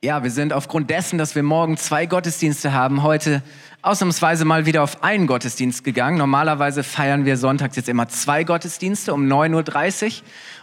Ja, 0.00 0.22
wir 0.22 0.30
sind 0.30 0.52
aufgrund 0.52 0.90
dessen, 0.90 1.18
dass 1.18 1.34
wir 1.34 1.42
morgen 1.42 1.76
zwei 1.76 2.06
Gottesdienste 2.06 2.72
haben, 2.72 3.02
heute 3.02 3.42
ausnahmsweise 3.82 4.44
mal 4.44 4.64
wieder 4.64 4.84
auf 4.84 5.02
einen 5.02 5.26
Gottesdienst 5.26 5.82
gegangen. 5.82 6.18
Normalerweise 6.18 6.84
feiern 6.84 7.24
wir 7.24 7.36
sonntags 7.36 7.74
jetzt 7.74 7.88
immer 7.88 8.06
zwei 8.06 8.44
Gottesdienste 8.44 9.12
um 9.12 9.26
9.30 9.26 10.04
Uhr 10.04 10.12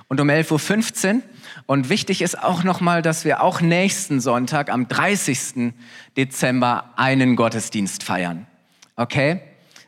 und 0.07 0.21
um 0.21 0.29
11.15 0.29 1.15
Uhr. 1.15 1.21
Und 1.65 1.89
wichtig 1.89 2.21
ist 2.21 2.41
auch 2.41 2.63
nochmal, 2.63 3.01
dass 3.01 3.25
wir 3.25 3.43
auch 3.43 3.59
nächsten 3.59 4.21
Sonntag 4.21 4.71
am 4.71 4.87
30. 4.87 5.73
Dezember 6.15 6.93
einen 6.95 7.35
Gottesdienst 7.35 8.03
feiern. 8.03 8.47
Okay? 8.95 9.41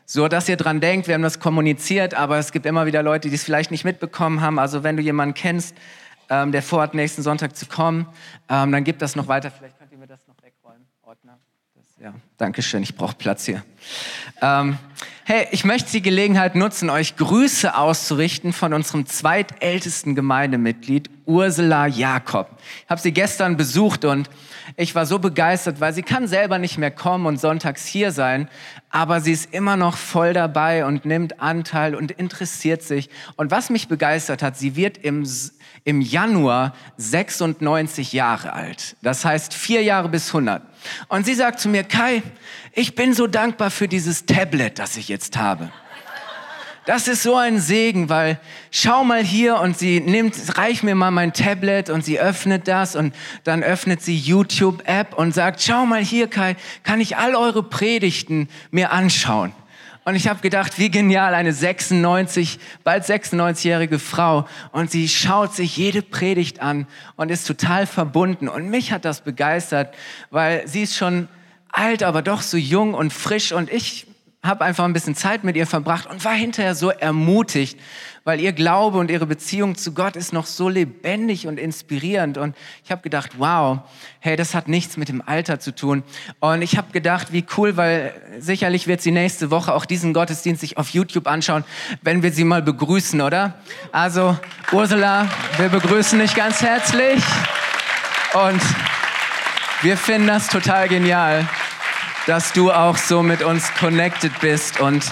So, 0.04 0.28
dass 0.28 0.46
ihr 0.50 0.58
dran 0.58 0.82
denkt, 0.82 1.06
wir 1.06 1.14
haben 1.14 1.22
das 1.22 1.40
kommuniziert, 1.40 2.12
aber 2.12 2.36
es 2.36 2.52
gibt 2.52 2.66
immer 2.66 2.84
wieder 2.84 3.02
Leute, 3.02 3.30
die 3.30 3.34
es 3.34 3.44
vielleicht 3.44 3.70
nicht 3.70 3.86
mitbekommen 3.86 4.42
haben. 4.42 4.58
Also 4.58 4.84
wenn 4.84 4.98
du 4.98 5.02
jemanden 5.02 5.32
kennst, 5.32 5.74
ähm, 6.28 6.52
der 6.52 6.62
vorhat, 6.62 6.94
nächsten 6.94 7.22
Sonntag 7.22 7.56
zu 7.56 7.66
kommen, 7.66 8.06
ähm, 8.48 8.72
dann 8.72 8.84
gibt 8.84 9.02
das 9.02 9.16
noch 9.16 9.28
weiter. 9.28 9.50
Vielleicht 9.50 9.78
könnt 9.78 9.92
ihr 9.92 9.98
mir 9.98 10.06
das 10.06 10.26
noch 10.26 10.36
wegräumen, 10.42 10.86
Ordner. 11.02 11.38
Das, 11.74 11.84
ja, 12.02 12.14
danke 12.36 12.62
schön, 12.62 12.82
ich 12.82 12.94
brauche 12.94 13.16
Platz 13.16 13.44
hier. 13.46 13.62
Ähm, 14.42 14.78
hey, 15.24 15.46
ich 15.50 15.64
möchte 15.64 15.90
die 15.92 16.02
Gelegenheit 16.02 16.54
nutzen, 16.54 16.90
euch 16.90 17.16
Grüße 17.16 17.76
auszurichten 17.76 18.52
von 18.52 18.72
unserem 18.72 19.06
zweitältesten 19.06 20.14
Gemeindemitglied, 20.14 21.10
Ursula 21.26 21.86
Jakob. 21.86 22.50
Ich 22.84 22.90
habe 22.90 23.00
sie 23.00 23.12
gestern 23.12 23.56
besucht 23.56 24.04
und 24.04 24.28
ich 24.76 24.94
war 24.94 25.06
so 25.06 25.18
begeistert, 25.18 25.80
weil 25.80 25.92
sie 25.92 26.02
kann 26.02 26.28
selber 26.28 26.58
nicht 26.58 26.78
mehr 26.78 26.90
kommen 26.90 27.26
und 27.26 27.40
sonntags 27.40 27.86
hier 27.86 28.12
sein, 28.12 28.48
aber 28.90 29.20
sie 29.20 29.32
ist 29.32 29.52
immer 29.52 29.76
noch 29.76 29.96
voll 29.96 30.32
dabei 30.32 30.84
und 30.84 31.04
nimmt 31.04 31.40
Anteil 31.40 31.94
und 31.94 32.10
interessiert 32.10 32.82
sich. 32.82 33.10
Und 33.36 33.50
was 33.50 33.70
mich 33.70 33.88
begeistert 33.88 34.42
hat, 34.42 34.56
sie 34.56 34.76
wird 34.76 34.98
im 34.98 35.24
im 35.84 36.02
Januar 36.02 36.74
96 36.98 38.12
Jahre 38.12 38.52
alt. 38.52 38.96
Das 39.00 39.24
heißt 39.24 39.54
vier 39.54 39.82
Jahre 39.82 40.10
bis 40.10 40.28
100. 40.28 40.62
Und 41.08 41.24
sie 41.24 41.34
sagt 41.34 41.60
zu 41.60 41.68
mir, 41.70 41.82
Kai, 41.82 42.22
ich 42.74 42.94
bin 42.94 43.14
so 43.14 43.26
dankbar 43.26 43.70
für 43.70 43.88
dieses 43.88 44.26
Tablet, 44.26 44.78
das 44.78 44.98
ich 44.98 45.08
jetzt 45.08 45.38
habe. 45.38 45.70
Das 46.88 47.06
ist 47.06 47.22
so 47.22 47.36
ein 47.36 47.60
Segen, 47.60 48.08
weil 48.08 48.40
schau 48.70 49.04
mal 49.04 49.22
hier 49.22 49.60
und 49.60 49.76
sie 49.76 50.00
nimmt, 50.00 50.56
reich 50.56 50.82
mir 50.82 50.94
mal 50.94 51.10
mein 51.10 51.34
Tablet 51.34 51.90
und 51.90 52.02
sie 52.02 52.18
öffnet 52.18 52.66
das 52.66 52.96
und 52.96 53.14
dann 53.44 53.62
öffnet 53.62 54.00
sie 54.00 54.16
YouTube-App 54.16 55.12
und 55.12 55.34
sagt, 55.34 55.60
schau 55.60 55.84
mal 55.84 56.02
hier, 56.02 56.28
Kai, 56.28 56.56
kann 56.84 57.02
ich 57.02 57.18
all 57.18 57.34
eure 57.34 57.62
Predigten 57.62 58.48
mir 58.70 58.90
anschauen? 58.90 59.52
Und 60.06 60.14
ich 60.14 60.28
habe 60.28 60.40
gedacht, 60.40 60.78
wie 60.78 60.90
genial, 60.90 61.34
eine 61.34 61.52
96, 61.52 62.58
bald 62.84 63.04
96-jährige 63.04 63.98
Frau. 63.98 64.48
Und 64.72 64.90
sie 64.90 65.10
schaut 65.10 65.54
sich 65.54 65.76
jede 65.76 66.00
Predigt 66.00 66.60
an 66.60 66.86
und 67.16 67.30
ist 67.30 67.46
total 67.46 67.86
verbunden. 67.86 68.48
Und 68.48 68.70
mich 68.70 68.92
hat 68.92 69.04
das 69.04 69.20
begeistert, 69.20 69.94
weil 70.30 70.66
sie 70.66 70.84
ist 70.84 70.96
schon 70.96 71.28
alt, 71.70 72.02
aber 72.02 72.22
doch 72.22 72.40
so 72.40 72.56
jung 72.56 72.94
und 72.94 73.12
frisch. 73.12 73.52
Und 73.52 73.70
ich 73.70 74.06
habe 74.42 74.64
einfach 74.64 74.84
ein 74.84 74.92
bisschen 74.92 75.16
Zeit 75.16 75.42
mit 75.42 75.56
ihr 75.56 75.66
verbracht 75.66 76.06
und 76.06 76.24
war 76.24 76.32
hinterher 76.32 76.76
so 76.76 76.90
ermutigt, 76.90 77.78
weil 78.22 78.40
ihr 78.40 78.52
Glaube 78.52 78.98
und 78.98 79.10
ihre 79.10 79.26
Beziehung 79.26 79.74
zu 79.74 79.92
Gott 79.94 80.14
ist 80.14 80.32
noch 80.32 80.46
so 80.46 80.68
lebendig 80.68 81.46
und 81.48 81.58
inspirierend. 81.58 82.38
Und 82.38 82.56
ich 82.84 82.92
habe 82.92 83.02
gedacht, 83.02 83.32
wow, 83.38 83.80
hey, 84.20 84.36
das 84.36 84.54
hat 84.54 84.68
nichts 84.68 84.96
mit 84.96 85.08
dem 85.08 85.22
Alter 85.26 85.58
zu 85.58 85.74
tun. 85.74 86.04
Und 86.38 86.62
ich 86.62 86.76
habe 86.76 86.92
gedacht, 86.92 87.32
wie 87.32 87.44
cool, 87.56 87.76
weil 87.76 88.14
sicherlich 88.38 88.86
wird 88.86 89.00
sie 89.00 89.10
nächste 89.10 89.50
Woche 89.50 89.74
auch 89.74 89.84
diesen 89.84 90.12
Gottesdienst 90.12 90.60
sich 90.60 90.76
auf 90.76 90.90
YouTube 90.90 91.26
anschauen, 91.26 91.64
wenn 92.02 92.22
wir 92.22 92.32
sie 92.32 92.44
mal 92.44 92.62
begrüßen, 92.62 93.20
oder? 93.20 93.54
Also, 93.90 94.38
Ursula, 94.70 95.26
wir 95.56 95.68
begrüßen 95.68 96.18
dich 96.18 96.34
ganz 96.34 96.62
herzlich. 96.62 97.22
Und 98.34 98.62
wir 99.82 99.96
finden 99.96 100.28
das 100.28 100.48
total 100.48 100.88
genial, 100.88 101.48
dass 102.28 102.52
du 102.52 102.70
auch 102.70 102.98
so 102.98 103.22
mit 103.22 103.42
uns 103.42 103.72
connected 103.74 104.38
bist 104.40 104.80
und 104.80 105.10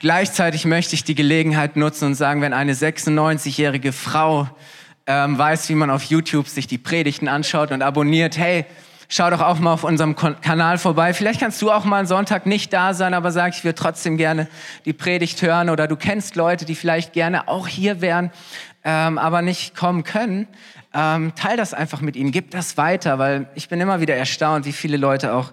Gleichzeitig 0.00 0.66
möchte 0.66 0.94
ich 0.94 1.04
die 1.04 1.14
Gelegenheit 1.14 1.76
nutzen 1.76 2.08
und 2.08 2.14
sagen, 2.14 2.42
wenn 2.42 2.52
eine 2.52 2.74
96-jährige 2.74 3.90
Frau 3.90 4.46
ähm, 5.06 5.38
weiß, 5.38 5.70
wie 5.70 5.74
man 5.74 5.88
auf 5.88 6.04
YouTube 6.04 6.46
sich 6.46 6.66
die 6.66 6.76
Predigten 6.76 7.26
anschaut 7.26 7.70
und 7.70 7.80
abonniert, 7.80 8.36
hey, 8.36 8.66
schau 9.08 9.30
doch 9.30 9.40
auch 9.40 9.58
mal 9.60 9.72
auf 9.72 9.82
unserem 9.82 10.14
Kanal 10.14 10.76
vorbei. 10.76 11.14
Vielleicht 11.14 11.40
kannst 11.40 11.62
du 11.62 11.70
auch 11.70 11.86
mal 11.86 12.00
einen 12.00 12.06
Sonntag 12.06 12.44
nicht 12.44 12.70
da 12.74 12.92
sein, 12.92 13.14
aber 13.14 13.32
sag, 13.32 13.56
ich 13.56 13.64
würde 13.64 13.76
trotzdem 13.76 14.18
gerne 14.18 14.46
die 14.84 14.92
Predigt 14.92 15.40
hören 15.40 15.70
oder 15.70 15.88
du 15.88 15.96
kennst 15.96 16.36
Leute, 16.36 16.66
die 16.66 16.74
vielleicht 16.74 17.14
gerne 17.14 17.48
auch 17.48 17.66
hier 17.66 18.02
wären, 18.02 18.30
ähm, 18.84 19.16
aber 19.16 19.40
nicht 19.40 19.74
kommen 19.74 20.04
können. 20.04 20.48
Ähm, 20.92 21.32
teil 21.34 21.56
das 21.56 21.72
einfach 21.72 22.02
mit 22.02 22.14
ihnen, 22.14 22.30
gib 22.30 22.50
das 22.50 22.76
weiter, 22.76 23.18
weil 23.18 23.48
ich 23.54 23.70
bin 23.70 23.80
immer 23.80 24.00
wieder 24.00 24.14
erstaunt, 24.16 24.66
wie 24.66 24.72
viele 24.72 24.98
Leute 24.98 25.32
auch 25.32 25.52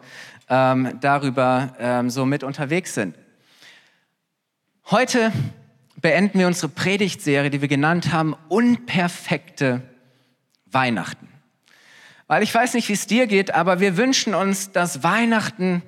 ähm, 0.52 0.98
darüber 1.00 1.74
ähm, 1.80 2.10
so 2.10 2.26
mit 2.26 2.44
unterwegs 2.44 2.94
sind. 2.94 3.16
Heute 4.92 5.32
beenden 5.96 6.40
wir 6.40 6.48
unsere 6.48 6.68
Predigtserie, 6.68 7.50
die 7.50 7.62
wir 7.62 7.70
genannt 7.70 8.12
haben, 8.12 8.36
Unperfekte 8.50 9.82
Weihnachten. 10.66 11.30
Weil 12.28 12.44
ich 12.44 12.54
weiß 12.54 12.74
nicht, 12.74 12.90
wie 12.90 12.94
es 12.94 13.08
dir 13.08 13.28
geht, 13.28 13.54
aber 13.54 13.80
wir 13.80 13.96
wünschen 13.96 14.36
uns, 14.36 14.72
dass 14.72 15.04
Weihnachten 15.04 15.84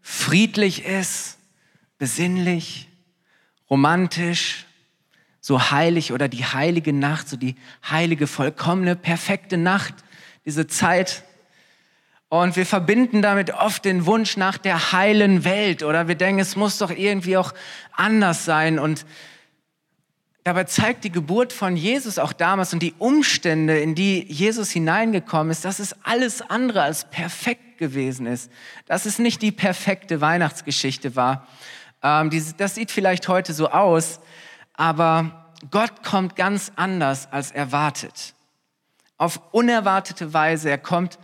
friedlich 0.00 0.84
ist, 0.84 1.38
besinnlich, 1.98 2.88
romantisch, 3.70 4.66
so 5.40 5.70
heilig 5.70 6.12
oder 6.12 6.28
die 6.28 6.44
heilige 6.44 6.92
Nacht, 6.92 7.28
so 7.28 7.36
die 7.36 7.54
heilige, 7.88 8.26
vollkommene, 8.26 8.96
perfekte 8.96 9.56
Nacht, 9.56 9.94
diese 10.44 10.66
Zeit, 10.66 11.24
und 12.30 12.56
wir 12.56 12.66
verbinden 12.66 13.22
damit 13.22 13.54
oft 13.54 13.84
den 13.84 14.04
Wunsch 14.04 14.36
nach 14.36 14.58
der 14.58 14.92
heilen 14.92 15.44
Welt 15.44 15.82
oder 15.82 16.08
wir 16.08 16.14
denken, 16.14 16.40
es 16.40 16.56
muss 16.56 16.76
doch 16.78 16.90
irgendwie 16.90 17.38
auch 17.38 17.54
anders 17.92 18.44
sein. 18.44 18.78
Und 18.78 19.06
dabei 20.44 20.64
zeigt 20.64 21.04
die 21.04 21.12
Geburt 21.12 21.54
von 21.54 21.74
Jesus 21.74 22.18
auch 22.18 22.34
damals 22.34 22.74
und 22.74 22.82
die 22.82 22.94
Umstände, 22.98 23.78
in 23.78 23.94
die 23.94 24.30
Jesus 24.30 24.70
hineingekommen 24.70 25.50
ist, 25.50 25.64
dass 25.64 25.78
es 25.78 25.96
alles 26.04 26.42
andere 26.42 26.82
als 26.82 27.08
perfekt 27.08 27.78
gewesen 27.78 28.26
ist. 28.26 28.50
Dass 28.84 29.06
es 29.06 29.18
nicht 29.18 29.40
die 29.40 29.52
perfekte 29.52 30.20
Weihnachtsgeschichte 30.20 31.16
war. 31.16 31.46
Ähm, 32.02 32.30
das 32.58 32.74
sieht 32.74 32.90
vielleicht 32.90 33.28
heute 33.28 33.54
so 33.54 33.70
aus, 33.70 34.20
aber 34.74 35.54
Gott 35.70 36.04
kommt 36.04 36.36
ganz 36.36 36.72
anders 36.76 37.26
als 37.32 37.52
erwartet. 37.52 38.34
Auf 39.16 39.40
unerwartete 39.50 40.34
Weise. 40.34 40.68
Er 40.68 40.78
kommt 40.78 41.18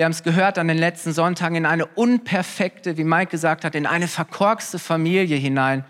wir 0.00 0.06
haben 0.06 0.12
es 0.12 0.22
gehört 0.22 0.56
an 0.56 0.66
den 0.66 0.78
letzten 0.78 1.12
Sonntagen, 1.12 1.56
in 1.56 1.66
eine 1.66 1.84
unperfekte, 1.84 2.96
wie 2.96 3.04
Mike 3.04 3.30
gesagt 3.30 3.66
hat, 3.66 3.74
in 3.74 3.84
eine 3.84 4.08
verkorkste 4.08 4.78
Familie 4.78 5.36
hinein. 5.36 5.84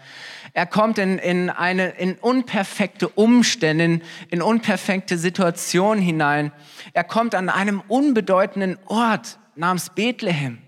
Er 0.53 0.67
kommt 0.67 0.99
in, 0.99 1.19
in, 1.19 1.49
eine, 1.49 1.91
in 1.91 2.17
unperfekte 2.17 3.09
Umstände, 3.09 3.85
in, 3.85 4.03
in 4.29 4.43
unperfekte 4.43 5.17
Situationen 5.17 6.03
hinein. 6.03 6.51
Er 6.93 7.05
kommt 7.05 7.37
an 7.37 7.49
einem 7.49 7.85
unbedeutenden 7.87 8.81
Ort 8.87 9.39
namens 9.55 9.91
Bethlehem 9.91 10.59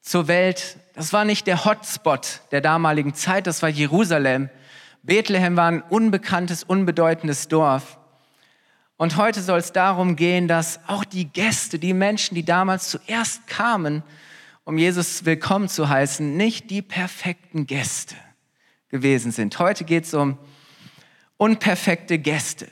zur 0.00 0.28
Welt. 0.28 0.78
Das 0.94 1.12
war 1.12 1.24
nicht 1.24 1.48
der 1.48 1.64
Hotspot 1.64 2.42
der 2.52 2.60
damaligen 2.60 3.14
Zeit, 3.14 3.48
das 3.48 3.62
war 3.62 3.68
Jerusalem. 3.68 4.48
Bethlehem 5.02 5.56
war 5.56 5.72
ein 5.72 5.82
unbekanntes, 5.82 6.62
unbedeutendes 6.62 7.48
Dorf. 7.48 7.97
Und 8.98 9.16
heute 9.16 9.40
soll 9.42 9.60
es 9.60 9.70
darum 9.70 10.16
gehen, 10.16 10.48
dass 10.48 10.80
auch 10.88 11.04
die 11.04 11.26
Gäste, 11.26 11.78
die 11.78 11.94
Menschen, 11.94 12.34
die 12.34 12.44
damals 12.44 12.90
zuerst 12.90 13.46
kamen, 13.46 14.02
um 14.64 14.76
Jesus 14.76 15.24
willkommen 15.24 15.68
zu 15.68 15.88
heißen, 15.88 16.36
nicht 16.36 16.68
die 16.68 16.82
perfekten 16.82 17.68
Gäste 17.68 18.16
gewesen 18.88 19.30
sind. 19.30 19.56
Heute 19.60 19.84
geht 19.84 20.04
es 20.04 20.14
um 20.14 20.36
unperfekte 21.36 22.18
Gäste. 22.18 22.66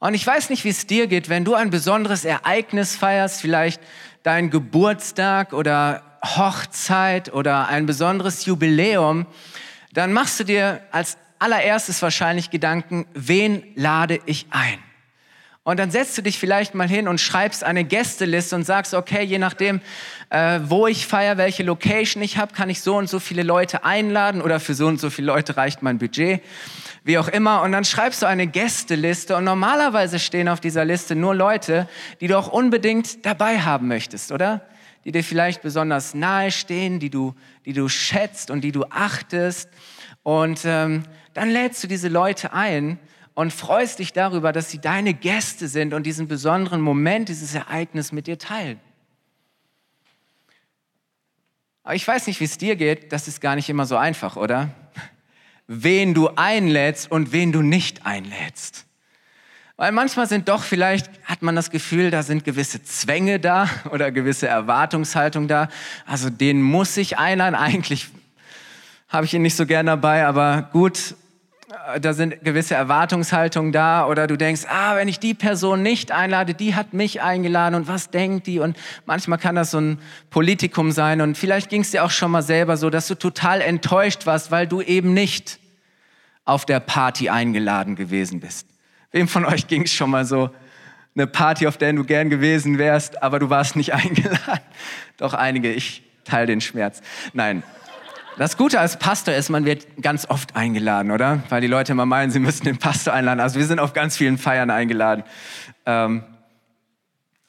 Und 0.00 0.12
ich 0.12 0.26
weiß 0.26 0.50
nicht, 0.50 0.64
wie 0.64 0.68
es 0.68 0.86
dir 0.86 1.06
geht, 1.06 1.30
wenn 1.30 1.46
du 1.46 1.54
ein 1.54 1.70
besonderes 1.70 2.26
Ereignis 2.26 2.94
feierst, 2.94 3.40
vielleicht 3.40 3.80
dein 4.22 4.50
Geburtstag 4.50 5.54
oder 5.54 6.02
Hochzeit 6.22 7.32
oder 7.32 7.68
ein 7.68 7.86
besonderes 7.86 8.44
Jubiläum, 8.44 9.24
dann 9.94 10.12
machst 10.12 10.40
du 10.40 10.44
dir 10.44 10.82
als 10.90 11.16
allererstes 11.38 12.02
wahrscheinlich 12.02 12.50
Gedanken, 12.50 13.06
wen 13.14 13.64
lade 13.76 14.20
ich 14.26 14.46
ein? 14.50 14.78
Und 15.70 15.78
dann 15.78 15.92
setzt 15.92 16.18
du 16.18 16.22
dich 16.22 16.36
vielleicht 16.36 16.74
mal 16.74 16.88
hin 16.88 17.06
und 17.06 17.20
schreibst 17.20 17.62
eine 17.62 17.84
Gästeliste 17.84 18.56
und 18.56 18.64
sagst, 18.64 18.92
okay, 18.92 19.22
je 19.22 19.38
nachdem, 19.38 19.80
äh, 20.30 20.58
wo 20.64 20.88
ich 20.88 21.06
feiere, 21.06 21.36
welche 21.36 21.62
Location 21.62 22.24
ich 22.24 22.38
habe, 22.38 22.52
kann 22.52 22.68
ich 22.68 22.80
so 22.80 22.96
und 22.96 23.08
so 23.08 23.20
viele 23.20 23.44
Leute 23.44 23.84
einladen 23.84 24.42
oder 24.42 24.58
für 24.58 24.74
so 24.74 24.88
und 24.88 24.98
so 24.98 25.10
viele 25.10 25.28
Leute 25.28 25.56
reicht 25.56 25.80
mein 25.80 25.98
Budget, 25.98 26.42
wie 27.04 27.18
auch 27.18 27.28
immer. 27.28 27.62
Und 27.62 27.70
dann 27.70 27.84
schreibst 27.84 28.20
du 28.20 28.26
eine 28.26 28.48
Gästeliste 28.48 29.36
und 29.36 29.44
normalerweise 29.44 30.18
stehen 30.18 30.48
auf 30.48 30.58
dieser 30.58 30.84
Liste 30.84 31.14
nur 31.14 31.36
Leute, 31.36 31.88
die 32.20 32.26
du 32.26 32.36
auch 32.36 32.48
unbedingt 32.48 33.24
dabei 33.24 33.60
haben 33.60 33.86
möchtest, 33.86 34.32
oder? 34.32 34.62
Die 35.04 35.12
dir 35.12 35.22
vielleicht 35.22 35.62
besonders 35.62 36.14
nahe 36.14 36.50
stehen, 36.50 36.98
die 36.98 37.10
du, 37.10 37.36
die 37.64 37.74
du 37.74 37.88
schätzt 37.88 38.50
und 38.50 38.62
die 38.62 38.72
du 38.72 38.86
achtest. 38.90 39.68
Und 40.24 40.62
ähm, 40.64 41.04
dann 41.32 41.48
lädst 41.48 41.84
du 41.84 41.86
diese 41.86 42.08
Leute 42.08 42.54
ein 42.54 42.98
und 43.40 43.54
freust 43.54 44.00
dich 44.00 44.12
darüber, 44.12 44.52
dass 44.52 44.70
sie 44.70 44.82
deine 44.82 45.14
Gäste 45.14 45.66
sind 45.66 45.94
und 45.94 46.02
diesen 46.02 46.28
besonderen 46.28 46.82
Moment, 46.82 47.30
dieses 47.30 47.54
Ereignis 47.54 48.12
mit 48.12 48.26
dir 48.26 48.36
teilen. 48.36 48.78
Aber 51.82 51.94
ich 51.94 52.06
weiß 52.06 52.26
nicht, 52.26 52.38
wie 52.40 52.44
es 52.44 52.58
dir 52.58 52.76
geht, 52.76 53.14
das 53.14 53.28
ist 53.28 53.40
gar 53.40 53.56
nicht 53.56 53.70
immer 53.70 53.86
so 53.86 53.96
einfach, 53.96 54.36
oder? 54.36 54.68
Wen 55.66 56.12
du 56.12 56.28
einlädst 56.36 57.10
und 57.10 57.32
wen 57.32 57.50
du 57.50 57.62
nicht 57.62 58.04
einlädst. 58.04 58.84
Weil 59.78 59.92
manchmal 59.92 60.28
sind 60.28 60.50
doch 60.50 60.62
vielleicht, 60.62 61.08
hat 61.24 61.40
man 61.40 61.56
das 61.56 61.70
Gefühl, 61.70 62.10
da 62.10 62.22
sind 62.22 62.44
gewisse 62.44 62.82
Zwänge 62.82 63.40
da 63.40 63.70
oder 63.90 64.12
gewisse 64.12 64.48
Erwartungshaltung 64.48 65.48
da. 65.48 65.70
Also 66.04 66.28
den 66.28 66.60
muss 66.60 66.94
ich 66.98 67.16
einladen. 67.16 67.54
Eigentlich 67.54 68.08
habe 69.08 69.24
ich 69.24 69.32
ihn 69.32 69.40
nicht 69.40 69.56
so 69.56 69.64
gern 69.64 69.86
dabei, 69.86 70.26
aber 70.26 70.68
gut, 70.72 71.14
da 72.00 72.12
sind 72.14 72.42
gewisse 72.42 72.74
Erwartungshaltungen 72.74 73.70
da 73.70 74.06
oder 74.06 74.26
du 74.26 74.36
denkst, 74.36 74.62
ah, 74.68 74.96
wenn 74.96 75.06
ich 75.06 75.20
die 75.20 75.34
Person 75.34 75.82
nicht 75.82 76.10
einlade, 76.10 76.54
die 76.54 76.74
hat 76.74 76.94
mich 76.94 77.22
eingeladen 77.22 77.76
und 77.76 77.88
was 77.88 78.10
denkt 78.10 78.46
die? 78.48 78.58
Und 78.58 78.76
manchmal 79.06 79.38
kann 79.38 79.54
das 79.54 79.70
so 79.70 79.78
ein 79.78 79.98
Politikum 80.30 80.90
sein 80.90 81.20
und 81.20 81.38
vielleicht 81.38 81.70
ging 81.70 81.82
es 81.82 81.92
dir 81.92 82.04
auch 82.04 82.10
schon 82.10 82.32
mal 82.32 82.42
selber 82.42 82.76
so, 82.76 82.90
dass 82.90 83.06
du 83.06 83.14
total 83.14 83.60
enttäuscht 83.60 84.26
warst, 84.26 84.50
weil 84.50 84.66
du 84.66 84.82
eben 84.82 85.14
nicht 85.14 85.60
auf 86.44 86.66
der 86.66 86.80
Party 86.80 87.28
eingeladen 87.28 87.94
gewesen 87.94 88.40
bist. 88.40 88.66
Wem 89.12 89.28
von 89.28 89.44
euch 89.44 89.68
ging 89.68 89.82
es 89.82 89.92
schon 89.92 90.10
mal 90.10 90.24
so? 90.24 90.50
Eine 91.14 91.26
Party, 91.26 91.66
auf 91.66 91.76
der 91.76 91.92
du 91.92 92.04
gern 92.04 92.30
gewesen 92.30 92.78
wärst, 92.78 93.22
aber 93.22 93.38
du 93.38 93.50
warst 93.50 93.76
nicht 93.76 93.94
eingeladen. 93.94 94.60
Doch 95.18 95.34
einige, 95.34 95.72
ich 95.72 96.02
teile 96.24 96.46
den 96.46 96.60
Schmerz. 96.60 97.00
Nein. 97.32 97.62
Das 98.36 98.56
Gute 98.56 98.80
als 98.80 98.98
Pastor 98.98 99.34
ist, 99.34 99.50
man 99.50 99.64
wird 99.64 100.02
ganz 100.02 100.28
oft 100.28 100.56
eingeladen, 100.56 101.10
oder? 101.10 101.42
Weil 101.48 101.60
die 101.60 101.66
Leute 101.66 101.92
immer 101.92 102.06
meinen, 102.06 102.30
sie 102.30 102.38
müssen 102.38 102.64
den 102.64 102.78
Pastor 102.78 103.12
einladen. 103.12 103.40
Also 103.40 103.58
wir 103.58 103.66
sind 103.66 103.78
auf 103.78 103.92
ganz 103.92 104.16
vielen 104.16 104.38
Feiern 104.38 104.70
eingeladen. 104.70 105.24
Ähm, 105.84 106.24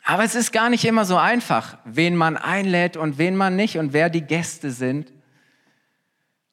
aber 0.03 0.23
es 0.23 0.35
ist 0.35 0.51
gar 0.51 0.69
nicht 0.69 0.83
immer 0.83 1.05
so 1.05 1.17
einfach, 1.17 1.77
wen 1.85 2.15
man 2.15 2.35
einlädt 2.35 2.97
und 2.97 3.17
wen 3.17 3.35
man 3.35 3.55
nicht 3.55 3.77
und 3.77 3.93
wer 3.93 4.09
die 4.09 4.21
Gäste 4.21 4.71
sind. 4.71 5.13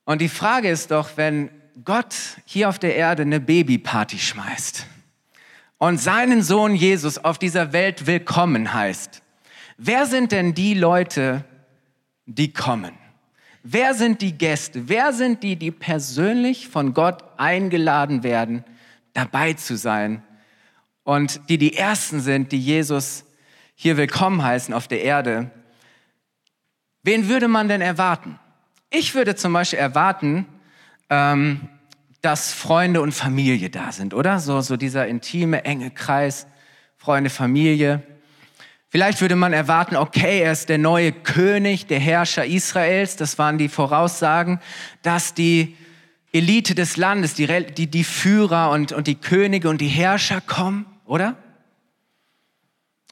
Und 0.05 0.21
die 0.21 0.29
Frage 0.29 0.69
ist 0.69 0.91
doch, 0.91 1.17
wenn 1.17 1.51
Gott 1.85 2.15
hier 2.45 2.69
auf 2.69 2.79
der 2.79 2.95
Erde 2.95 3.23
eine 3.23 3.41
Babyparty 3.41 4.19
schmeißt, 4.19 4.87
und 5.79 5.99
seinen 5.99 6.43
Sohn 6.43 6.75
Jesus 6.75 7.19
auf 7.19 7.39
dieser 7.39 7.73
Welt 7.73 8.09
willkommen 8.09 8.75
heißt, 8.75 9.23
wer 9.77 10.07
sind 10.07 10.33
denn 10.33 10.53
die 10.53 10.75
Leute, 10.75 11.45
die 12.27 12.53
kommen? 12.53 12.98
Wer 13.71 13.93
sind 13.93 14.23
die 14.23 14.33
Gäste? 14.33 14.89
Wer 14.89 15.13
sind 15.13 15.43
die, 15.43 15.57
die 15.57 15.71
persönlich 15.71 16.69
von 16.69 16.95
Gott 16.95 17.23
eingeladen 17.37 18.23
werden, 18.23 18.65
dabei 19.13 19.53
zu 19.53 19.77
sein? 19.77 20.23
Und 21.05 21.51
die 21.51 21.59
die 21.59 21.77
Ersten 21.77 22.21
sind, 22.21 22.51
die 22.53 22.59
Jesus 22.59 23.27
hier 23.75 23.99
willkommen 23.99 24.43
heißen 24.43 24.73
auf 24.73 24.89
der 24.89 25.03
Erde. 25.03 25.51
Wen 27.03 27.29
würde 27.29 27.47
man 27.47 27.69
denn 27.69 27.83
erwarten? 27.83 28.39
Ich 28.89 29.15
würde 29.15 29.37
zum 29.37 29.53
Beispiel 29.53 29.81
erwarten, 29.81 30.47
ähm, 31.11 31.69
dass 32.23 32.55
Freunde 32.55 33.03
und 33.03 33.13
Familie 33.13 33.69
da 33.69 33.93
sind, 33.93 34.15
oder? 34.15 34.41
So, 34.41 34.63
so 34.63 34.79
dieser 34.79 35.07
intime, 35.09 35.67
enge 35.67 35.91
Kreis, 35.91 36.47
Freunde, 36.97 37.29
Familie. 37.29 38.03
Vielleicht 38.91 39.21
würde 39.21 39.37
man 39.37 39.53
erwarten, 39.53 39.97
okay, 39.97 40.41
er 40.41 40.53
ist 40.53 40.71
der 40.71 40.79
neue 40.79 41.13
König, 41.13 41.87
der 41.87 42.01
Herrscher 42.01 42.47
Israels. 42.47 43.17
Das 43.17 43.39
waren 43.39 43.59
die 43.59 43.69
Voraussagen, 43.69 44.61
dass 45.03 45.35
die 45.35 45.77
Elite 46.33 46.75
des 46.75 46.97
Landes, 46.97 47.35
die, 47.35 47.47
die, 47.75 47.87
die 47.87 48.05
Führer 48.05 48.71
und, 48.71 48.93
und 48.93 49.07
die 49.07 49.17
Könige 49.17 49.69
und 49.69 49.81
die 49.81 49.89
Herrscher 49.89 50.41
kommen, 50.41 50.87
oder? 51.05 51.37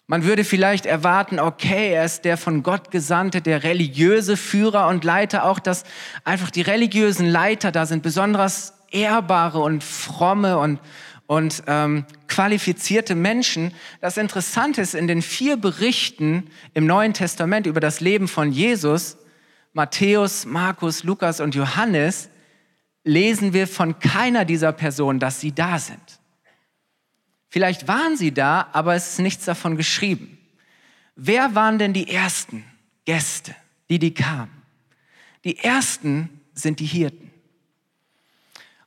Man 0.06 0.24
würde 0.24 0.44
vielleicht 0.44 0.86
erwarten, 0.86 1.40
okay, 1.40 1.92
er 1.92 2.04
ist 2.04 2.24
der 2.24 2.36
von 2.36 2.62
Gott 2.62 2.90
gesandte, 2.90 3.42
der 3.42 3.64
religiöse 3.64 4.36
Führer 4.36 4.86
und 4.88 5.04
Leiter, 5.04 5.44
auch 5.44 5.58
dass 5.58 5.84
einfach 6.24 6.50
die 6.50 6.62
religiösen 6.62 7.26
Leiter 7.26 7.72
da 7.72 7.86
sind, 7.86 8.02
besonders 8.02 8.72
ehrbare 8.92 9.58
und 9.58 9.82
fromme 9.82 10.58
und, 10.58 10.78
und 11.26 11.62
ähm, 11.66 12.04
qualifizierte 12.28 13.14
Menschen. 13.14 13.72
Das 14.00 14.16
Interessante 14.16 14.80
ist, 14.80 14.94
in 14.94 15.08
den 15.08 15.22
vier 15.22 15.56
Berichten 15.56 16.50
im 16.74 16.86
Neuen 16.86 17.14
Testament 17.14 17.66
über 17.66 17.80
das 17.80 18.00
Leben 18.00 18.28
von 18.28 18.52
Jesus, 18.52 19.16
Matthäus, 19.72 20.46
Markus, 20.46 21.04
Lukas 21.04 21.40
und 21.40 21.54
Johannes, 21.54 22.28
lesen 23.04 23.52
wir 23.52 23.68
von 23.68 23.98
keiner 23.98 24.44
dieser 24.44 24.72
Personen, 24.72 25.20
dass 25.20 25.40
sie 25.40 25.52
da 25.52 25.78
sind. 25.78 26.20
Vielleicht 27.48 27.88
waren 27.88 28.16
sie 28.16 28.32
da, 28.32 28.68
aber 28.72 28.94
es 28.94 29.12
ist 29.12 29.18
nichts 29.20 29.44
davon 29.44 29.76
geschrieben. 29.76 30.38
Wer 31.14 31.54
waren 31.54 31.78
denn 31.78 31.92
die 31.92 32.08
ersten 32.08 32.64
Gäste, 33.04 33.54
die 33.88 33.98
die 33.98 34.12
kamen? 34.12 34.50
Die 35.44 35.58
ersten 35.58 36.40
sind 36.54 36.80
die 36.80 36.86
Hirten. 36.86 37.25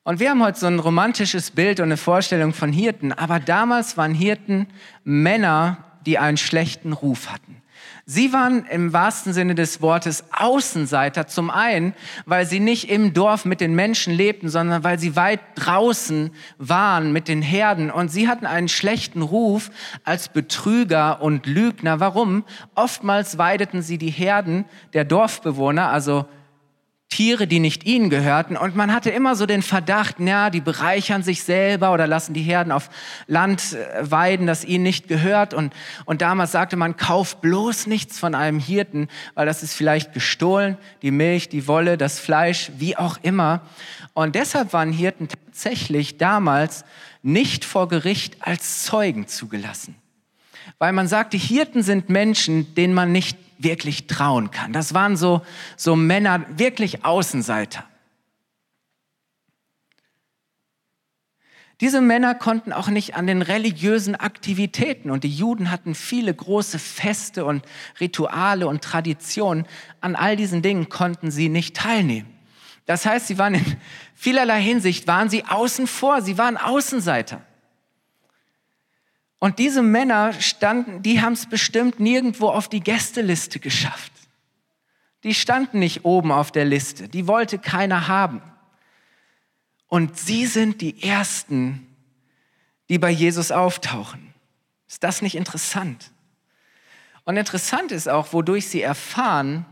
Und 0.10 0.20
wir 0.20 0.32
haben 0.32 0.42
heute 0.42 0.60
so 0.60 0.66
ein 0.66 0.80
romantisches 0.80 1.52
Bild 1.52 1.80
und 1.80 1.84
eine 1.84 1.96
Vorstellung 1.96 2.52
von 2.52 2.74
Hirten, 2.74 3.14
aber 3.14 3.40
damals 3.40 3.96
waren 3.96 4.16
Hirten 4.16 4.66
Männer, 5.04 5.86
die 6.08 6.18
einen 6.18 6.38
schlechten 6.38 6.94
Ruf 6.94 7.30
hatten. 7.30 7.62
Sie 8.08 8.34
waren 8.34 8.66
im 8.66 8.92
wahrsten 8.92 9.34
Sinne 9.34 9.54
des 9.54 9.84
Wortes 9.84 10.24
Außenseiter, 10.32 11.28
zum 11.28 11.52
einen, 11.52 11.94
weil 12.26 12.48
sie 12.48 12.60
nicht 12.60 12.90
im 12.90 13.14
Dorf 13.14 13.46
mit 13.46 13.62
den 13.62 13.76
Menschen 13.76 14.12
lebten, 14.12 14.50
sondern 14.50 14.84
weil 14.84 14.98
sie 14.98 15.16
weit 15.16 15.42
draußen 15.54 16.32
waren 16.58 17.14
mit 17.14 17.28
den 17.28 17.44
Herden. 17.44 17.92
Und 17.92 18.10
sie 18.10 18.28
hatten 18.28 18.48
einen 18.48 18.68
schlechten 18.68 19.22
Ruf 19.22 19.70
als 20.06 20.30
Betrüger 20.30 21.22
und 21.22 21.46
Lügner. 21.46 22.00
Warum? 22.00 22.46
Oftmals 22.74 23.38
weideten 23.38 23.84
sie 23.84 24.00
die 24.00 24.10
Herden 24.10 24.66
der 24.94 25.06
Dorfbewohner, 25.06 25.90
also 25.90 26.26
Tiere, 27.10 27.48
die 27.48 27.60
nicht 27.60 27.86
ihnen 27.86 28.12
gehörten. 28.12 28.56
Und 28.56 28.76
man 28.76 28.94
hatte 28.94 29.10
immer 29.10 29.36
so 29.36 29.48
den 29.48 29.64
Verdacht, 29.64 30.20
ja, 30.20 30.52
die 30.52 30.62
bereichern 30.62 31.24
sich 31.24 31.44
selber 31.44 31.92
oder 31.92 32.06
lassen 32.06 32.36
die 32.36 32.44
Herden 32.44 32.72
auf 32.72 32.90
Land 33.26 33.74
äh, 33.74 34.10
weiden, 34.10 34.46
das 34.46 34.64
ihnen 34.64 34.84
nicht 34.84 35.08
gehört. 35.08 35.56
Und, 35.56 35.74
und 36.06 36.22
damals 36.22 36.52
sagte 36.52 36.76
man, 36.76 36.98
kauf 36.98 37.42
bloß 37.42 37.88
nichts 37.88 38.20
von 38.20 38.36
einem 38.36 38.60
Hirten, 38.60 39.08
weil 39.34 39.48
das 39.48 39.64
ist 39.64 39.74
vielleicht 39.74 40.14
gestohlen, 40.14 40.78
die 41.02 41.12
Milch, 41.12 41.50
die 41.50 41.68
Wolle, 41.68 41.98
das 41.98 42.20
Fleisch, 42.20 42.72
wie 42.78 42.96
auch 42.96 43.18
immer. 43.24 43.62
Und 44.14 44.36
deshalb 44.36 44.72
waren 44.72 44.94
Hirten 44.94 45.30
tatsächlich 45.30 46.18
damals 46.18 46.86
nicht 47.24 47.66
vor 47.66 47.88
Gericht 47.88 48.38
als 48.42 48.84
Zeugen 48.84 49.28
zugelassen. 49.28 49.96
Weil 50.78 50.94
man 50.94 51.08
sagte, 51.08 51.38
Hirten 51.38 51.82
sind 51.82 52.10
Menschen, 52.10 52.76
denen 52.76 52.94
man 52.94 53.12
nicht 53.12 53.38
wirklich 53.60 54.08
trauen 54.08 54.50
kann. 54.52 54.74
Das 54.74 54.94
waren 54.94 55.16
so, 55.18 55.42
so 55.78 55.96
Männer, 55.96 56.46
wirklich 56.58 57.06
Außenseiter. 57.06 57.86
Diese 61.82 62.02
Männer 62.02 62.36
konnten 62.36 62.74
auch 62.74 62.90
nicht 62.90 63.16
an 63.16 63.26
den 63.26 63.42
religiösen 63.42 64.16
Aktivitäten 64.16 65.12
und 65.12 65.24
die 65.24 65.34
Juden 65.34 65.72
hatten 65.72 65.96
viele 65.96 66.34
große 66.34 66.78
Feste 66.78 67.46
und 67.46 67.64
Rituale 68.02 68.68
und 68.68 68.84
Traditionen. 68.84 69.66
An 70.02 70.16
all 70.16 70.36
diesen 70.36 70.62
Dingen 70.62 70.90
konnten 70.90 71.32
sie 71.32 71.48
nicht 71.48 71.78
teilnehmen. 71.78 72.28
Das 72.86 73.06
heißt, 73.06 73.28
sie 73.28 73.38
waren 73.38 73.54
in 73.54 73.78
vielerlei 74.14 74.62
Hinsicht, 74.62 75.08
waren 75.08 75.30
sie 75.30 75.46
außen 75.46 75.88
vor, 75.88 76.22
sie 76.22 76.38
waren 76.38 76.58
Außenseiter. 76.58 77.42
Und 79.40 79.58
diese 79.58 79.82
Männer 79.82 80.34
standen, 80.34 81.02
die 81.02 81.22
haben 81.22 81.34
es 81.34 81.48
bestimmt 81.48 82.00
nirgendwo 82.00 82.50
auf 82.50 82.68
die 82.68 82.82
Gästeliste 82.82 83.60
geschafft. 83.60 84.12
Die 85.24 85.34
standen 85.34 85.80
nicht 85.80 86.06
oben 86.06 86.32
auf 86.32 86.52
der 86.52 86.66
Liste, 86.66 87.08
die 87.08 87.28
wollte 87.28 87.58
keiner 87.58 88.08
haben. 88.08 88.42
Und 89.88 90.18
sie 90.18 90.46
sind 90.46 90.82
die 90.82 91.02
Ersten, 91.02 91.88
die 92.90 93.00
bei 93.00 93.10
Jesus 93.10 93.52
auftauchen. 93.52 94.34
Ist 94.88 95.04
das 95.04 95.22
nicht 95.22 95.36
interessant? 95.36 96.12
Und 97.24 97.38
interessant 97.38 97.92
ist 97.92 98.08
auch, 98.10 98.34
wodurch 98.34 98.68
sie 98.68 98.82
erfahren, 98.82 99.66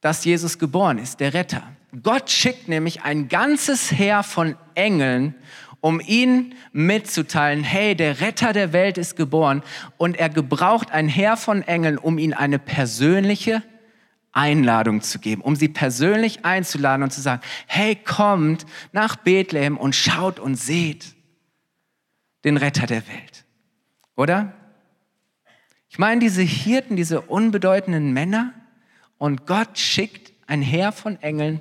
dass 0.00 0.24
Jesus 0.24 0.58
geboren 0.58 0.98
ist, 0.98 1.20
der 1.20 1.32
Retter. 1.32 1.62
Gott 2.02 2.30
schickt 2.30 2.68
nämlich 2.68 3.02
ein 3.02 3.28
ganzes 3.28 3.92
Heer 3.92 4.22
von 4.22 4.56
Engeln, 4.74 5.34
um 5.84 6.00
ihn 6.00 6.54
mitzuteilen, 6.72 7.62
hey, 7.62 7.94
der 7.94 8.22
Retter 8.22 8.54
der 8.54 8.72
Welt 8.72 8.96
ist 8.96 9.16
geboren 9.16 9.62
und 9.98 10.16
er 10.16 10.30
gebraucht 10.30 10.90
ein 10.92 11.08
Heer 11.08 11.36
von 11.36 11.60
Engeln, 11.60 11.98
um 11.98 12.16
ihn 12.16 12.32
eine 12.32 12.58
persönliche 12.58 13.62
Einladung 14.32 15.02
zu 15.02 15.18
geben, 15.18 15.42
um 15.42 15.56
sie 15.56 15.68
persönlich 15.68 16.42
einzuladen 16.42 17.02
und 17.02 17.12
zu 17.12 17.20
sagen, 17.20 17.42
hey, 17.66 17.96
kommt 17.96 18.64
nach 18.92 19.16
Bethlehem 19.16 19.76
und 19.76 19.94
schaut 19.94 20.40
und 20.40 20.54
seht 20.54 21.14
den 22.44 22.56
Retter 22.56 22.86
der 22.86 23.06
Welt. 23.06 23.44
Oder? 24.16 24.54
Ich 25.90 25.98
meine, 25.98 26.18
diese 26.18 26.40
Hirten, 26.40 26.96
diese 26.96 27.20
unbedeutenden 27.20 28.14
Männer 28.14 28.54
und 29.18 29.46
Gott 29.46 29.78
schickt 29.78 30.32
ein 30.46 30.62
Heer 30.62 30.92
von 30.92 31.20
Engeln, 31.20 31.60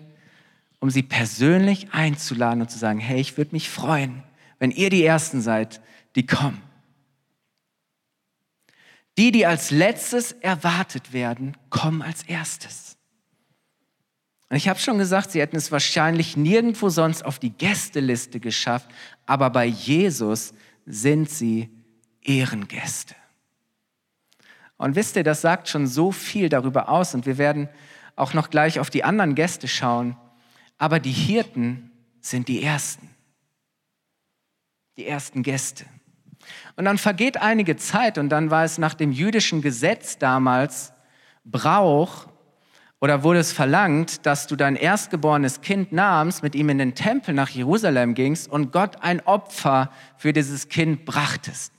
um 0.83 0.89
sie 0.89 1.01
persönlich 1.01 1.93
einzuladen 1.93 2.59
und 2.59 2.69
zu 2.69 2.77
sagen, 2.77 2.99
hey, 2.99 3.21
ich 3.21 3.37
würde 3.37 3.53
mich 3.53 3.69
freuen, 3.69 4.21
wenn 4.59 4.69
ihr 4.69 4.89
die 4.89 5.05
Ersten 5.05 5.39
seid, 5.39 5.79
die 6.17 6.25
kommen. 6.25 6.61
Die, 9.17 9.31
die 9.31 9.45
als 9.45 9.71
letztes 9.71 10.33
erwartet 10.33 11.13
werden, 11.13 11.55
kommen 11.69 12.01
als 12.01 12.23
erstes. 12.23 12.97
Und 14.49 14.57
ich 14.57 14.67
habe 14.67 14.77
schon 14.77 14.97
gesagt, 14.97 15.31
sie 15.31 15.39
hätten 15.39 15.55
es 15.55 15.71
wahrscheinlich 15.71 16.35
nirgendwo 16.35 16.89
sonst 16.89 17.23
auf 17.23 17.39
die 17.39 17.51
Gästeliste 17.51 18.41
geschafft, 18.41 18.89
aber 19.25 19.51
bei 19.51 19.63
Jesus 19.63 20.53
sind 20.85 21.29
sie 21.29 21.69
Ehrengäste. 22.23 23.15
Und 24.75 24.97
wisst 24.97 25.15
ihr, 25.15 25.23
das 25.23 25.39
sagt 25.39 25.69
schon 25.69 25.87
so 25.87 26.11
viel 26.11 26.49
darüber 26.49 26.89
aus 26.89 27.15
und 27.15 27.25
wir 27.25 27.37
werden 27.37 27.69
auch 28.17 28.33
noch 28.33 28.49
gleich 28.49 28.81
auf 28.81 28.89
die 28.89 29.05
anderen 29.05 29.33
Gäste 29.33 29.69
schauen, 29.69 30.17
aber 30.77 30.99
die 30.99 31.11
Hirten 31.11 31.91
sind 32.19 32.47
die 32.47 32.63
Ersten, 32.63 33.09
die 34.97 35.07
ersten 35.07 35.43
Gäste. 35.43 35.85
Und 36.75 36.85
dann 36.85 36.97
vergeht 36.97 37.37
einige 37.37 37.77
Zeit 37.77 38.17
und 38.17 38.29
dann 38.29 38.51
war 38.51 38.63
es 38.63 38.77
nach 38.77 38.93
dem 38.93 39.11
jüdischen 39.11 39.61
Gesetz 39.61 40.17
damals 40.17 40.93
Brauch 41.45 42.27
oder 43.03 43.23
wurde 43.23 43.39
es 43.39 43.51
verlangt, 43.51 44.25
dass 44.25 44.47
du 44.47 44.55
dein 44.55 44.77
erstgeborenes 44.77 45.59
Kind 45.59 45.91
nahmst, 45.91 46.41
mit 46.41 46.55
ihm 46.55 46.69
in 46.69 46.77
den 46.77 46.95
Tempel 46.95 47.33
nach 47.33 47.49
Jerusalem 47.49 48.13
gingst 48.13 48.49
und 48.49 48.71
Gott 48.71 49.03
ein 49.03 49.19
Opfer 49.25 49.91
für 50.15 50.31
dieses 50.31 50.69
Kind 50.69 51.03
brachtest. 51.03 51.73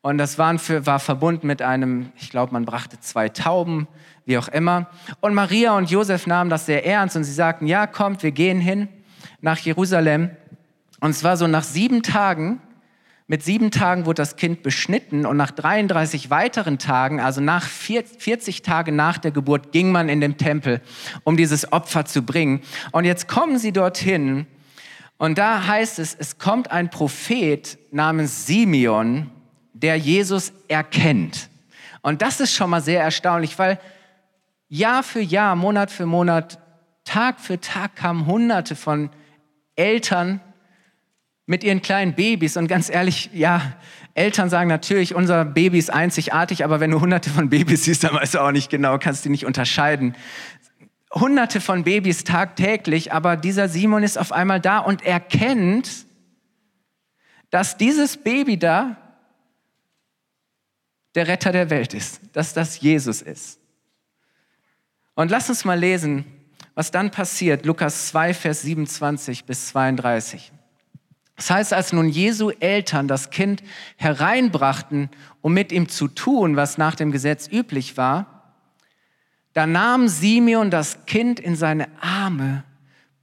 Und 0.00 0.16
das 0.16 0.38
waren 0.38 0.58
für, 0.58 0.86
war 0.86 1.00
verbunden 1.00 1.46
mit 1.46 1.60
einem, 1.60 2.12
ich 2.16 2.30
glaube, 2.30 2.54
man 2.54 2.64
brachte 2.64 2.98
zwei 2.98 3.28
Tauben, 3.28 3.88
wie 4.28 4.36
auch 4.36 4.48
immer. 4.48 4.86
Und 5.20 5.32
Maria 5.32 5.76
und 5.76 5.90
Josef 5.90 6.26
nahmen 6.26 6.50
das 6.50 6.66
sehr 6.66 6.84
ernst 6.84 7.16
und 7.16 7.24
sie 7.24 7.32
sagten, 7.32 7.66
ja, 7.66 7.86
kommt, 7.86 8.22
wir 8.22 8.30
gehen 8.30 8.60
hin 8.60 8.88
nach 9.40 9.58
Jerusalem. 9.58 10.30
Und 11.00 11.10
es 11.10 11.24
war 11.24 11.38
so 11.38 11.46
nach 11.46 11.64
sieben 11.64 12.02
Tagen, 12.02 12.60
mit 13.26 13.42
sieben 13.42 13.70
Tagen 13.70 14.06
wurde 14.06 14.22
das 14.22 14.36
Kind 14.36 14.62
beschnitten 14.62 15.26
und 15.26 15.36
nach 15.36 15.50
33 15.50 16.30
weiteren 16.30 16.78
Tagen, 16.78 17.20
also 17.20 17.40
nach 17.40 17.66
40 17.66 18.62
Tagen 18.62 18.96
nach 18.96 19.18
der 19.18 19.30
Geburt, 19.30 19.72
ging 19.72 19.92
man 19.92 20.08
in 20.08 20.20
den 20.20 20.36
Tempel, 20.38 20.80
um 21.24 21.36
dieses 21.36 21.72
Opfer 21.72 22.04
zu 22.04 22.22
bringen. 22.22 22.60
Und 22.92 23.04
jetzt 23.04 23.28
kommen 23.28 23.58
sie 23.58 23.72
dorthin 23.72 24.46
und 25.18 25.36
da 25.38 25.66
heißt 25.66 25.98
es, 25.98 26.14
es 26.14 26.38
kommt 26.38 26.70
ein 26.70 26.90
Prophet 26.90 27.78
namens 27.90 28.46
Simeon, 28.46 29.30
der 29.72 29.96
Jesus 29.96 30.52
erkennt. 30.68 31.48
Und 32.02 32.22
das 32.22 32.40
ist 32.40 32.54
schon 32.54 32.70
mal 32.70 32.80
sehr 32.80 33.02
erstaunlich, 33.02 33.58
weil 33.58 33.78
Jahr 34.68 35.02
für 35.02 35.20
Jahr, 35.20 35.56
Monat 35.56 35.90
für 35.90 36.06
Monat, 36.06 36.58
Tag 37.04 37.40
für 37.40 37.58
Tag 37.58 37.96
kamen 37.96 38.26
Hunderte 38.26 38.76
von 38.76 39.10
Eltern 39.76 40.40
mit 41.46 41.64
ihren 41.64 41.80
kleinen 41.80 42.14
Babys. 42.14 42.58
Und 42.58 42.68
ganz 42.68 42.90
ehrlich, 42.90 43.30
ja, 43.32 43.72
Eltern 44.12 44.50
sagen 44.50 44.68
natürlich, 44.68 45.14
unser 45.14 45.46
Baby 45.46 45.78
ist 45.78 45.90
einzigartig, 45.90 46.64
aber 46.64 46.80
wenn 46.80 46.90
du 46.90 47.00
hunderte 47.00 47.30
von 47.30 47.48
Babys 47.48 47.84
siehst, 47.84 48.04
dann 48.04 48.14
weißt 48.14 48.34
du 48.34 48.40
auch 48.40 48.50
nicht 48.50 48.68
genau, 48.68 48.98
kannst 48.98 49.24
die 49.24 49.30
nicht 49.30 49.46
unterscheiden. 49.46 50.14
Hunderte 51.14 51.62
von 51.62 51.84
Babys 51.84 52.24
tagtäglich, 52.24 53.12
aber 53.12 53.36
dieser 53.36 53.68
Simon 53.68 54.02
ist 54.02 54.18
auf 54.18 54.32
einmal 54.32 54.60
da 54.60 54.78
und 54.80 55.06
erkennt, 55.06 56.06
dass 57.48 57.78
dieses 57.78 58.18
Baby 58.18 58.58
da 58.58 58.96
der 61.14 61.28
Retter 61.28 61.52
der 61.52 61.70
Welt 61.70 61.94
ist, 61.94 62.20
dass 62.34 62.52
das 62.52 62.80
Jesus 62.80 63.22
ist. 63.22 63.58
Und 65.18 65.32
lass 65.32 65.48
uns 65.48 65.64
mal 65.64 65.76
lesen, 65.76 66.24
was 66.76 66.92
dann 66.92 67.10
passiert. 67.10 67.66
Lukas 67.66 68.06
2, 68.06 68.34
Vers 68.34 68.62
27 68.62 69.46
bis 69.46 69.66
32. 69.66 70.52
Das 71.34 71.50
heißt, 71.50 71.72
als 71.72 71.92
nun 71.92 72.08
Jesu 72.08 72.50
Eltern 72.50 73.08
das 73.08 73.30
Kind 73.30 73.64
hereinbrachten, 73.96 75.10
um 75.40 75.52
mit 75.52 75.72
ihm 75.72 75.88
zu 75.88 76.06
tun, 76.06 76.54
was 76.54 76.78
nach 76.78 76.94
dem 76.94 77.10
Gesetz 77.10 77.48
üblich 77.50 77.96
war, 77.96 78.54
da 79.54 79.66
nahm 79.66 80.06
Simeon 80.06 80.70
das 80.70 81.04
Kind 81.06 81.40
in 81.40 81.56
seine 81.56 81.88
Arme, 82.00 82.62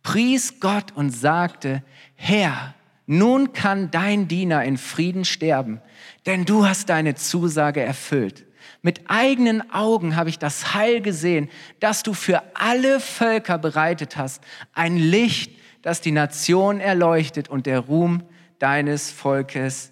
pries 0.04 0.60
Gott 0.60 0.92
und 0.96 1.12
sagte, 1.12 1.82
Herr, 2.16 2.76
nun 3.06 3.54
kann 3.54 3.90
dein 3.90 4.28
Diener 4.28 4.66
in 4.66 4.76
Frieden 4.76 5.24
sterben, 5.24 5.80
denn 6.26 6.44
du 6.44 6.68
hast 6.68 6.90
deine 6.90 7.16
Zusage 7.16 7.80
erfüllt. 7.80 8.45
Mit 8.86 9.02
eigenen 9.08 9.72
Augen 9.72 10.16
habe 10.16 10.30
ich 10.30 10.38
das 10.38 10.76
Heil 10.76 11.02
gesehen, 11.02 11.50
das 11.80 12.04
du 12.04 12.14
für 12.14 12.44
alle 12.54 13.00
Völker 13.00 13.58
bereitet 13.58 14.16
hast, 14.16 14.44
ein 14.74 14.96
Licht, 14.96 15.52
das 15.82 16.02
die 16.02 16.12
Nation 16.12 16.80
erleuchtet 16.80 17.50
und 17.50 17.66
der 17.66 17.80
Ruhm 17.80 18.22
deines 18.60 19.10
Volkes 19.10 19.92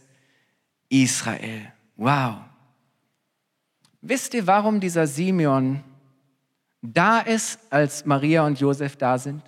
Israel. 0.89 1.73
Wow. 1.95 2.35
Wisst 4.01 4.35
ihr, 4.35 4.45
warum 4.45 4.79
dieser 4.79 5.07
Simeon 5.07 5.83
da 6.83 7.17
ist, 7.17 7.57
als 7.71 8.05
Maria 8.05 8.45
und 8.45 8.59
Josef 8.59 8.95
da 8.95 9.17
sind? 9.17 9.41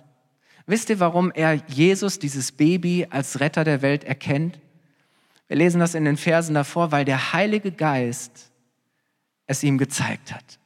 Wisst 0.66 0.90
ihr, 0.90 0.98
warum 0.98 1.30
er 1.30 1.54
Jesus, 1.68 2.18
dieses 2.18 2.50
Baby, 2.50 3.06
als 3.10 3.38
Retter 3.38 3.62
der 3.62 3.80
Welt 3.80 4.02
erkennt? 4.02 4.58
Wir 5.46 5.56
lesen 5.56 5.78
das 5.78 5.94
in 5.94 6.04
den 6.04 6.16
Versen 6.16 6.56
davor, 6.56 6.90
weil 6.90 7.04
der 7.04 7.32
Heilige 7.32 7.70
Geist 7.70 8.50
es 9.46 9.62
ihm 9.62 9.78
gezeigt 9.78 10.34
hat. 10.34 10.58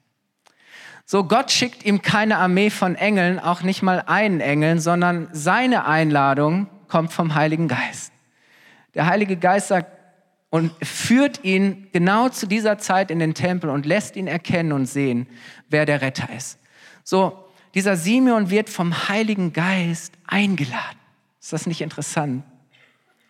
So, 1.06 1.24
Gott 1.24 1.50
schickt 1.50 1.84
ihm 1.84 2.02
keine 2.02 2.38
Armee 2.38 2.70
von 2.70 2.94
Engeln, 2.94 3.40
auch 3.40 3.62
nicht 3.62 3.82
mal 3.82 4.04
einen 4.06 4.40
Engeln, 4.40 4.78
sondern 4.78 5.28
seine 5.32 5.84
Einladung 5.86 6.68
kommt 6.86 7.12
vom 7.12 7.34
Heiligen 7.34 7.66
Geist. 7.66 8.12
Der 8.94 9.06
Heilige 9.06 9.36
Geist 9.36 9.68
sagt 9.68 9.90
und 10.50 10.72
führt 10.84 11.44
ihn 11.44 11.88
genau 11.92 12.28
zu 12.28 12.46
dieser 12.46 12.78
Zeit 12.78 13.10
in 13.10 13.18
den 13.18 13.34
Tempel 13.34 13.70
und 13.70 13.86
lässt 13.86 14.16
ihn 14.16 14.26
erkennen 14.26 14.72
und 14.72 14.86
sehen, 14.86 15.26
wer 15.68 15.86
der 15.86 16.00
Retter 16.00 16.28
ist. 16.36 16.58
So, 17.04 17.44
dieser 17.74 17.96
Simeon 17.96 18.50
wird 18.50 18.68
vom 18.68 19.08
Heiligen 19.08 19.52
Geist 19.52 20.12
eingeladen. 20.26 20.98
Ist 21.40 21.52
das 21.52 21.66
nicht 21.66 21.80
interessant? 21.80 22.44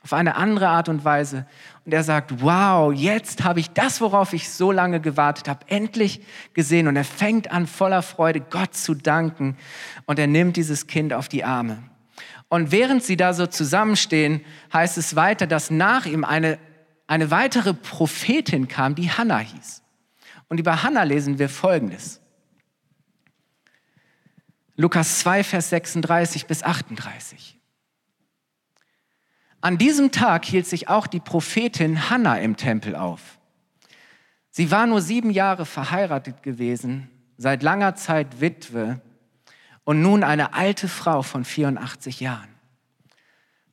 Auf 0.02 0.12
eine 0.12 0.36
andere 0.36 0.68
Art 0.68 0.88
und 0.88 1.04
Weise. 1.04 1.46
Und 1.84 1.92
er 1.92 2.04
sagt, 2.04 2.42
wow, 2.42 2.92
jetzt 2.92 3.44
habe 3.44 3.60
ich 3.60 3.70
das, 3.70 4.00
worauf 4.00 4.32
ich 4.32 4.48
so 4.48 4.72
lange 4.72 5.00
gewartet 5.00 5.48
habe, 5.48 5.66
endlich 5.68 6.22
gesehen. 6.54 6.88
Und 6.88 6.96
er 6.96 7.04
fängt 7.04 7.50
an, 7.50 7.66
voller 7.66 8.02
Freude 8.02 8.40
Gott 8.40 8.74
zu 8.74 8.94
danken. 8.94 9.56
Und 10.06 10.18
er 10.18 10.26
nimmt 10.26 10.56
dieses 10.56 10.86
Kind 10.86 11.12
auf 11.12 11.28
die 11.28 11.44
Arme. 11.44 11.82
Und 12.48 12.72
während 12.72 13.04
sie 13.04 13.16
da 13.16 13.32
so 13.32 13.46
zusammenstehen, 13.46 14.44
heißt 14.72 14.98
es 14.98 15.14
weiter, 15.16 15.46
dass 15.46 15.70
nach 15.70 16.06
ihm 16.06 16.24
eine, 16.24 16.58
eine 17.06 17.30
weitere 17.30 17.74
Prophetin 17.74 18.66
kam, 18.68 18.94
die 18.94 19.10
Hannah 19.10 19.38
hieß. 19.38 19.82
Und 20.48 20.58
über 20.58 20.82
Hannah 20.82 21.04
lesen 21.04 21.38
wir 21.38 21.48
Folgendes. 21.48 22.20
Lukas 24.76 25.20
2, 25.20 25.44
Vers 25.44 25.70
36 25.70 26.46
bis 26.46 26.62
38. 26.62 27.59
An 29.60 29.76
diesem 29.76 30.10
Tag 30.10 30.46
hielt 30.46 30.66
sich 30.66 30.88
auch 30.88 31.06
die 31.06 31.20
Prophetin 31.20 32.08
Hannah 32.08 32.38
im 32.38 32.56
Tempel 32.56 32.96
auf. 32.96 33.38
Sie 34.50 34.70
war 34.70 34.86
nur 34.86 35.02
sieben 35.02 35.30
Jahre 35.30 35.66
verheiratet 35.66 36.42
gewesen, 36.42 37.10
seit 37.36 37.62
langer 37.62 37.94
Zeit 37.94 38.40
Witwe 38.40 39.00
und 39.84 40.00
nun 40.00 40.24
eine 40.24 40.54
alte 40.54 40.88
Frau 40.88 41.22
von 41.22 41.44
84 41.44 42.20
Jahren. 42.20 42.48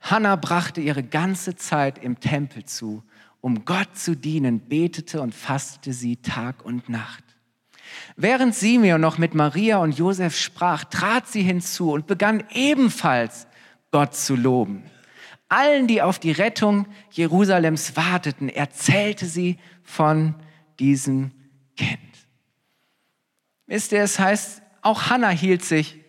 Hannah 0.01 0.35
brachte 0.35 0.81
ihre 0.81 1.03
ganze 1.03 1.55
Zeit 1.55 1.97
im 1.97 2.19
Tempel 2.19 2.65
zu, 2.65 3.03
um 3.41 3.65
Gott 3.65 3.97
zu 3.97 4.15
dienen, 4.15 4.59
betete 4.67 5.21
und 5.21 5.33
fastete 5.33 5.93
sie 5.93 6.17
Tag 6.17 6.63
und 6.65 6.89
Nacht. 6.89 7.23
Während 8.15 8.53
Simeon 8.53 8.99
noch 8.99 9.17
mit 9.17 9.33
Maria 9.33 9.77
und 9.77 9.97
Josef 9.97 10.37
sprach, 10.37 10.83
trat 10.83 11.27
sie 11.27 11.41
hinzu 11.41 11.91
und 11.91 12.07
begann 12.07 12.43
ebenfalls 12.51 13.47
Gott 13.91 14.15
zu 14.15 14.35
loben. 14.35 14.83
Allen, 15.49 15.87
die 15.87 16.01
auf 16.01 16.19
die 16.19 16.31
Rettung 16.31 16.87
Jerusalems 17.11 17.95
warteten, 17.95 18.49
erzählte 18.49 19.25
sie 19.25 19.57
von 19.83 20.35
diesem 20.79 21.31
Kind. 21.77 21.99
Wisst 23.65 23.91
ihr, 23.91 24.01
es 24.01 24.19
heißt, 24.19 24.61
auch 24.81 25.09
Hannah 25.09 25.29
hielt 25.29 25.63
sich 25.63 25.99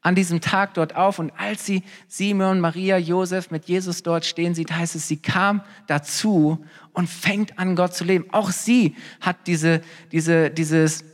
an 0.00 0.16
diesem 0.16 0.40
Tag 0.40 0.74
dort 0.74 0.96
auf 0.96 1.20
und 1.20 1.30
als 1.38 1.64
sie 1.64 1.82
Simeon, 2.08 2.58
Maria, 2.58 2.98
Josef 2.98 3.52
mit 3.52 3.66
Jesus 3.66 4.02
dort 4.02 4.24
stehen 4.24 4.54
sieht, 4.54 4.72
heißt 4.72 4.96
es, 4.96 5.06
sie 5.06 5.16
kam 5.16 5.62
dazu 5.86 6.64
und 6.92 7.08
fängt 7.08 7.58
an, 7.58 7.76
Gott 7.76 7.94
zu 7.94 8.02
leben. 8.02 8.26
Auch 8.32 8.50
sie 8.50 8.96
hat 9.20 9.46
diese, 9.46 9.80
diese, 10.10 10.50
dieses 10.50 11.04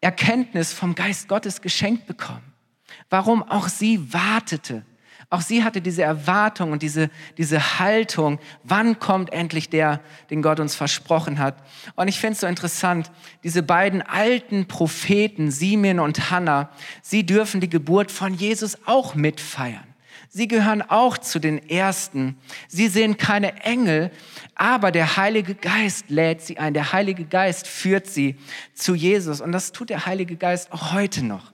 Erkenntnis 0.00 0.72
vom 0.72 0.94
Geist 0.94 1.28
Gottes 1.28 1.60
geschenkt 1.62 2.06
bekommen. 2.06 2.52
Warum? 3.10 3.42
Auch 3.42 3.68
sie 3.68 4.12
wartete 4.12 4.84
auch 5.32 5.40
sie 5.40 5.64
hatte 5.64 5.80
diese 5.80 6.02
Erwartung 6.02 6.72
und 6.72 6.82
diese, 6.82 7.08
diese 7.38 7.78
Haltung, 7.78 8.38
wann 8.64 8.98
kommt 8.98 9.32
endlich 9.32 9.70
der, 9.70 10.00
den 10.28 10.42
Gott 10.42 10.60
uns 10.60 10.74
versprochen 10.74 11.38
hat. 11.38 11.56
Und 11.96 12.08
ich 12.08 12.20
finde 12.20 12.34
es 12.34 12.40
so 12.40 12.46
interessant, 12.46 13.10
diese 13.42 13.62
beiden 13.62 14.02
alten 14.02 14.68
Propheten, 14.68 15.50
Simeon 15.50 16.00
und 16.00 16.30
Hannah, 16.30 16.68
sie 17.00 17.24
dürfen 17.24 17.62
die 17.62 17.70
Geburt 17.70 18.10
von 18.10 18.34
Jesus 18.34 18.76
auch 18.84 19.14
mitfeiern. 19.14 19.86
Sie 20.28 20.48
gehören 20.48 20.82
auch 20.82 21.16
zu 21.16 21.38
den 21.38 21.66
Ersten. 21.66 22.36
Sie 22.68 22.88
sehen 22.88 23.16
keine 23.16 23.62
Engel, 23.62 24.10
aber 24.54 24.92
der 24.92 25.16
Heilige 25.16 25.54
Geist 25.54 26.10
lädt 26.10 26.42
sie 26.42 26.58
ein. 26.58 26.74
Der 26.74 26.92
Heilige 26.92 27.24
Geist 27.24 27.66
führt 27.66 28.06
sie 28.06 28.36
zu 28.74 28.94
Jesus. 28.94 29.40
Und 29.40 29.52
das 29.52 29.72
tut 29.72 29.88
der 29.88 30.04
Heilige 30.04 30.36
Geist 30.36 30.72
auch 30.72 30.92
heute 30.92 31.24
noch. 31.24 31.52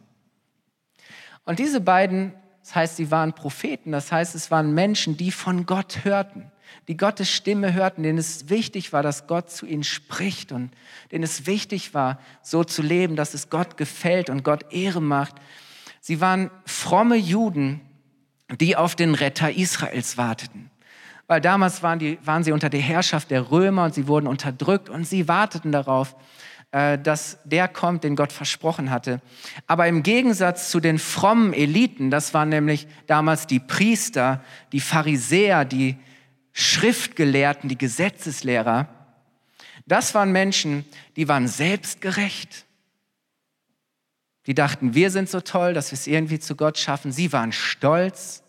Und 1.45 1.61
diese 1.61 1.81
beiden, 1.81 2.33
das 2.69 2.75
heißt, 2.75 2.97
sie 2.97 3.11
waren 3.11 3.33
Propheten, 3.33 3.93
das 3.93 4.13
heißt, 4.13 4.35
es 4.35 4.51
waren 4.51 4.75
Menschen, 4.75 5.17
die 5.17 5.31
von 5.31 5.65
Gott 5.65 6.05
hörten, 6.05 6.53
die 6.87 6.99
Gottes 6.99 7.31
Stimme 7.33 7.73
hörten, 7.73 8.03
denen 8.03 8.19
es 8.19 8.51
wichtig 8.51 8.93
war, 8.93 9.03
dass 9.03 9.27
Gott 9.27 9.51
zu 9.51 9.65
ihnen 9.65 9.85
spricht 9.85 10.53
und 10.53 10.71
denen 11.11 11.25
es 11.25 11.47
wichtig 11.47 11.95
war, 11.95 12.21
so 12.43 12.65
zu 12.65 12.83
leben, 12.83 13.17
dass 13.17 13.33
es 13.33 13.49
Gott 13.49 13.79
gefällt 13.79 14.29
und 14.29 14.45
Gott 14.45 14.71
Ehre 14.71 15.01
macht. 15.01 15.37
Sie 16.03 16.21
waren 16.21 16.51
fromme 16.67 17.17
Juden, 17.17 17.81
die 18.61 18.77
auf 18.77 18.95
den 18.95 19.15
Retter 19.15 19.51
Israels 19.51 20.19
warteten. 20.19 20.71
Weil 21.27 21.41
damals 21.41 21.83
waren, 21.83 21.99
die, 21.99 22.19
waren 22.23 22.45
sie 22.45 22.53
unter 22.53 22.69
der 22.69 22.81
Herrschaft 22.81 23.31
der 23.31 23.51
Römer 23.51 23.85
und 23.85 23.95
sie 23.95 24.09
wurden 24.09 24.27
unterdrückt 24.27 24.91
und 24.91 25.07
sie 25.07 25.27
warteten 25.27 25.73
darauf, 25.73 26.15
dass 26.71 27.39
der 27.45 27.67
kommt, 27.67 28.05
den 28.05 28.15
Gott 28.15 28.31
versprochen 28.31 28.91
hatte. 28.91 29.23
Aber 29.67 29.89
im 29.89 30.03
Gegensatz 30.03 30.71
zu 30.71 30.81
den 30.81 30.99
frommen 30.99 31.55
Eliten, 31.55 32.11
das 32.11 32.35
waren 32.35 32.51
nämlich 32.51 32.87
damals 33.07 33.47
die 33.47 33.59
Priester, 33.59 34.43
die 34.73 34.81
Pharisäer, 34.81 35.65
die 35.65 35.97
Schriftgelehrten, 36.53 37.71
die 37.71 37.79
Gesetzeslehrer, 37.79 38.89
das 39.89 40.15
waren 40.15 40.31
Menschen, 40.33 40.85
die 41.17 41.29
waren 41.29 41.49
selbstgerecht. 41.49 42.67
Die 44.47 44.55
dachten, 44.55 44.95
wir 44.95 45.11
sind 45.11 45.31
so 45.31 45.41
toll, 45.41 45.73
dass 45.73 45.91
wir 45.91 45.95
es 45.95 46.07
irgendwie 46.07 46.39
zu 46.39 46.57
Gott 46.57 46.79
schaffen. 46.79 47.11
Sie 47.11 47.33
waren 47.33 47.53
stolz. 47.53 48.43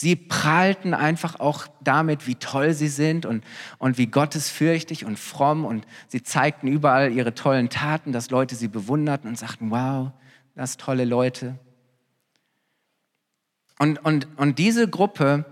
Sie 0.00 0.16
prahlten 0.16 0.94
einfach 0.94 1.40
auch 1.40 1.66
damit, 1.84 2.26
wie 2.26 2.36
toll 2.36 2.72
sie 2.72 2.88
sind 2.88 3.26
und, 3.26 3.44
und 3.76 3.98
wie 3.98 4.06
gottesfürchtig 4.06 5.04
und 5.04 5.18
fromm. 5.18 5.66
Und 5.66 5.86
sie 6.08 6.22
zeigten 6.22 6.68
überall 6.68 7.12
ihre 7.12 7.34
tollen 7.34 7.68
Taten, 7.68 8.10
dass 8.10 8.30
Leute 8.30 8.54
sie 8.54 8.68
bewunderten 8.68 9.28
und 9.28 9.36
sagten, 9.36 9.70
wow, 9.70 10.10
das 10.54 10.78
tolle 10.78 11.04
Leute. 11.04 11.58
Und, 13.78 14.02
und, 14.02 14.26
und 14.38 14.58
diese 14.58 14.88
Gruppe, 14.88 15.44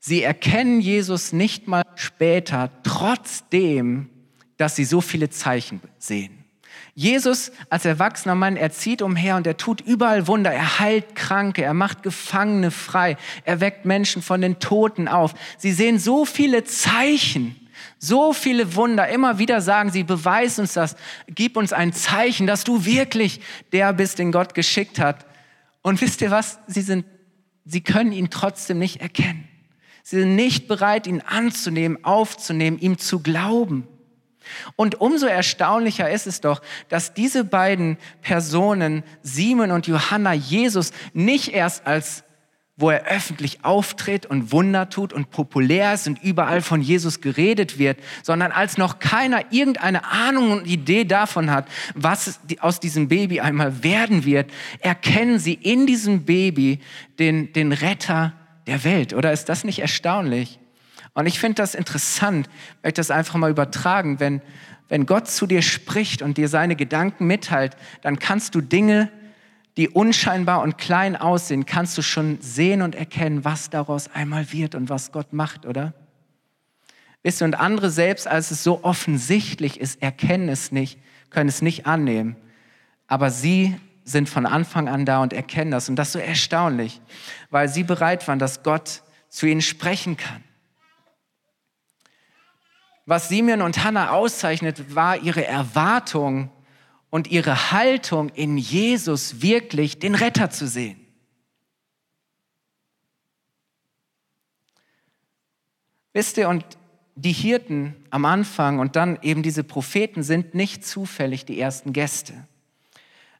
sie 0.00 0.24
erkennen 0.24 0.80
Jesus 0.80 1.32
nicht 1.32 1.68
mal 1.68 1.84
später, 1.94 2.70
trotzdem, 2.82 4.10
dass 4.56 4.74
sie 4.74 4.86
so 4.86 5.00
viele 5.00 5.30
Zeichen 5.30 5.80
sehen. 5.98 6.37
Jesus 6.98 7.52
als 7.70 7.84
erwachsener 7.84 8.34
Mann, 8.34 8.56
er 8.56 8.72
zieht 8.72 9.02
umher 9.02 9.36
und 9.36 9.46
er 9.46 9.56
tut 9.56 9.80
überall 9.80 10.26
Wunder. 10.26 10.52
Er 10.52 10.80
heilt 10.80 11.14
Kranke, 11.14 11.62
er 11.62 11.72
macht 11.72 12.02
Gefangene 12.02 12.72
frei, 12.72 13.16
er 13.44 13.60
weckt 13.60 13.84
Menschen 13.84 14.20
von 14.20 14.40
den 14.40 14.58
Toten 14.58 15.06
auf. 15.06 15.32
Sie 15.58 15.70
sehen 15.70 16.00
so 16.00 16.24
viele 16.24 16.64
Zeichen, 16.64 17.54
so 18.00 18.32
viele 18.32 18.74
Wunder. 18.74 19.06
Immer 19.10 19.38
wieder 19.38 19.60
sagen 19.60 19.92
sie, 19.92 20.02
beweis 20.02 20.58
uns 20.58 20.72
das, 20.72 20.96
gib 21.28 21.56
uns 21.56 21.72
ein 21.72 21.92
Zeichen, 21.92 22.48
dass 22.48 22.64
du 22.64 22.84
wirklich 22.84 23.42
der 23.70 23.92
bist, 23.92 24.18
den 24.18 24.32
Gott 24.32 24.56
geschickt 24.56 24.98
hat. 24.98 25.24
Und 25.82 26.00
wisst 26.00 26.20
ihr 26.20 26.32
was? 26.32 26.58
Sie 26.66 26.82
sind, 26.82 27.06
sie 27.64 27.80
können 27.80 28.10
ihn 28.10 28.28
trotzdem 28.28 28.80
nicht 28.80 29.00
erkennen. 29.00 29.46
Sie 30.02 30.18
sind 30.18 30.34
nicht 30.34 30.66
bereit, 30.66 31.06
ihn 31.06 31.20
anzunehmen, 31.20 32.04
aufzunehmen, 32.04 32.76
ihm 32.80 32.98
zu 32.98 33.20
glauben. 33.20 33.86
Und 34.76 35.00
umso 35.00 35.26
erstaunlicher 35.26 36.10
ist 36.10 36.26
es 36.26 36.40
doch, 36.40 36.62
dass 36.88 37.14
diese 37.14 37.44
beiden 37.44 37.98
Personen, 38.22 39.02
Simon 39.22 39.70
und 39.70 39.86
Johanna, 39.86 40.32
Jesus 40.32 40.92
nicht 41.12 41.52
erst 41.52 41.86
als 41.86 42.24
wo 42.78 42.90
er 42.90 43.04
öffentlich 43.06 43.64
auftritt 43.64 44.24
und 44.24 44.52
Wunder 44.52 44.88
tut 44.88 45.12
und 45.12 45.30
populär 45.30 45.94
ist 45.94 46.06
und 46.06 46.22
überall 46.22 46.62
von 46.62 46.80
Jesus 46.80 47.20
geredet 47.20 47.78
wird, 47.78 47.98
sondern 48.22 48.52
als 48.52 48.78
noch 48.78 49.00
keiner 49.00 49.52
irgendeine 49.52 50.04
Ahnung 50.04 50.52
und 50.52 50.66
Idee 50.66 51.04
davon 51.04 51.50
hat, 51.50 51.66
was 51.96 52.38
aus 52.60 52.78
diesem 52.78 53.08
Baby 53.08 53.40
einmal 53.40 53.82
werden 53.82 54.24
wird, 54.24 54.52
erkennen 54.78 55.40
sie 55.40 55.54
in 55.54 55.86
diesem 55.86 56.24
Baby 56.24 56.78
den, 57.18 57.52
den 57.52 57.72
Retter 57.72 58.32
der 58.68 58.84
Welt. 58.84 59.12
Oder 59.12 59.32
ist 59.32 59.48
das 59.48 59.64
nicht 59.64 59.80
erstaunlich? 59.80 60.60
Und 61.18 61.26
ich 61.26 61.40
finde 61.40 61.56
das 61.56 61.74
interessant, 61.74 62.48
möchte 62.84 63.00
das 63.00 63.10
einfach 63.10 63.34
mal 63.34 63.50
übertragen. 63.50 64.20
Wenn, 64.20 64.40
wenn 64.88 65.04
Gott 65.04 65.26
zu 65.26 65.48
dir 65.48 65.62
spricht 65.62 66.22
und 66.22 66.38
dir 66.38 66.46
seine 66.46 66.76
Gedanken 66.76 67.26
mitteilt, 67.26 67.76
dann 68.02 68.20
kannst 68.20 68.54
du 68.54 68.60
Dinge, 68.60 69.10
die 69.76 69.88
unscheinbar 69.88 70.62
und 70.62 70.78
klein 70.78 71.16
aussehen, 71.16 71.66
kannst 71.66 71.98
du 71.98 72.02
schon 72.02 72.40
sehen 72.40 72.82
und 72.82 72.94
erkennen, 72.94 73.44
was 73.44 73.68
daraus 73.68 74.06
einmal 74.14 74.52
wird 74.52 74.76
und 74.76 74.90
was 74.90 75.10
Gott 75.10 75.32
macht, 75.32 75.66
oder? 75.66 75.92
Wisst 77.24 77.42
ihr, 77.42 77.46
und 77.46 77.58
andere 77.58 77.90
selbst, 77.90 78.28
als 78.28 78.52
es 78.52 78.62
so 78.62 78.84
offensichtlich 78.84 79.80
ist, 79.80 80.00
erkennen 80.00 80.48
es 80.48 80.70
nicht, 80.70 81.00
können 81.30 81.48
es 81.48 81.62
nicht 81.62 81.84
annehmen. 81.84 82.36
Aber 83.08 83.32
sie 83.32 83.74
sind 84.04 84.28
von 84.28 84.46
Anfang 84.46 84.86
an 84.88 85.04
da 85.04 85.20
und 85.20 85.32
erkennen 85.32 85.72
das. 85.72 85.88
Und 85.88 85.96
das 85.96 86.10
ist 86.10 86.12
so 86.12 86.18
erstaunlich, 86.20 87.00
weil 87.50 87.68
sie 87.68 87.82
bereit 87.82 88.28
waren, 88.28 88.38
dass 88.38 88.62
Gott 88.62 89.02
zu 89.28 89.46
ihnen 89.46 89.62
sprechen 89.62 90.16
kann. 90.16 90.44
Was 93.08 93.30
Simeon 93.30 93.62
und 93.62 93.84
Hannah 93.84 94.10
auszeichnet, 94.10 94.94
war 94.94 95.16
ihre 95.16 95.46
Erwartung 95.46 96.50
und 97.08 97.26
ihre 97.28 97.72
Haltung 97.72 98.28
in 98.28 98.58
Jesus 98.58 99.40
wirklich 99.40 99.98
den 99.98 100.14
Retter 100.14 100.50
zu 100.50 100.68
sehen. 100.68 101.00
Wisst 106.12 106.36
ihr, 106.36 106.50
und 106.50 106.66
die 107.14 107.32
Hirten 107.32 107.96
am 108.10 108.26
Anfang 108.26 108.78
und 108.78 108.94
dann 108.94 109.18
eben 109.22 109.42
diese 109.42 109.64
Propheten 109.64 110.22
sind 110.22 110.54
nicht 110.54 110.84
zufällig 110.84 111.46
die 111.46 111.58
ersten 111.58 111.94
Gäste, 111.94 112.46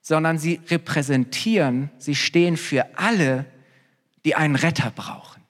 sondern 0.01 0.39
sie 0.39 0.63
repräsentieren, 0.69 1.91
sie 1.99 2.15
stehen 2.15 2.57
für 2.57 2.87
alle, 2.97 3.45
die 4.25 4.35
einen 4.35 4.57
Retter 4.57 4.91
brauchen. 4.93 5.43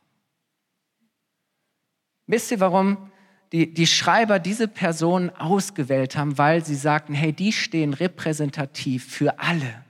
Wisst 2.27 2.51
ihr, 2.51 2.59
warum 2.59 3.13
die, 3.53 3.73
die 3.73 3.87
Schreiber 3.87 4.39
diese 4.39 4.69
Personen 4.69 5.31
ausgewählt 5.31 6.17
haben, 6.17 6.37
weil 6.39 6.65
sie 6.65 6.75
sagten, 6.75 7.15
hey, 7.15 7.33
die 7.33 7.53
stehen 7.53 7.95
repräsentativ 7.95 9.07
für 9.07 9.39
alle, 9.39 9.85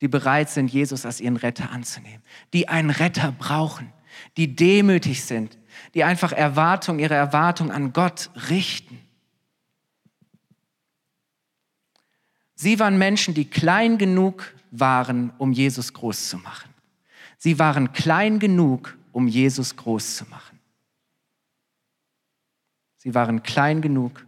die 0.00 0.08
bereit 0.08 0.50
sind, 0.50 0.72
Jesus 0.72 1.04
als 1.04 1.20
ihren 1.20 1.36
Retter 1.36 1.70
anzunehmen, 1.70 2.22
die 2.52 2.68
einen 2.68 2.90
Retter 2.90 3.32
brauchen, 3.32 3.92
die 4.36 4.56
demütig 4.56 5.24
sind, 5.24 5.58
die 5.94 6.04
einfach 6.04 6.32
Erwartung, 6.32 6.98
ihre 6.98 7.14
Erwartung 7.14 7.70
an 7.70 7.92
Gott 7.92 8.30
richten. 8.48 8.98
Sie 12.54 12.78
waren 12.78 12.96
Menschen, 12.96 13.34
die 13.34 13.48
klein 13.48 13.98
genug 13.98 14.54
waren, 14.70 15.32
um 15.38 15.52
Jesus 15.52 15.92
groß 15.92 16.28
zu 16.28 16.38
machen. 16.38 16.70
Sie 17.36 17.58
waren 17.58 17.92
klein 17.92 18.38
genug, 18.38 18.96
um 19.10 19.26
Jesus 19.26 19.76
groß 19.76 20.16
zu 20.16 20.24
machen. 20.26 20.51
Sie 23.02 23.16
waren 23.16 23.42
klein 23.42 23.82
genug, 23.82 24.24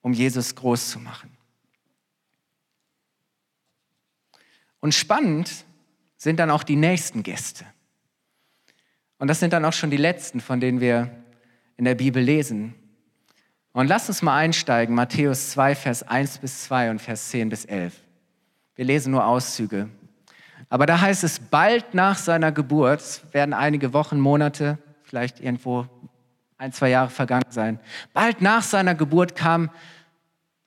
um 0.00 0.12
Jesus 0.12 0.56
groß 0.56 0.90
zu 0.90 0.98
machen. 0.98 1.30
Und 4.80 4.92
spannend 4.92 5.64
sind 6.16 6.40
dann 6.40 6.50
auch 6.50 6.64
die 6.64 6.74
nächsten 6.74 7.22
Gäste. 7.22 7.64
Und 9.18 9.28
das 9.28 9.38
sind 9.38 9.52
dann 9.52 9.64
auch 9.64 9.72
schon 9.72 9.92
die 9.92 9.98
letzten, 9.98 10.40
von 10.40 10.58
denen 10.58 10.80
wir 10.80 11.12
in 11.76 11.84
der 11.84 11.94
Bibel 11.94 12.20
lesen. 12.20 12.74
Und 13.70 13.86
lass 13.86 14.08
uns 14.08 14.20
mal 14.20 14.36
einsteigen, 14.36 14.96
Matthäus 14.96 15.50
2, 15.50 15.76
Vers 15.76 16.02
1 16.02 16.38
bis 16.38 16.64
2 16.64 16.90
und 16.90 17.00
Vers 17.00 17.28
10 17.28 17.50
bis 17.50 17.66
11. 17.66 17.94
Wir 18.74 18.84
lesen 18.84 19.12
nur 19.12 19.24
Auszüge. 19.24 19.88
Aber 20.68 20.86
da 20.86 21.00
heißt 21.00 21.22
es, 21.22 21.38
bald 21.38 21.94
nach 21.94 22.18
seiner 22.18 22.50
Geburt, 22.50 23.22
werden 23.32 23.54
einige 23.54 23.92
Wochen, 23.92 24.18
Monate, 24.18 24.76
vielleicht 25.04 25.38
irgendwo 25.38 25.86
ein, 26.58 26.72
zwei 26.72 26.90
Jahre 26.90 27.10
vergangen 27.10 27.50
sein. 27.50 27.80
Bald 28.14 28.40
nach 28.40 28.62
seiner 28.62 28.94
Geburt 28.94 29.36
kamen 29.36 29.70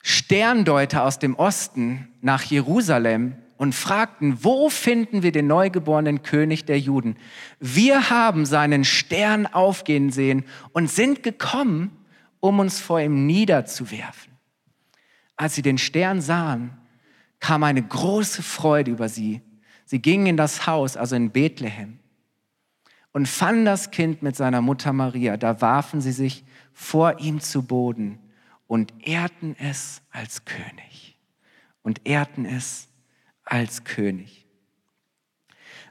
Sterndeuter 0.02 1.04
aus 1.04 1.20
dem 1.20 1.36
Osten 1.36 2.08
nach 2.22 2.44
Jerusalem 2.44 3.36
und 3.58 3.76
fragten, 3.76 4.44
wo 4.44 4.70
finden 4.70 5.24
wir 5.24 5.32
den 5.32 5.48
neugeborenen 5.48 6.22
König 6.22 6.66
der 6.66 6.80
Juden? 6.80 7.18
Wir 7.60 8.10
haben 8.10 8.46
seinen 8.46 8.86
Stern 8.86 9.48
aufgehen 9.48 10.12
sehen 10.12 10.46
und 10.72 10.90
sind 10.90 11.24
gekommen, 11.24 11.92
um 12.40 12.60
uns 12.60 12.80
vor 12.80 13.02
ihm 13.02 13.26
niederzuwerfen. 13.26 14.32
Als 15.36 15.56
sie 15.56 15.62
den 15.62 15.78
Stern 15.78 16.22
sahen, 16.22 16.78
kam 17.40 17.64
eine 17.64 17.82
große 17.82 18.44
Freude 18.44 18.92
über 18.92 19.10
sie. 19.10 19.42
Sie 19.86 20.02
gingen 20.02 20.28
in 20.28 20.38
das 20.38 20.68
Haus, 20.68 20.96
also 20.96 21.16
in 21.16 21.32
Bethlehem 21.32 21.99
und 23.12 23.28
fanden 23.28 23.66
das 23.66 23.92
Kind 23.92 24.22
mit 24.22 24.36
seiner 24.36 24.62
Mutter 24.62 24.94
Maria. 24.94 25.38
Da 25.38 25.62
warfen 25.62 26.02
sie 26.02 26.12
sich 26.12 26.44
vor 26.74 27.20
ihm 27.20 27.40
zu 27.40 27.64
Boden 27.64 28.20
und 28.68 28.94
ehrten 29.00 29.56
es 29.60 30.02
als 30.12 30.46
König. 30.46 31.18
Und 31.82 32.02
ehrten 32.06 32.46
es 32.46 32.88
als 33.44 33.84
König. 33.84 34.46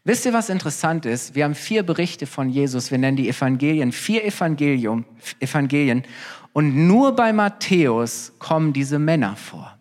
Wisst 0.05 0.25
ihr, 0.25 0.33
was 0.33 0.49
interessant 0.49 1.07
ist? 1.07 1.35
Wir 1.35 1.45
haben 1.45 1.55
vier 1.55 1.83
Berichte 1.83 2.27
von 2.27 2.49
Jesus, 2.49 2.91
wir 2.91 2.99
nennen 2.99 3.17
die 3.17 3.29
Evangelien, 3.29 3.93
vier 3.93 4.25
Evangelium, 4.25 5.05
Evangelien. 5.41 6.05
Und 6.53 6.87
nur 6.87 7.15
bei 7.15 7.33
Matthäus 7.33 8.33
kommen 8.39 8.73
diese 8.73 8.99
Männer 8.99 9.37
vor. 9.37 9.79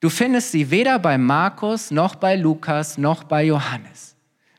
Du 0.00 0.10
findest 0.10 0.50
sie 0.50 0.70
weder 0.70 0.98
bei 0.98 1.18
Markus 1.18 1.90
noch 1.90 2.16
bei 2.16 2.34
Lukas 2.34 2.98
noch 2.98 3.22
bei 3.22 3.44
Johannes. 3.44 4.11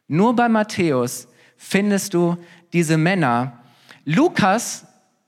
Nur 0.07 0.35
bei 0.35 0.49
Matthäus 0.49 1.27
findest 1.57 2.13
du 2.13 2.37
diese 2.73 2.97
Männer. 2.97 3.59
Lukas 4.05 4.85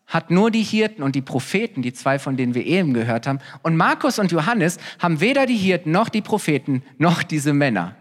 hat 0.07 0.29
nur 0.29 0.51
die 0.51 0.63
Hirten 0.63 1.01
und 1.01 1.15
die 1.15 1.21
Propheten, 1.21 1.81
die 1.81 1.93
zwei, 1.93 2.19
von 2.19 2.37
denen 2.37 2.53
wir 2.53 2.65
eben 2.65 2.93
gehört 2.93 3.25
haben. 3.27 3.39
Und 3.63 3.75
Markus 3.75 4.19
und 4.19 4.31
Johannes 4.31 4.77
haben 4.99 5.19
weder 5.19 5.45
die 5.45 5.57
Hirten 5.57 5.91
noch 5.91 6.09
die 6.09 6.21
Propheten 6.21 6.83
noch 6.97 7.23
diese 7.23 7.53
Männer. 7.53 7.95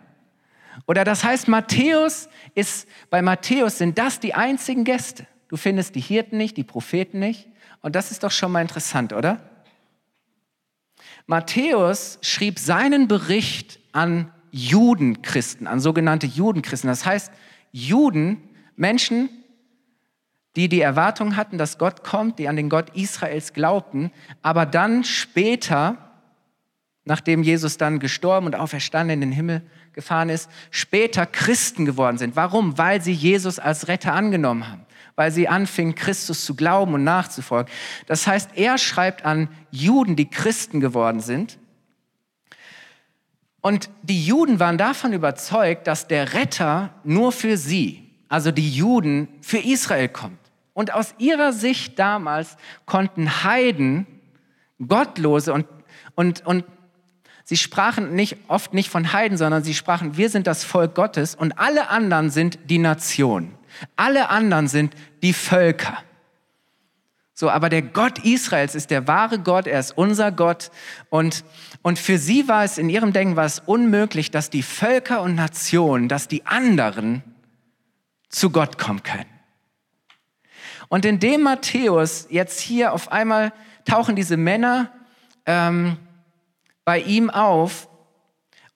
Oder 0.87 1.04
das 1.04 1.24
heißt, 1.24 1.48
Matthäus 1.48 2.28
ist, 2.54 2.88
bei 3.08 3.22
Matthäus 3.22 3.78
sind 3.78 3.96
das 3.96 4.20
die 4.20 4.34
einzigen 4.34 4.84
Gäste. 4.84 5.26
Du 5.48 5.56
findest 5.56 5.94
die 5.94 6.00
Hirten 6.00 6.37
nicht, 6.37 6.56
die 6.56 6.64
Propheten 6.64 7.20
nicht. 7.20 7.48
Und 7.80 7.94
das 7.94 8.10
ist 8.10 8.22
doch 8.22 8.30
schon 8.30 8.52
mal 8.52 8.60
interessant, 8.60 9.12
oder? 9.12 9.40
Matthäus 11.26 12.18
schrieb 12.22 12.58
seinen 12.58 13.08
Bericht 13.08 13.78
an 13.92 14.30
Judenchristen, 14.56 15.66
an 15.66 15.80
sogenannte 15.80 16.28
Judenchristen. 16.28 16.88
Das 16.88 17.04
heißt, 17.04 17.32
Juden, 17.72 18.40
Menschen, 18.76 19.28
die 20.54 20.68
die 20.68 20.80
Erwartung 20.80 21.34
hatten, 21.34 21.58
dass 21.58 21.76
Gott 21.76 22.04
kommt, 22.04 22.38
die 22.38 22.46
an 22.46 22.54
den 22.54 22.68
Gott 22.68 22.90
Israels 22.94 23.52
glaubten, 23.52 24.12
aber 24.42 24.64
dann 24.64 25.02
später, 25.02 25.96
nachdem 27.04 27.42
Jesus 27.42 27.78
dann 27.78 27.98
gestorben 27.98 28.46
und 28.46 28.54
auferstanden 28.54 29.14
in 29.14 29.20
den 29.22 29.32
Himmel 29.32 29.62
gefahren 29.92 30.28
ist, 30.28 30.48
später 30.70 31.26
Christen 31.26 31.84
geworden 31.84 32.18
sind. 32.18 32.36
Warum? 32.36 32.78
Weil 32.78 33.02
sie 33.02 33.12
Jesus 33.12 33.58
als 33.58 33.88
Retter 33.88 34.12
angenommen 34.12 34.68
haben 34.68 34.86
weil 35.16 35.30
sie 35.30 35.46
anfingen, 35.46 35.94
Christus 35.94 36.44
zu 36.44 36.56
glauben 36.56 36.94
und 36.94 37.04
nachzufolgen. 37.04 37.72
Das 38.06 38.26
heißt, 38.26 38.50
er 38.56 38.78
schreibt 38.78 39.24
an 39.24 39.48
Juden, 39.70 40.16
die 40.16 40.28
Christen 40.28 40.80
geworden 40.80 41.20
sind. 41.20 41.56
Und 43.64 43.88
die 44.03 44.22
Juden 44.22 44.61
waren 44.61 44.77
davon 44.77 45.14
überzeugt, 45.14 45.87
dass 45.87 46.07
der 46.07 46.35
Retter 46.35 46.90
nur 47.03 47.33
für 47.33 47.57
sie, 47.57 48.11
also 48.29 48.50
die 48.50 48.68
Juden, 48.68 49.27
für 49.40 49.57
Israel 49.57 50.11
kommt. 50.11 50.38
Und 50.74 50.92
aus 50.92 51.14
ihrer 51.16 51.55
Sicht 51.55 51.98
damals 51.98 52.59
konnten 52.85 53.42
Heiden, 53.42 54.07
Gottlose 54.87 55.55
und, 55.55 55.64
und, 56.14 56.44
und 56.44 56.66
sie 57.44 57.57
sprachen 57.57 58.14
nicht, 58.14 58.37
oft 58.48 58.74
nicht 58.74 58.90
von 58.90 59.14
Heiden, 59.14 59.38
sondern 59.38 59.64
sie 59.64 59.72
sprachen, 59.72 60.18
wir 60.18 60.29
sind 60.29 60.46
das 60.46 60.62
Volk 60.62 60.94
Gottes 60.94 61.35
und 61.35 61.59
alle 61.59 61.88
anderen 61.88 62.29
sind 62.29 62.59
die 62.68 62.77
Nation. 62.77 63.55
Alle 63.96 64.29
anderen 64.29 64.68
sind 64.68 64.94
die 65.22 65.33
Völker. 65.33 65.96
So, 67.36 67.50
aber 67.50 67.68
der 67.68 67.82
Gott 67.82 68.24
Israels 68.24 68.76
ist 68.76 68.90
der 68.90 69.08
wahre 69.08 69.40
Gott, 69.40 69.66
er 69.66 69.80
ist 69.80 69.98
unser 69.98 70.30
Gott. 70.30 70.70
Und, 71.10 71.44
und 71.82 71.98
für 71.98 72.16
sie 72.16 72.46
war 72.46 72.62
es, 72.62 72.78
in 72.78 72.88
ihrem 72.88 73.12
Denken 73.12 73.34
war 73.34 73.44
es 73.44 73.58
unmöglich, 73.58 74.30
dass 74.30 74.50
die 74.50 74.62
Völker 74.62 75.20
und 75.20 75.34
Nationen, 75.34 76.08
dass 76.08 76.28
die 76.28 76.46
anderen 76.46 77.24
zu 78.28 78.50
Gott 78.50 78.78
kommen 78.78 79.02
können. 79.02 79.26
Und 80.88 81.04
indem 81.04 81.42
Matthäus 81.42 82.28
jetzt 82.30 82.60
hier 82.60 82.92
auf 82.92 83.10
einmal 83.10 83.52
tauchen 83.84 84.14
diese 84.14 84.36
Männer 84.36 84.92
ähm, 85.44 85.96
bei 86.84 87.00
ihm 87.00 87.30
auf 87.30 87.88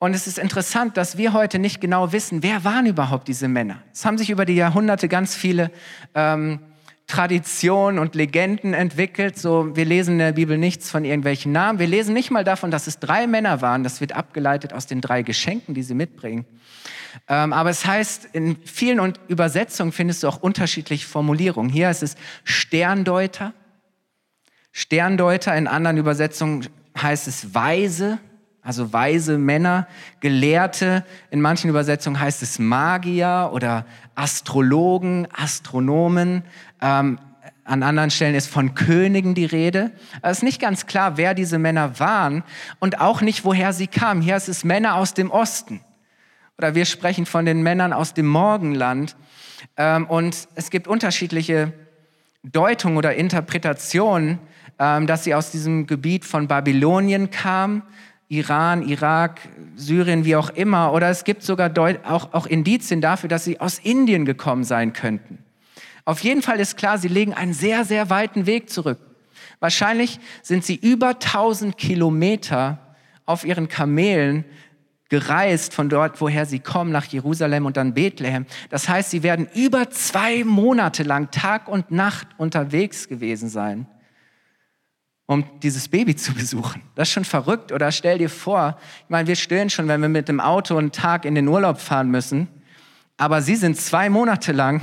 und 0.01 0.15
es 0.15 0.27
ist 0.27 0.39
interessant, 0.39 0.97
dass 0.97 1.17
wir 1.17 1.33
heute 1.33 1.59
nicht 1.59 1.81
genau 1.81 2.13
wissen, 2.13 2.43
wer 2.43 2.65
waren 2.65 2.87
überhaupt 2.87 3.27
diese 3.27 3.49
Männer. 3.49 3.83
Es 3.93 4.05
haben 4.05 4.17
sich 4.17 4.31
über 4.31 4.45
die 4.45 4.55
Jahrhunderte 4.55 5.09
ganz 5.09 5.35
viele 5.35 5.73
ähm, 6.15 6.61
Traditionen 7.09 7.99
und 7.99 8.15
Legenden 8.15 8.75
entwickelt. 8.75 9.39
So, 9.39 9.75
wir 9.75 9.87
lesen 9.87 10.13
in 10.13 10.19
der 10.19 10.33
Bibel 10.33 10.59
nichts 10.59 10.91
von 10.91 11.05
irgendwelchen 11.05 11.53
Namen. 11.53 11.79
Wir 11.79 11.87
lesen 11.87 12.13
nicht 12.13 12.31
mal 12.31 12.45
davon, 12.45 12.71
dass 12.71 12.87
es 12.87 13.01
drei 13.01 13.27
Männer 13.27 13.63
waren. 13.63 13.83
Das 13.83 14.01
wird 14.03 14.13
abgeleitet 14.13 14.75
aus 14.75 14.87
den 14.87 15.01
drei 15.01 15.23
Geschenken, 15.23 15.75
die 15.75 15.83
sie 15.83 15.95
mitbringen. 15.95 16.45
Ähm, 17.27 17.55
aber 17.55 17.71
es 17.71 17.87
heißt, 17.87 18.29
in 18.35 18.57
vielen 18.63 19.15
Übersetzungen 19.27 19.91
findest 19.91 20.23
du 20.23 20.29
auch 20.29 20.43
unterschiedliche 20.43 21.09
Formulierungen. 21.09 21.71
Hier 21.71 21.91
ist 21.91 22.03
es 22.03 22.15
Sterndeuter. 22.45 23.55
Sterndeuter, 24.71 25.57
in 25.57 25.67
anderen 25.67 25.97
Übersetzungen 25.97 26.69
heißt 27.01 27.27
es 27.27 27.55
Weise 27.55 28.19
also 28.69 28.93
weise 28.93 29.39
Männer, 29.39 29.87
Gelehrte, 30.21 31.03
in 31.31 31.41
manchen 31.41 31.71
Übersetzungen 31.71 32.21
heißt 32.21 32.43
es 32.43 32.59
Magier 32.59 33.49
oder 33.55 33.87
Astrologen, 34.15 35.27
Astronomen. 35.33 36.43
Ähm, 36.83 37.19
an 37.65 37.83
anderen 37.83 38.11
Stellen 38.11 38.35
ist 38.35 38.51
von 38.51 38.75
Königen 38.75 39.35
die 39.35 39.47
Rede. 39.47 39.91
Es 40.21 40.39
ist 40.39 40.43
nicht 40.43 40.61
ganz 40.61 40.85
klar, 40.85 41.17
wer 41.17 41.33
diese 41.33 41.59
Männer 41.59 41.99
waren 41.99 42.45
und 42.79 43.01
auch 43.01 43.23
nicht, 43.23 43.47
woher 43.47 43.73
sie 43.73 43.87
kamen. 43.87 44.21
Hier 44.21 44.37
ist 44.37 44.51
es 44.51 44.65
Männer 44.65 44.97
aus 44.97 45.15
dem 45.15 45.31
Osten. 45.31 45.81
Oder 46.59 46.75
wir 46.75 46.85
sprechen 46.85 47.25
von 47.25 47.47
den 47.47 47.63
Männern 47.63 47.95
aus 47.95 48.13
dem 48.13 48.27
Morgenland. 48.27 49.17
Ähm, 49.79 50.05
und 50.05 50.47
es 50.57 50.69
gibt 50.69 50.89
unterschiedliche 50.89 51.73
Deutungen 52.43 52.99
oder 52.99 53.15
Interpretationen, 53.15 54.39
ähm, 54.79 55.07
dass 55.07 55.25
sie 55.25 55.35
aus 55.35 55.53
diesem 55.53 55.87
Gebiet 55.87 56.27
von 56.27 56.49
Babylonien 56.49 57.31
kamen 57.31 57.83
Iran, 58.29 58.87
Irak, 58.87 59.41
Syrien, 59.75 60.25
wie 60.25 60.37
auch 60.37 60.51
immer. 60.51 60.93
Oder 60.93 61.09
es 61.09 61.25
gibt 61.25 61.43
sogar 61.43 61.73
auch, 62.05 62.33
auch 62.33 62.47
Indizien 62.47 63.01
dafür, 63.01 63.29
dass 63.29 63.45
sie 63.45 63.59
aus 63.61 63.79
Indien 63.79 64.25
gekommen 64.27 64.65
sein 64.65 64.93
könnten. 64.93 65.39
Auf 66.05 66.21
jeden 66.21 66.43
Fall 66.43 66.61
ist 66.61 66.77
klar, 66.77 66.99
sie 66.99 67.09
legen 67.09 67.35
einen 67.35 67.55
sehr, 67.55 67.85
sehr 67.85 68.11
weiten 68.11 68.47
Weg 68.47 68.71
zurück. 68.71 68.99
Wahrscheinlich 69.61 70.21
sind 70.43 70.65
sie 70.65 70.77
über 70.77 71.09
1000 71.09 71.77
Kilometer 71.77 72.79
auf 73.25 73.45
ihren 73.45 73.69
Kamelen 73.69 74.45
gereist 75.09 75.73
von 75.73 75.89
dort, 75.89 76.21
woher 76.21 76.45
sie 76.45 76.61
kommen, 76.61 76.93
nach 76.93 77.07
Jerusalem 77.07 77.65
und 77.65 77.79
dann 77.79 77.95
Bethlehem. 77.95 78.45
Das 78.69 78.89
heißt, 78.89 79.11
sie 79.11 79.23
werden 79.23 79.49
über 79.55 79.91
zwei 79.91 80.45
Monate 80.45 81.03
lang 81.03 81.31
Tag 81.31 81.67
und 81.67 81.91
Nacht 81.91 82.29
unterwegs 82.37 83.09
gewesen 83.09 83.49
sein 83.49 83.87
um 85.29 85.45
dieses 85.61 85.89
Baby 85.89 86.17
zu 86.17 86.33
besuchen. 86.33 86.81
Das 86.95 87.09
ist 87.09 87.13
schon 87.13 87.27
verrückt. 87.27 87.71
Oder 87.71 87.93
stell 87.93 88.17
dir 88.17 88.31
vor, 88.31 88.79
ich 89.05 89.11
meine, 89.11 89.29
wir 89.29 89.37
stören 89.37 89.69
schon, 89.69 89.87
wenn 89.87 90.01
wir 90.01 90.09
mit 90.09 90.27
dem 90.27 90.41
Auto 90.41 90.79
einen 90.79 90.91
Tag 90.91 91.27
in 91.27 91.35
den 91.35 91.47
Urlaub 91.47 91.79
fahren 91.79 92.11
müssen. 92.11 92.49
Aber 93.19 93.43
sie 93.43 93.55
sind 93.55 93.77
zwei 93.79 94.09
Monate 94.09 94.53
lang 94.53 94.81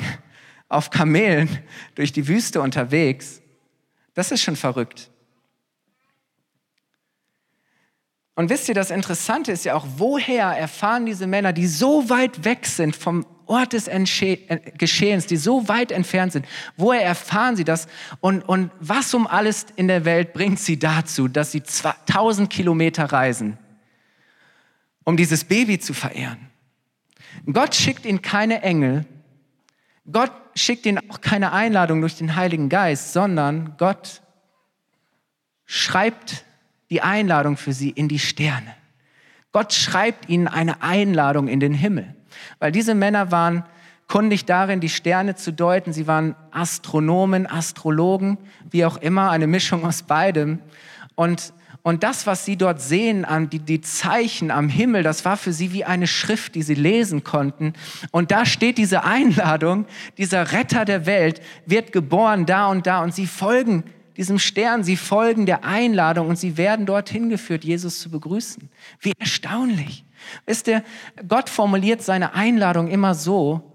auf 0.69 0.91
Kamelen 0.91 1.49
durch 1.95 2.13
die 2.13 2.27
Wüste 2.27 2.61
unterwegs. 2.61 3.41
Das 4.13 4.31
ist 4.31 4.43
schon 4.43 4.55
verrückt. 4.55 5.09
Und 8.35 8.51
wisst 8.51 8.69
ihr, 8.69 8.75
das 8.75 8.91
Interessante 8.91 9.51
ist 9.51 9.65
ja 9.65 9.73
auch, 9.73 9.87
woher 9.97 10.45
erfahren 10.45 11.07
diese 11.07 11.25
Männer, 11.25 11.53
die 11.53 11.65
so 11.65 12.07
weit 12.07 12.45
weg 12.45 12.67
sind 12.67 12.95
vom 12.95 13.25
Ort 13.47 13.73
des 13.73 13.87
Entsche 13.87 14.37
äh, 14.49 14.59
Geschehens, 14.77 15.25
die 15.25 15.37
so 15.37 15.67
weit 15.67 15.91
entfernt 15.91 16.33
sind, 16.33 16.45
woher 16.77 17.03
erfahren 17.03 17.55
sie 17.55 17.63
das 17.63 17.87
und, 18.19 18.41
und 18.43 18.71
was 18.79 19.13
um 19.13 19.27
alles 19.27 19.67
in 19.75 19.87
der 19.87 20.05
Welt 20.05 20.33
bringt 20.33 20.59
sie 20.59 20.79
dazu, 20.79 21.27
dass 21.27 21.51
sie 21.51 21.61
1000 21.61 22.49
Kilometer 22.49 23.05
reisen, 23.05 23.57
um 25.03 25.17
dieses 25.17 25.43
Baby 25.43 25.79
zu 25.79 25.93
verehren? 25.93 26.49
Gott 27.51 27.75
schickt 27.75 28.05
ihnen 28.05 28.21
keine 28.21 28.61
Engel, 28.61 29.05
Gott 30.11 30.31
schickt 30.55 30.85
ihnen 30.85 31.09
auch 31.09 31.21
keine 31.21 31.51
Einladung 31.51 32.01
durch 32.01 32.15
den 32.15 32.35
Heiligen 32.35 32.69
Geist, 32.69 33.13
sondern 33.13 33.75
Gott 33.77 34.21
schreibt 35.65 36.45
die 36.89 37.01
Einladung 37.01 37.57
für 37.57 37.73
sie 37.73 37.89
in 37.89 38.07
die 38.07 38.19
Sterne. 38.19 38.75
Gott 39.51 39.73
schreibt 39.73 40.29
ihnen 40.29 40.47
eine 40.47 40.81
Einladung 40.83 41.47
in 41.47 41.59
den 41.59 41.73
Himmel. 41.73 42.13
Weil 42.59 42.71
diese 42.71 42.95
Männer 42.95 43.31
waren 43.31 43.63
kundig 44.07 44.45
darin, 44.45 44.79
die 44.79 44.89
Sterne 44.89 45.35
zu 45.35 45.51
deuten. 45.51 45.93
Sie 45.93 46.07
waren 46.07 46.35
Astronomen, 46.51 47.47
Astrologen, 47.47 48.37
wie 48.69 48.85
auch 48.85 48.97
immer, 48.97 49.31
eine 49.31 49.47
Mischung 49.47 49.85
aus 49.85 50.03
beidem. 50.03 50.59
Und, 51.15 51.53
und 51.81 52.03
das, 52.03 52.27
was 52.27 52.45
sie 52.45 52.55
dort 52.55 52.81
sehen, 52.81 53.25
die, 53.51 53.59
die 53.59 53.81
Zeichen 53.81 54.51
am 54.51 54.69
Himmel, 54.69 55.03
das 55.03 55.25
war 55.25 55.37
für 55.37 55.53
sie 55.53 55.73
wie 55.73 55.85
eine 55.85 56.07
Schrift, 56.07 56.55
die 56.55 56.61
sie 56.61 56.75
lesen 56.75 57.23
konnten. 57.23 57.73
Und 58.11 58.31
da 58.31 58.45
steht 58.45 58.77
diese 58.77 59.03
Einladung, 59.03 59.85
dieser 60.17 60.51
Retter 60.51 60.85
der 60.85 61.05
Welt 61.05 61.41
wird 61.65 61.91
geboren 61.91 62.45
da 62.45 62.67
und 62.67 62.85
da. 62.85 63.01
Und 63.01 63.13
sie 63.13 63.27
folgen 63.27 63.83
diesem 64.17 64.39
Stern, 64.39 64.83
sie 64.83 64.95
folgen 64.95 65.45
der 65.45 65.65
Einladung 65.65 66.29
und 66.29 66.37
sie 66.37 66.57
werden 66.57 66.85
dorthin 66.85 67.29
geführt, 67.29 67.65
Jesus 67.65 67.99
zu 67.99 68.09
begrüßen. 68.09 68.69
Wie 68.99 69.11
erstaunlich. 69.19 70.04
Wisst 70.45 70.67
ihr, 70.67 70.83
Gott 71.27 71.49
formuliert 71.49 72.01
seine 72.01 72.33
Einladung 72.33 72.87
immer 72.87 73.15
so, 73.15 73.73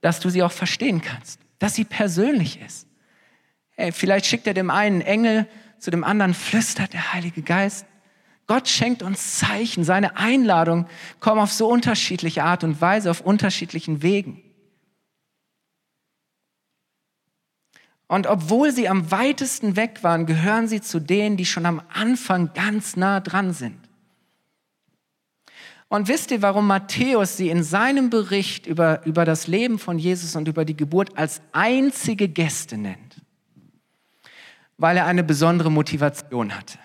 dass 0.00 0.20
du 0.20 0.30
sie 0.30 0.42
auch 0.42 0.52
verstehen 0.52 1.02
kannst, 1.02 1.40
dass 1.58 1.74
sie 1.74 1.84
persönlich 1.84 2.60
ist. 2.60 2.86
Hey, 3.70 3.92
vielleicht 3.92 4.26
schickt 4.26 4.46
er 4.46 4.54
dem 4.54 4.70
einen 4.70 5.00
Engel, 5.00 5.46
zu 5.78 5.90
dem 5.90 6.04
anderen 6.04 6.34
flüstert 6.34 6.92
der 6.92 7.12
Heilige 7.12 7.42
Geist. 7.42 7.86
Gott 8.46 8.68
schenkt 8.68 9.02
uns 9.02 9.38
Zeichen. 9.38 9.84
Seine 9.84 10.16
Einladungen 10.16 10.86
kommen 11.20 11.40
auf 11.40 11.52
so 11.52 11.68
unterschiedliche 11.68 12.44
Art 12.44 12.64
und 12.64 12.80
Weise, 12.80 13.10
auf 13.10 13.20
unterschiedlichen 13.20 14.02
Wegen. 14.02 14.42
Und 18.08 18.26
obwohl 18.26 18.72
sie 18.72 18.88
am 18.88 19.12
weitesten 19.12 19.76
weg 19.76 20.02
waren, 20.02 20.26
gehören 20.26 20.66
sie 20.66 20.80
zu 20.80 20.98
denen, 20.98 21.36
die 21.36 21.46
schon 21.46 21.64
am 21.64 21.80
Anfang 21.92 22.52
ganz 22.54 22.96
nah 22.96 23.20
dran 23.20 23.52
sind. 23.52 23.78
Und 25.90 26.06
wisst 26.06 26.30
ihr, 26.30 26.40
warum 26.40 26.68
Matthäus 26.68 27.36
sie 27.36 27.50
in 27.50 27.64
seinem 27.64 28.10
Bericht 28.10 28.64
über, 28.68 29.04
über 29.04 29.24
das 29.24 29.48
Leben 29.48 29.76
von 29.80 29.98
Jesus 29.98 30.36
und 30.36 30.46
über 30.46 30.64
die 30.64 30.76
Geburt 30.76 31.18
als 31.18 31.42
einzige 31.50 32.28
Gäste 32.28 32.78
nennt? 32.78 33.20
Weil 34.78 34.96
er 34.96 35.06
eine 35.06 35.24
besondere 35.24 35.68
Motivation 35.68 36.56
hatte. 36.56 36.78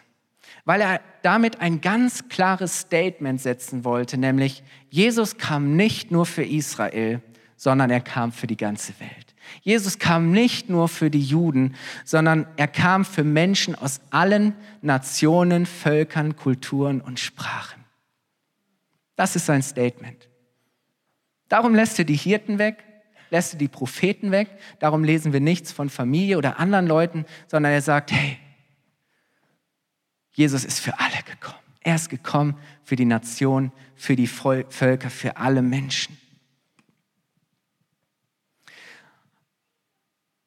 Weil 0.65 0.81
er 0.81 1.01
damit 1.21 1.61
ein 1.61 1.81
ganz 1.81 2.29
klares 2.29 2.79
Statement 2.79 3.39
setzen 3.39 3.85
wollte, 3.85 4.17
nämlich 4.17 4.63
Jesus 4.89 5.37
kam 5.37 5.75
nicht 5.75 6.09
nur 6.09 6.25
für 6.25 6.43
Israel, 6.43 7.21
sondern 7.55 7.91
er 7.91 8.01
kam 8.01 8.31
für 8.31 8.47
die 8.47 8.57
ganze 8.57 8.99
Welt. 8.99 9.35
Jesus 9.61 9.99
kam 9.99 10.31
nicht 10.31 10.67
nur 10.67 10.87
für 10.87 11.11
die 11.11 11.21
Juden, 11.21 11.75
sondern 12.05 12.47
er 12.57 12.67
kam 12.67 13.05
für 13.05 13.23
Menschen 13.23 13.75
aus 13.75 14.01
allen 14.09 14.55
Nationen, 14.81 15.67
Völkern, 15.67 16.35
Kulturen 16.35 17.01
und 17.01 17.19
Sprachen. 17.19 17.84
Das 19.15 19.35
ist 19.35 19.45
sein 19.45 19.61
Statement. 19.61 20.29
Darum 21.47 21.75
lässt 21.75 21.99
er 21.99 22.05
die 22.05 22.15
Hirten 22.15 22.57
weg, 22.57 22.83
lässt 23.29 23.53
er 23.53 23.59
die 23.59 23.67
Propheten 23.67 24.31
weg, 24.31 24.49
darum 24.79 25.03
lesen 25.03 25.33
wir 25.33 25.39
nichts 25.39 25.71
von 25.71 25.89
Familie 25.89 26.37
oder 26.37 26.59
anderen 26.59 26.87
Leuten, 26.87 27.25
sondern 27.47 27.71
er 27.71 27.81
sagt, 27.81 28.11
hey, 28.11 28.37
Jesus 30.33 30.65
ist 30.65 30.79
für 30.79 30.99
alle 30.99 31.23
gekommen. 31.23 31.59
Er 31.81 31.95
ist 31.95 32.09
gekommen 32.09 32.57
für 32.83 32.95
die 32.95 33.05
Nation, 33.05 33.71
für 33.95 34.15
die 34.15 34.27
Völker, 34.27 35.09
für 35.09 35.37
alle 35.37 35.61
Menschen. 35.61 36.17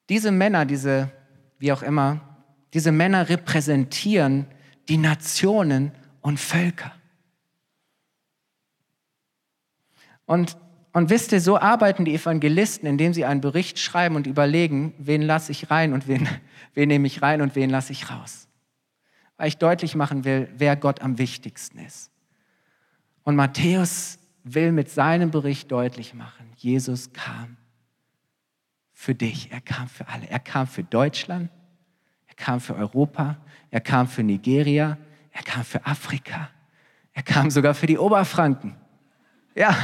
Diese 0.08 0.30
Männer, 0.30 0.64
diese, 0.64 1.10
wie 1.58 1.72
auch 1.72 1.82
immer, 1.82 2.20
diese 2.74 2.92
Männer 2.92 3.28
repräsentieren 3.28 4.46
die 4.88 4.96
Nationen 4.96 5.92
und 6.20 6.40
Völker. 6.40 6.97
Und, 10.28 10.58
und 10.92 11.08
wisst 11.08 11.32
ihr, 11.32 11.40
so 11.40 11.58
arbeiten 11.58 12.04
die 12.04 12.14
Evangelisten, 12.14 12.86
indem 12.86 13.14
sie 13.14 13.24
einen 13.24 13.40
Bericht 13.40 13.78
schreiben 13.78 14.14
und 14.14 14.26
überlegen, 14.26 14.92
wen 14.98 15.22
lasse 15.22 15.50
ich 15.50 15.70
rein 15.70 15.94
und 15.94 16.06
wen, 16.06 16.28
wen 16.74 16.88
nehme 16.88 17.06
ich 17.06 17.22
rein 17.22 17.40
und 17.40 17.56
wen 17.56 17.70
lasse 17.70 17.92
ich 17.92 18.10
raus. 18.10 18.46
Weil 19.38 19.48
ich 19.48 19.56
deutlich 19.56 19.94
machen 19.94 20.24
will, 20.24 20.50
wer 20.54 20.76
Gott 20.76 21.00
am 21.00 21.16
wichtigsten 21.16 21.78
ist. 21.78 22.10
Und 23.24 23.36
Matthäus 23.36 24.18
will 24.44 24.70
mit 24.70 24.90
seinem 24.90 25.30
Bericht 25.30 25.72
deutlich 25.72 26.12
machen, 26.12 26.52
Jesus 26.56 27.12
kam 27.12 27.56
für 28.92 29.14
dich, 29.14 29.50
er 29.50 29.62
kam 29.62 29.88
für 29.88 30.08
alle. 30.08 30.28
Er 30.28 30.40
kam 30.40 30.66
für 30.66 30.82
Deutschland, 30.82 31.50
er 32.26 32.34
kam 32.34 32.60
für 32.60 32.74
Europa, 32.76 33.38
er 33.70 33.80
kam 33.80 34.08
für 34.08 34.22
Nigeria, 34.22 34.98
er 35.30 35.42
kam 35.42 35.64
für 35.64 35.86
Afrika, 35.86 36.50
er 37.14 37.22
kam 37.22 37.50
sogar 37.50 37.72
für 37.72 37.86
die 37.86 37.96
Oberfranken. 37.96 38.74
Ja, 39.54 39.74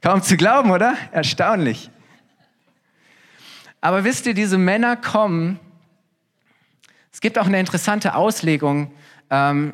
kaum 0.00 0.22
zu 0.22 0.36
glauben, 0.36 0.70
oder? 0.70 0.96
Erstaunlich. 1.12 1.90
Aber 3.80 4.04
wisst 4.04 4.26
ihr, 4.26 4.34
diese 4.34 4.58
Männer 4.58 4.96
kommen, 4.96 5.58
es 7.12 7.20
gibt 7.20 7.38
auch 7.38 7.46
eine 7.46 7.58
interessante 7.58 8.14
Auslegung, 8.14 8.92
ähm, 9.30 9.72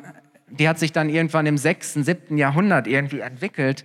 die 0.49 0.69
hat 0.69 0.79
sich 0.79 0.93
dann 0.93 1.09
irgendwann 1.09 1.45
im 1.45 1.57
6., 1.57 1.95
7. 1.95 2.37
Jahrhundert 2.37 2.87
irgendwie 2.87 3.19
entwickelt. 3.19 3.83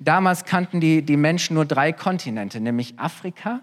Damals 0.00 0.44
kannten 0.44 0.80
die, 0.80 1.02
die 1.02 1.16
Menschen 1.16 1.54
nur 1.54 1.64
drei 1.64 1.92
Kontinente, 1.92 2.60
nämlich 2.60 2.98
Afrika, 2.98 3.60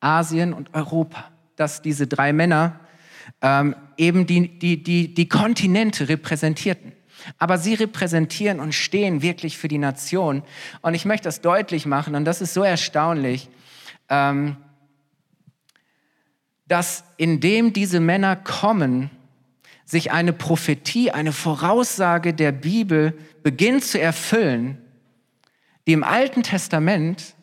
Asien 0.00 0.52
und 0.52 0.74
Europa, 0.74 1.30
dass 1.56 1.82
diese 1.82 2.08
drei 2.08 2.32
Männer 2.32 2.80
ähm, 3.40 3.76
eben 3.96 4.26
die, 4.26 4.58
die, 4.58 4.82
die, 4.82 5.14
die 5.14 5.28
Kontinente 5.28 6.08
repräsentierten. 6.08 6.92
Aber 7.38 7.58
sie 7.58 7.74
repräsentieren 7.74 8.60
und 8.60 8.74
stehen 8.74 9.22
wirklich 9.22 9.58
für 9.58 9.68
die 9.68 9.78
Nation. 9.78 10.42
Und 10.82 10.94
ich 10.94 11.04
möchte 11.04 11.24
das 11.24 11.40
deutlich 11.40 11.86
machen, 11.86 12.14
und 12.14 12.24
das 12.24 12.40
ist 12.40 12.54
so 12.54 12.62
erstaunlich, 12.62 13.48
ähm, 14.08 14.56
dass 16.66 17.04
indem 17.16 17.72
diese 17.72 18.00
Männer 18.00 18.36
kommen, 18.36 19.10
sich 19.84 20.12
eine 20.12 20.32
Prophetie, 20.32 21.10
eine 21.10 21.32
Voraussage 21.32 22.32
der 22.32 22.52
Bibel 22.52 23.18
beginnt 23.42 23.84
zu 23.84 24.00
erfüllen, 24.00 24.78
die 25.86 25.92
im 25.92 26.02
Alten 26.02 26.42
Testament 26.42 27.34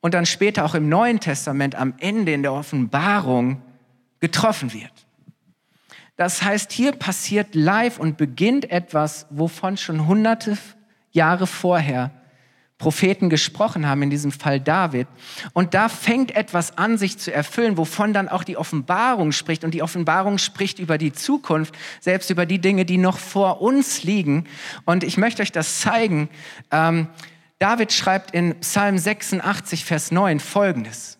und 0.00 0.14
dann 0.14 0.26
später 0.26 0.64
auch 0.64 0.74
im 0.74 0.88
Neuen 0.88 1.20
Testament 1.20 1.76
am 1.76 1.94
Ende 1.98 2.32
in 2.32 2.42
der 2.42 2.52
Offenbarung 2.52 3.62
getroffen 4.20 4.72
wird. 4.72 4.92
Das 6.16 6.42
heißt, 6.42 6.72
hier 6.72 6.92
passiert 6.92 7.54
live 7.54 7.98
und 7.98 8.16
beginnt 8.16 8.70
etwas, 8.70 9.26
wovon 9.30 9.76
schon 9.76 10.06
hunderte 10.06 10.56
Jahre 11.10 11.46
vorher 11.46 12.10
Propheten 12.78 13.30
gesprochen 13.30 13.88
haben, 13.88 14.02
in 14.02 14.10
diesem 14.10 14.32
Fall 14.32 14.60
David. 14.60 15.06
Und 15.52 15.74
da 15.74 15.88
fängt 15.88 16.34
etwas 16.36 16.76
an, 16.76 16.98
sich 16.98 17.18
zu 17.18 17.32
erfüllen, 17.32 17.78
wovon 17.78 18.12
dann 18.12 18.28
auch 18.28 18.44
die 18.44 18.56
Offenbarung 18.56 19.32
spricht. 19.32 19.64
Und 19.64 19.72
die 19.74 19.82
Offenbarung 19.82 20.38
spricht 20.38 20.78
über 20.78 20.98
die 20.98 21.12
Zukunft, 21.12 21.74
selbst 22.00 22.30
über 22.30 22.46
die 22.46 22.60
Dinge, 22.60 22.84
die 22.84 22.98
noch 22.98 23.18
vor 23.18 23.60
uns 23.62 24.02
liegen. 24.02 24.44
Und 24.84 25.04
ich 25.04 25.16
möchte 25.16 25.42
euch 25.42 25.52
das 25.52 25.80
zeigen. 25.80 26.28
Ähm, 26.70 27.08
David 27.58 27.92
schreibt 27.92 28.32
in 28.32 28.58
Psalm 28.60 28.98
86, 28.98 29.84
Vers 29.84 30.10
9 30.10 30.40
folgendes. 30.40 31.18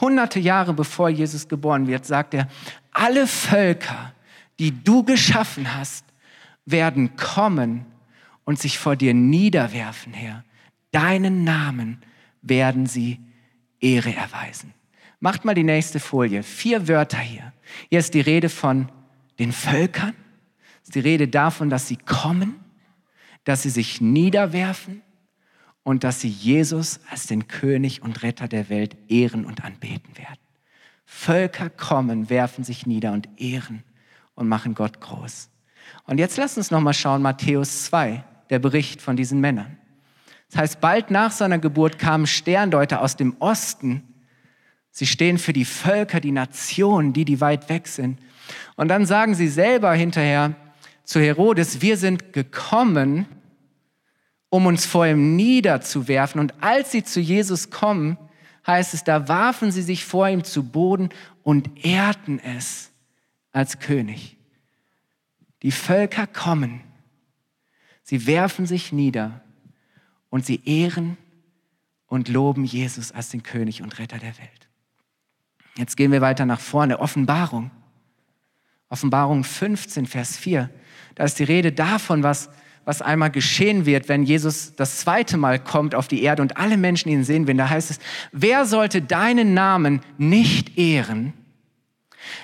Hunderte 0.00 0.40
Jahre 0.40 0.72
bevor 0.72 1.08
Jesus 1.08 1.48
geboren 1.48 1.86
wird, 1.86 2.06
sagt 2.06 2.34
er, 2.34 2.48
alle 2.92 3.26
Völker, 3.26 4.12
die 4.58 4.82
du 4.82 5.04
geschaffen 5.04 5.76
hast, 5.76 6.04
werden 6.64 7.16
kommen 7.16 7.86
und 8.44 8.58
sich 8.58 8.78
vor 8.78 8.96
dir 8.96 9.14
niederwerfen, 9.14 10.12
Herr. 10.12 10.44
Deinen 10.92 11.44
Namen 11.44 12.02
werden 12.42 12.86
sie 12.86 13.20
Ehre 13.80 14.14
erweisen. 14.14 14.74
Macht 15.20 15.44
mal 15.44 15.54
die 15.54 15.64
nächste 15.64 16.00
Folie. 16.00 16.42
Vier 16.42 16.88
Wörter 16.88 17.18
hier. 17.18 17.52
Hier 17.88 17.98
ist 17.98 18.14
die 18.14 18.20
Rede 18.20 18.48
von 18.48 18.90
den 19.38 19.52
Völkern. 19.52 20.14
ist 20.82 20.94
die 20.94 21.00
Rede 21.00 21.28
davon, 21.28 21.70
dass 21.70 21.88
sie 21.88 21.96
kommen, 21.96 22.56
dass 23.44 23.62
sie 23.62 23.70
sich 23.70 24.00
niederwerfen, 24.00 25.02
und 25.82 26.04
dass 26.04 26.20
sie 26.20 26.28
Jesus 26.28 27.00
als 27.10 27.26
den 27.26 27.48
König 27.48 28.02
und 28.02 28.22
Retter 28.22 28.48
der 28.48 28.68
Welt 28.68 28.96
ehren 29.08 29.44
und 29.44 29.64
anbeten 29.64 30.16
werden. 30.16 30.38
Völker 31.04 31.70
kommen, 31.70 32.30
werfen 32.30 32.64
sich 32.64 32.86
nieder 32.86 33.12
und 33.12 33.28
ehren 33.36 33.82
und 34.34 34.48
machen 34.48 34.74
Gott 34.74 35.00
groß. 35.00 35.48
Und 36.04 36.18
jetzt 36.18 36.36
lass 36.36 36.56
uns 36.56 36.70
noch 36.70 36.80
mal 36.80 36.94
schauen, 36.94 37.22
Matthäus 37.22 37.84
2, 37.84 38.22
der 38.48 38.58
Bericht 38.58 39.02
von 39.02 39.16
diesen 39.16 39.40
Männern. 39.40 39.78
Das 40.50 40.60
heißt, 40.60 40.80
bald 40.80 41.10
nach 41.10 41.30
seiner 41.30 41.58
Geburt 41.58 41.98
kamen 41.98 42.26
Sterndeuter 42.26 43.02
aus 43.02 43.16
dem 43.16 43.36
Osten. 43.38 44.02
Sie 44.90 45.06
stehen 45.06 45.38
für 45.38 45.52
die 45.52 45.64
Völker, 45.64 46.20
die 46.20 46.32
Nationen, 46.32 47.12
die, 47.12 47.24
die 47.24 47.40
weit 47.40 47.68
weg 47.68 47.86
sind. 47.86 48.18
Und 48.76 48.88
dann 48.88 49.06
sagen 49.06 49.34
sie 49.34 49.48
selber 49.48 49.92
hinterher 49.92 50.54
zu 51.04 51.20
Herodes, 51.20 51.82
wir 51.82 51.96
sind 51.96 52.32
gekommen, 52.32 53.26
um 54.50 54.66
uns 54.66 54.84
vor 54.84 55.06
ihm 55.06 55.36
niederzuwerfen. 55.36 56.40
Und 56.40 56.62
als 56.62 56.90
sie 56.90 57.04
zu 57.04 57.20
Jesus 57.20 57.70
kommen, 57.70 58.18
heißt 58.66 58.92
es, 58.94 59.04
da 59.04 59.28
warfen 59.28 59.70
sie 59.70 59.82
sich 59.82 60.04
vor 60.04 60.28
ihm 60.28 60.44
zu 60.44 60.64
Boden 60.64 61.08
und 61.42 61.84
ehrten 61.84 62.38
es 62.38 62.90
als 63.52 63.78
König. 63.78 64.36
Die 65.62 65.72
Völker 65.72 66.26
kommen, 66.26 66.80
sie 68.02 68.26
werfen 68.26 68.66
sich 68.66 68.92
nieder 68.92 69.40
und 70.30 70.44
sie 70.44 70.60
ehren 70.64 71.16
und 72.06 72.28
loben 72.28 72.64
Jesus 72.64 73.12
als 73.12 73.30
den 73.30 73.42
König 73.42 73.82
und 73.82 73.98
Retter 73.98 74.18
der 74.18 74.36
Welt. 74.38 74.68
Jetzt 75.76 75.96
gehen 75.96 76.12
wir 76.12 76.20
weiter 76.20 76.46
nach 76.46 76.60
vorne. 76.60 76.98
Offenbarung. 76.98 77.70
Offenbarung 78.88 79.44
15, 79.44 80.06
Vers 80.06 80.36
4. 80.36 80.68
Da 81.14 81.24
ist 81.24 81.38
die 81.38 81.44
Rede 81.44 81.72
davon, 81.72 82.22
was 82.22 82.50
was 82.90 83.02
einmal 83.02 83.30
geschehen 83.30 83.86
wird, 83.86 84.08
wenn 84.08 84.24
Jesus 84.24 84.74
das 84.74 84.98
zweite 84.98 85.36
Mal 85.36 85.60
kommt 85.60 85.94
auf 85.94 86.08
die 86.08 86.24
Erde 86.24 86.42
und 86.42 86.56
alle 86.56 86.76
Menschen 86.76 87.08
ihn 87.08 87.22
sehen 87.22 87.46
werden. 87.46 87.58
Da 87.58 87.70
heißt 87.70 87.88
es, 87.88 88.00
wer 88.32 88.66
sollte 88.66 89.00
deinen 89.00 89.54
Namen 89.54 90.00
nicht 90.18 90.76
ehren? 90.76 91.32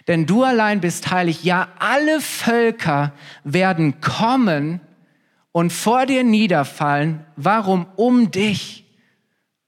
Denn 0.07 0.25
du 0.25 0.45
allein 0.45 0.81
bist 0.81 1.11
heilig. 1.11 1.43
Ja, 1.43 1.67
alle 1.81 2.21
Völker 2.21 3.13
werden 3.43 4.01
kommen 4.01 4.81
und 5.51 5.73
vor 5.73 6.07
dir 6.07 6.23
niederfallen. 6.23 7.27
Warum? 7.35 7.87
Um 7.97 8.31
dich 8.31 8.85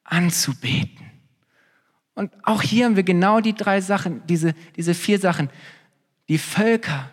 anzubeten. 0.04 1.10
Und 2.14 2.30
auch 2.44 2.62
hier 2.62 2.84
haben 2.84 2.94
wir 2.94 3.02
genau 3.02 3.40
die 3.40 3.54
drei 3.54 3.80
Sachen, 3.80 4.22
diese, 4.28 4.54
diese 4.76 4.94
vier 4.94 5.18
Sachen. 5.18 5.50
Die 6.28 6.38
Völker 6.38 7.10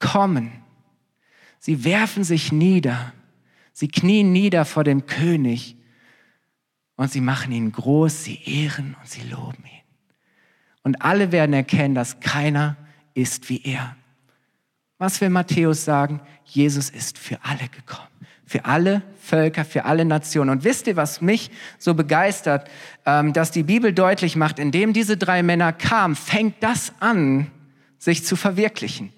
kommen 0.00 0.64
Sie 1.58 1.84
werfen 1.84 2.24
sich 2.24 2.52
nieder. 2.52 3.12
Sie 3.72 3.88
knien 3.88 4.32
nieder 4.32 4.64
vor 4.64 4.84
dem 4.84 5.06
König 5.06 5.76
und 6.96 7.12
sie 7.12 7.20
machen 7.20 7.52
ihn 7.52 7.70
groß, 7.70 8.24
sie 8.24 8.40
ehren 8.44 8.96
und 9.00 9.08
sie 9.08 9.22
loben 9.22 9.64
ihn. 9.64 9.82
Und 10.82 11.02
alle 11.02 11.30
werden 11.30 11.52
erkennen, 11.52 11.94
dass 11.94 12.18
keiner 12.18 12.76
ist 13.14 13.48
wie 13.48 13.62
er. 13.62 13.96
Was 14.98 15.20
will 15.20 15.30
Matthäus 15.30 15.84
sagen? 15.84 16.20
Jesus 16.44 16.90
ist 16.90 17.18
für 17.18 17.38
alle 17.44 17.68
gekommen. 17.68 18.08
Für 18.44 18.64
alle 18.64 19.02
Völker, 19.20 19.64
für 19.64 19.84
alle 19.84 20.04
Nationen. 20.04 20.50
Und 20.50 20.64
wisst 20.64 20.86
ihr, 20.86 20.96
was 20.96 21.20
mich 21.20 21.50
so 21.78 21.94
begeistert, 21.94 22.68
ähm, 23.06 23.32
dass 23.32 23.50
die 23.52 23.62
Bibel 23.62 23.92
deutlich 23.92 24.34
macht, 24.34 24.58
indem 24.58 24.92
diese 24.92 25.16
drei 25.16 25.42
Männer 25.42 25.72
kamen, 25.72 26.16
fängt 26.16 26.62
das 26.62 26.92
an, 26.98 27.50
sich 27.98 28.24
zu 28.24 28.34
verwirklichen 28.34 29.12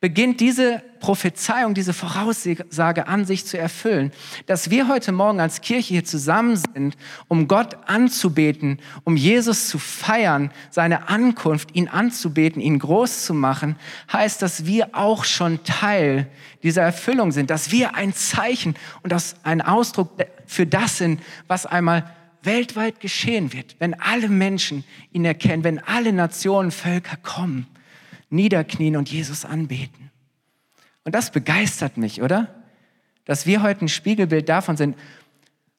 beginnt 0.00 0.40
diese 0.40 0.82
Prophezeiung, 1.00 1.74
diese 1.74 1.92
Voraussage 1.92 3.08
an 3.08 3.24
sich 3.24 3.46
zu 3.46 3.58
erfüllen. 3.58 4.12
Dass 4.46 4.70
wir 4.70 4.88
heute 4.88 5.12
Morgen 5.12 5.40
als 5.40 5.60
Kirche 5.60 5.94
hier 5.94 6.04
zusammen 6.04 6.56
sind, 6.56 6.96
um 7.28 7.48
Gott 7.48 7.76
anzubeten, 7.86 8.78
um 9.04 9.16
Jesus 9.16 9.68
zu 9.68 9.78
feiern, 9.78 10.50
seine 10.70 11.08
Ankunft, 11.08 11.74
ihn 11.74 11.88
anzubeten, 11.88 12.60
ihn 12.60 12.78
groß 12.78 13.24
zu 13.24 13.34
machen, 13.34 13.76
heißt, 14.12 14.42
dass 14.42 14.66
wir 14.66 14.94
auch 14.94 15.24
schon 15.24 15.64
Teil 15.64 16.28
dieser 16.62 16.82
Erfüllung 16.82 17.32
sind, 17.32 17.50
dass 17.50 17.70
wir 17.70 17.94
ein 17.94 18.12
Zeichen 18.12 18.74
und 19.02 19.12
das 19.12 19.36
ein 19.44 19.62
Ausdruck 19.62 20.10
für 20.46 20.66
das 20.66 20.98
sind, 20.98 21.22
was 21.46 21.64
einmal 21.66 22.10
weltweit 22.42 23.00
geschehen 23.00 23.52
wird, 23.52 23.76
wenn 23.78 23.94
alle 23.94 24.28
Menschen 24.28 24.84
ihn 25.12 25.24
erkennen, 25.24 25.64
wenn 25.64 25.78
alle 25.78 26.12
Nationen, 26.12 26.70
Völker 26.70 27.16
kommen 27.16 27.66
niederknien 28.30 28.96
und 28.96 29.10
Jesus 29.10 29.44
anbeten. 29.44 30.10
Und 31.04 31.14
das 31.14 31.30
begeistert 31.30 31.96
mich, 31.96 32.22
oder? 32.22 32.54
Dass 33.24 33.46
wir 33.46 33.62
heute 33.62 33.84
ein 33.84 33.88
Spiegelbild 33.88 34.48
davon 34.48 34.76
sind. 34.76 34.96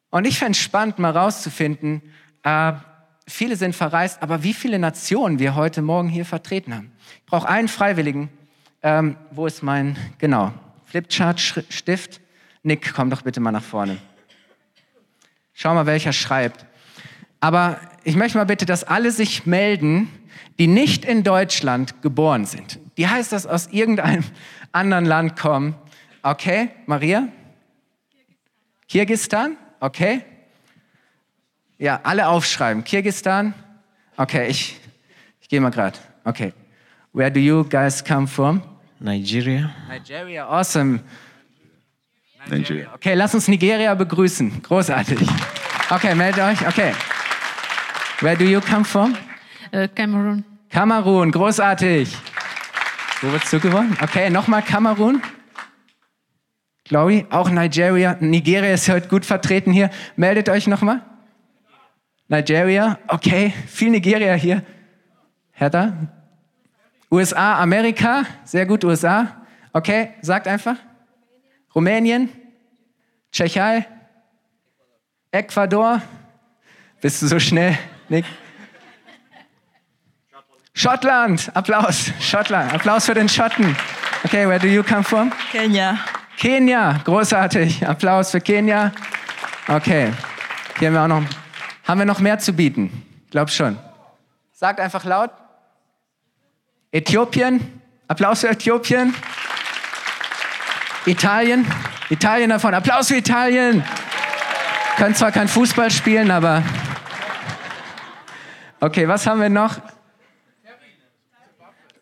Und 0.09 0.25
ich 0.25 0.39
fände 0.39 0.51
es 0.53 0.59
spannend, 0.59 0.99
mal 0.99 1.11
rauszufinden, 1.11 2.01
äh, 2.43 2.73
viele 3.27 3.57
sind 3.57 3.75
verreist, 3.75 4.21
aber 4.21 4.43
wie 4.43 4.53
viele 4.53 4.79
Nationen 4.79 5.39
wir 5.39 5.55
heute 5.55 5.81
Morgen 5.81 6.07
hier 6.07 6.25
vertreten 6.25 6.73
haben. 6.73 6.91
Ich 7.19 7.25
brauche 7.25 7.47
einen 7.47 7.67
Freiwilligen. 7.67 8.29
Ähm, 8.81 9.17
wo 9.31 9.45
ist 9.47 9.63
mein, 9.63 9.97
genau, 10.17 10.53
Flipchart-Stift? 10.85 12.21
Nick, 12.63 12.93
komm 12.93 13.09
doch 13.09 13.23
bitte 13.23 13.39
mal 13.39 13.51
nach 13.51 13.63
vorne. 13.63 13.97
Schau 15.53 15.73
mal, 15.73 15.85
welcher 15.85 16.13
schreibt. 16.13 16.65
Aber 17.39 17.79
ich 18.03 18.15
möchte 18.15 18.37
mal 18.37 18.45
bitte, 18.45 18.65
dass 18.65 18.83
alle 18.83 19.11
sich 19.11 19.45
melden, 19.45 20.07
die 20.59 20.67
nicht 20.67 21.05
in 21.05 21.23
Deutschland 21.23 22.01
geboren 22.01 22.45
sind. 22.45 22.79
Die 22.97 23.07
heißt, 23.07 23.31
dass 23.31 23.45
aus 23.45 23.67
irgendeinem 23.67 24.23
anderen 24.71 25.05
Land 25.05 25.37
kommen. 25.37 25.75
Okay, 26.23 26.69
Maria? 26.85 27.27
Kirgistan? 28.87 29.57
Okay. 29.79 30.23
Ja, 31.77 31.99
alle 32.03 32.27
aufschreiben. 32.27 32.83
Kirgistan? 32.83 33.53
Okay, 34.15 34.47
ich, 34.47 34.79
ich 35.41 35.47
gehe 35.47 35.61
mal 35.61 35.69
gerade. 35.69 35.99
Okay. 36.23 36.53
Where 37.13 37.31
do 37.31 37.39
you 37.39 37.63
guys 37.63 38.03
come 38.03 38.27
from? 38.27 38.61
Nigeria. 38.99 39.73
Nigeria, 39.87 40.47
awesome. 40.47 41.01
Nigeria. 42.49 42.93
Okay, 42.93 43.13
lass 43.13 43.35
uns 43.35 43.47
Nigeria 43.47 43.93
begrüßen. 43.93 44.61
Großartig. 44.63 45.19
Okay, 45.89 46.15
meldet 46.15 46.43
euch. 46.43 46.67
Okay. 46.67 46.93
Where 48.21 48.35
do 48.35 48.45
you 48.45 48.59
come 48.59 48.83
from? 48.83 49.15
Äh, 49.71 49.87
Kamerun. 49.87 50.43
Kamerun, 50.69 51.31
großartig. 51.31 52.15
Wo 53.21 53.31
wird's 53.31 53.49
du 53.49 53.59
gewonnen? 53.59 53.97
Okay, 54.01 54.29
nochmal 54.29 54.61
Kamerun. 54.61 55.21
Chloe, 56.85 57.25
auch 57.29 57.49
Nigeria. 57.49 58.15
Nigeria 58.19 58.73
ist 58.73 58.87
heute 58.89 59.07
gut 59.09 59.25
vertreten 59.25 59.73
hier. 59.73 59.89
Meldet 60.15 60.49
euch 60.49 60.67
nochmal. 60.67 61.01
Nigeria, 62.27 62.99
okay. 63.07 63.53
Viel 63.67 63.89
Nigeria 63.89 64.33
hier. 64.35 64.63
Hertha. 65.51 65.93
USA, 67.11 67.59
Amerika. 67.59 68.23
Sehr 68.43 68.65
gut, 68.65 68.83
USA. 68.83 69.45
Okay, 69.73 70.11
sagt 70.21 70.47
einfach. 70.47 70.77
Rumänien. 71.73 72.29
Tschechei. 73.31 73.85
Ecuador. 75.31 76.01
Bist 77.01 77.21
du 77.21 77.27
so 77.27 77.39
schnell, 77.39 77.77
Nick? 78.09 78.25
Schottland, 80.77 81.49
Applaus, 81.55 82.11
Schottland, 82.19 82.71
Applaus 82.71 83.07
für 83.07 83.15
den 83.15 83.27
Schotten. 83.27 83.75
Okay, 84.23 84.47
where 84.47 84.59
do 84.59 84.67
you 84.67 84.83
come 84.83 85.03
from? 85.03 85.31
Kenia. 85.51 85.97
Kenia, 86.37 86.99
großartig, 87.03 87.83
Applaus 87.87 88.29
für 88.29 88.39
Kenia. 88.39 88.91
Okay, 89.67 90.13
hier 90.77 90.89
haben 90.89 90.93
wir 90.93 91.01
auch 91.01 91.07
noch, 91.07 91.23
haben 91.87 91.99
wir 91.99 92.05
noch 92.05 92.19
mehr 92.19 92.37
zu 92.37 92.53
bieten? 92.53 92.91
Glaub 93.31 93.49
schon. 93.49 93.75
Sagt 94.53 94.79
einfach 94.79 95.03
laut. 95.03 95.31
Äthiopien, 96.91 97.81
Applaus 98.07 98.41
für 98.41 98.49
Äthiopien. 98.49 99.15
Italien, 101.07 101.65
Italien 102.11 102.51
davon, 102.51 102.75
Applaus 102.75 103.07
für 103.07 103.15
Italien. 103.15 103.83
Können 104.97 105.15
zwar 105.15 105.31
kein 105.31 105.47
Fußball 105.47 105.89
spielen, 105.89 106.29
aber 106.29 106.61
okay, 108.79 109.07
was 109.07 109.25
haben 109.25 109.41
wir 109.41 109.49
noch? 109.49 109.81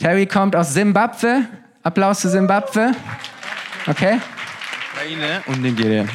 Terry 0.06 0.28
kommt 0.28 0.56
aus 0.56 0.72
Simbabwe. 0.72 1.48
Applaus 1.82 2.20
zu 2.20 2.30
Simbabwe. 2.30 2.92
Okay. 3.88 4.20
Ukraine 4.94 5.42
und 5.48 5.64
Nigeria. 5.64 6.06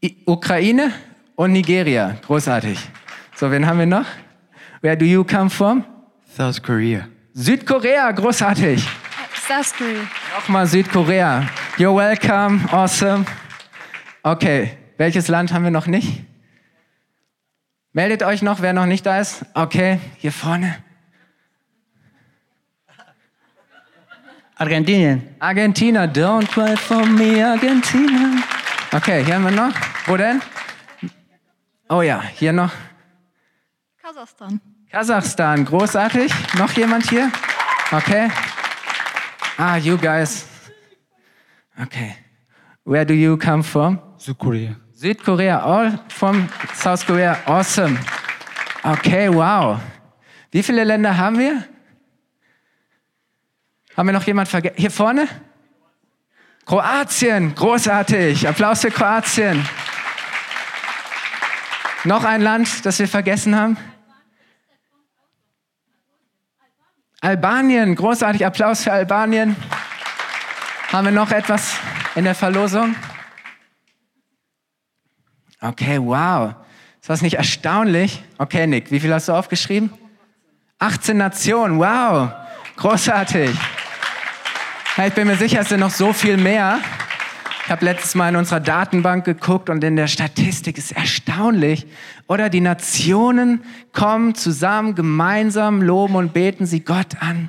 I 0.00 0.16
Ukraine 0.24 0.92
und 1.34 1.50
Nigeria. 1.50 2.14
Großartig. 2.24 2.78
So, 3.34 3.50
wen 3.50 3.66
haben 3.66 3.80
wir 3.80 3.86
noch? 3.86 4.06
Where 4.80 4.96
do 4.96 5.04
you 5.04 5.24
come 5.24 5.50
from? 5.50 5.84
South 6.36 6.62
Korea. 6.62 7.08
Südkorea. 7.34 8.12
Großartig. 8.12 8.88
South 9.48 9.74
Korea. 9.76 10.02
Nochmal 10.36 10.68
Südkorea. 10.68 11.48
You're 11.78 11.96
welcome. 11.96 12.60
Awesome. 12.70 13.26
Okay. 14.22 14.78
Welches 14.98 15.26
Land 15.26 15.52
haben 15.52 15.64
wir 15.64 15.72
noch 15.72 15.88
nicht? 15.88 16.22
Meldet 17.92 18.22
euch 18.22 18.40
noch, 18.40 18.62
wer 18.62 18.72
noch 18.72 18.86
nicht 18.86 19.04
da 19.04 19.18
ist. 19.18 19.44
Okay. 19.54 19.98
Hier 20.18 20.30
vorne. 20.30 20.76
Argentinien. 24.62 25.34
Argentina, 25.40 26.06
don't 26.06 26.46
cry 26.46 26.76
for 26.76 27.04
me, 27.04 27.44
Argentina. 27.44 28.44
Okay, 28.92 29.24
hier 29.24 29.34
haben 29.34 29.44
wir 29.44 29.50
noch. 29.50 29.74
Wo 30.06 30.16
denn? 30.16 30.40
Oh 31.88 32.00
ja, 32.00 32.22
hier 32.22 32.52
noch. 32.52 32.70
Kasachstan. 34.00 34.60
Kasachstan, 34.88 35.64
großartig. 35.64 36.32
Noch 36.56 36.70
jemand 36.74 37.10
hier? 37.10 37.32
Okay. 37.90 38.30
Ah, 39.58 39.78
you 39.78 39.98
guys. 39.98 40.46
Okay. 41.82 42.14
Where 42.84 43.04
do 43.04 43.14
you 43.14 43.36
come 43.36 43.64
from? 43.64 43.98
Südkorea. 44.16 44.76
Südkorea, 44.92 45.58
all 45.58 45.98
from 46.08 46.48
South 46.72 47.04
Korea. 47.04 47.36
Awesome. 47.46 47.98
Okay, 48.84 49.28
wow. 49.28 49.80
Wie 50.52 50.62
viele 50.62 50.84
Länder 50.84 51.16
haben 51.16 51.38
wir? 51.38 51.64
Haben 53.96 54.08
wir 54.08 54.12
noch 54.12 54.26
jemand 54.26 54.48
vergessen? 54.48 54.76
Hier 54.78 54.90
vorne? 54.90 55.28
Kroatien, 56.64 57.54
großartig. 57.54 58.48
Applaus 58.48 58.80
für 58.80 58.90
Kroatien. 58.90 59.66
Noch 62.04 62.24
ein 62.24 62.40
Land, 62.40 62.86
das 62.86 62.98
wir 62.98 63.08
vergessen 63.08 63.54
haben? 63.54 63.76
Albanien, 67.20 67.94
großartig. 67.94 68.44
Applaus 68.46 68.82
für 68.82 68.92
Albanien. 68.92 69.56
Haben 70.92 71.06
wir 71.06 71.12
noch 71.12 71.30
etwas 71.30 71.76
in 72.14 72.24
der 72.24 72.34
Verlosung? 72.34 72.96
Okay, 75.60 75.98
wow. 76.00 76.54
Ist 77.00 77.10
das 77.10 77.22
nicht 77.22 77.34
erstaunlich? 77.34 78.22
Okay, 78.38 78.66
Nick, 78.66 78.90
wie 78.90 79.00
viel 79.00 79.12
hast 79.12 79.28
du 79.28 79.32
aufgeschrieben? 79.32 79.92
18 80.78 81.16
Nationen, 81.16 81.78
wow. 81.78 82.32
Großartig. 82.76 83.56
Ich 84.98 85.14
bin 85.14 85.26
mir 85.26 85.36
sicher, 85.36 85.60
es 85.60 85.70
sind 85.70 85.80
noch 85.80 85.90
so 85.90 86.12
viel 86.12 86.36
mehr. 86.36 86.78
Ich 87.64 87.70
habe 87.70 87.82
letztes 87.82 88.14
Mal 88.14 88.28
in 88.28 88.36
unserer 88.36 88.60
Datenbank 88.60 89.24
geguckt 89.24 89.70
und 89.70 89.82
in 89.82 89.96
der 89.96 90.06
Statistik 90.06 90.76
ist 90.76 90.92
erstaunlich. 90.92 91.86
Oder 92.26 92.50
die 92.50 92.60
Nationen 92.60 93.64
kommen 93.94 94.34
zusammen, 94.34 94.94
gemeinsam 94.94 95.80
loben 95.80 96.14
und 96.14 96.34
beten 96.34 96.66
sie 96.66 96.80
Gott 96.80 97.16
an. 97.20 97.48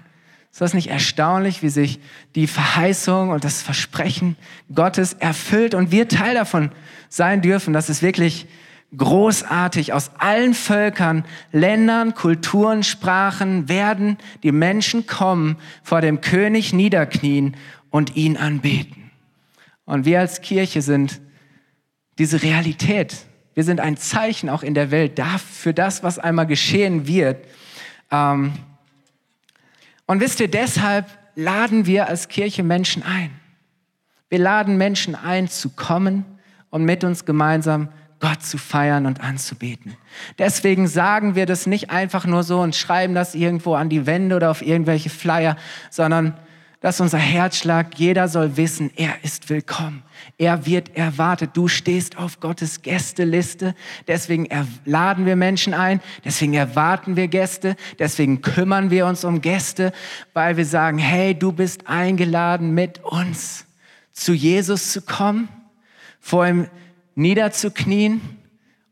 Ist 0.53 0.61
das 0.61 0.73
nicht 0.73 0.89
erstaunlich, 0.89 1.61
wie 1.61 1.69
sich 1.69 1.99
die 2.33 2.47
Verheißung 2.47 3.31
und 3.31 3.43
das 3.43 3.61
Versprechen 3.61 4.37
Gottes 4.73 5.11
erfüllt 5.11 5.75
und 5.75 5.91
wir 5.91 6.07
Teil 6.07 6.35
davon 6.35 6.71
sein 7.09 7.41
dürfen, 7.41 7.73
dass 7.73 7.89
es 7.89 8.01
wirklich 8.01 8.47
großartig. 8.95 9.93
Aus 9.93 10.11
allen 10.17 10.53
Völkern, 10.53 11.25
Ländern, 11.51 12.13
Kulturen, 12.13 12.83
Sprachen 12.83 13.69
werden 13.69 14.17
die 14.43 14.51
Menschen 14.51 15.07
kommen, 15.07 15.57
vor 15.83 16.01
dem 16.01 16.21
König 16.21 16.73
niederknien 16.73 17.55
und 17.89 18.15
ihn 18.15 18.37
anbeten. 18.37 19.11
Und 19.85 20.05
wir 20.05 20.19
als 20.19 20.41
Kirche 20.41 20.81
sind 20.81 21.21
diese 22.17 22.41
Realität. 22.43 23.15
Wir 23.53 23.63
sind 23.63 23.79
ein 23.79 23.97
Zeichen 23.97 24.49
auch 24.49 24.63
in 24.63 24.73
der 24.73 24.91
Welt 24.91 25.19
für 25.51 25.73
das, 25.73 26.03
was 26.03 26.19
einmal 26.19 26.47
geschehen 26.47 27.07
wird. 27.07 27.45
Ähm, 28.11 28.53
und 30.05 30.19
wisst 30.19 30.39
ihr, 30.39 30.47
deshalb 30.49 31.07
laden 31.35 31.85
wir 31.85 32.07
als 32.07 32.27
Kirche 32.27 32.63
Menschen 32.63 33.03
ein. 33.03 33.31
Wir 34.29 34.39
laden 34.39 34.77
Menschen 34.77 35.15
ein, 35.15 35.47
zu 35.47 35.69
kommen 35.69 36.25
und 36.69 36.83
mit 36.85 37.03
uns 37.03 37.25
gemeinsam 37.25 37.89
Gott 38.23 38.41
zu 38.41 38.57
feiern 38.57 39.05
und 39.05 39.19
anzubeten. 39.19 39.97
Deswegen 40.39 40.87
sagen 40.87 41.35
wir 41.35 41.45
das 41.45 41.67
nicht 41.67 41.89
einfach 41.89 42.25
nur 42.25 42.43
so 42.43 42.61
und 42.61 42.73
schreiben 42.73 43.13
das 43.13 43.35
irgendwo 43.35 43.75
an 43.75 43.89
die 43.89 44.05
Wände 44.05 44.37
oder 44.37 44.49
auf 44.49 44.61
irgendwelche 44.61 45.09
Flyer, 45.09 45.57
sondern 45.89 46.39
dass 46.79 47.01
unser 47.01 47.17
Herzschlag, 47.17 47.99
jeder 47.99 48.29
soll 48.29 48.55
wissen, 48.55 48.91
er 48.95 49.15
ist 49.23 49.49
willkommen. 49.49 50.03
Er 50.37 50.65
wird 50.65 50.95
erwartet. 50.95 51.49
Du 51.53 51.67
stehst 51.67 52.17
auf 52.17 52.39
Gottes 52.39 52.81
Gästeliste. 52.81 53.75
Deswegen 54.07 54.47
laden 54.85 55.25
wir 55.25 55.35
Menschen 55.35 55.73
ein. 55.73 55.99
Deswegen 56.23 56.53
erwarten 56.53 57.17
wir 57.17 57.27
Gäste. 57.27 57.75
Deswegen 57.99 58.41
kümmern 58.41 58.89
wir 58.89 59.05
uns 59.05 59.25
um 59.25 59.41
Gäste, 59.41 59.91
weil 60.33 60.55
wir 60.55 60.65
sagen, 60.65 60.97
hey, 60.97 61.37
du 61.37 61.51
bist 61.51 61.87
eingeladen, 61.87 62.73
mit 62.73 63.03
uns 63.03 63.65
zu 64.13 64.31
Jesus 64.31 64.93
zu 64.93 65.01
kommen, 65.01 65.49
vor 66.21 66.47
ihm 66.47 66.67
niederzuknien 67.15 68.21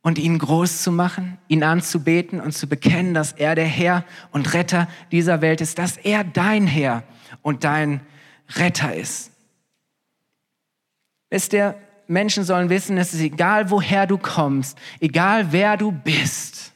und 0.01 0.17
ihn 0.17 0.39
groß 0.39 0.81
zu 0.81 0.91
machen, 0.91 1.37
ihn 1.47 1.63
anzubeten 1.63 2.41
und 2.41 2.53
zu 2.53 2.67
bekennen, 2.67 3.13
dass 3.13 3.33
er 3.33 3.55
der 3.55 3.65
Herr 3.65 4.03
und 4.31 4.53
Retter 4.53 4.87
dieser 5.11 5.41
Welt 5.41 5.61
ist, 5.61 5.77
dass 5.77 5.97
er 5.97 6.23
dein 6.23 6.67
Herr 6.67 7.03
und 7.41 7.63
dein 7.63 8.01
Retter 8.55 8.95
ist. 8.95 9.31
Wisst 11.29 11.53
ihr, 11.53 11.75
Menschen 12.07 12.43
sollen 12.43 12.69
wissen, 12.69 12.97
es 12.97 13.13
ist 13.13 13.21
egal, 13.21 13.69
woher 13.69 14.05
du 14.05 14.17
kommst, 14.17 14.77
egal 14.99 15.51
wer 15.51 15.77
du 15.77 15.91
bist. 15.91 16.73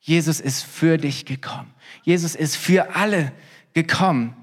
Jesus 0.00 0.40
ist 0.40 0.62
für 0.62 0.96
dich 0.96 1.26
gekommen. 1.26 1.74
Jesus 2.02 2.34
ist 2.34 2.56
für 2.56 2.96
alle 2.96 3.32
gekommen. 3.74 4.34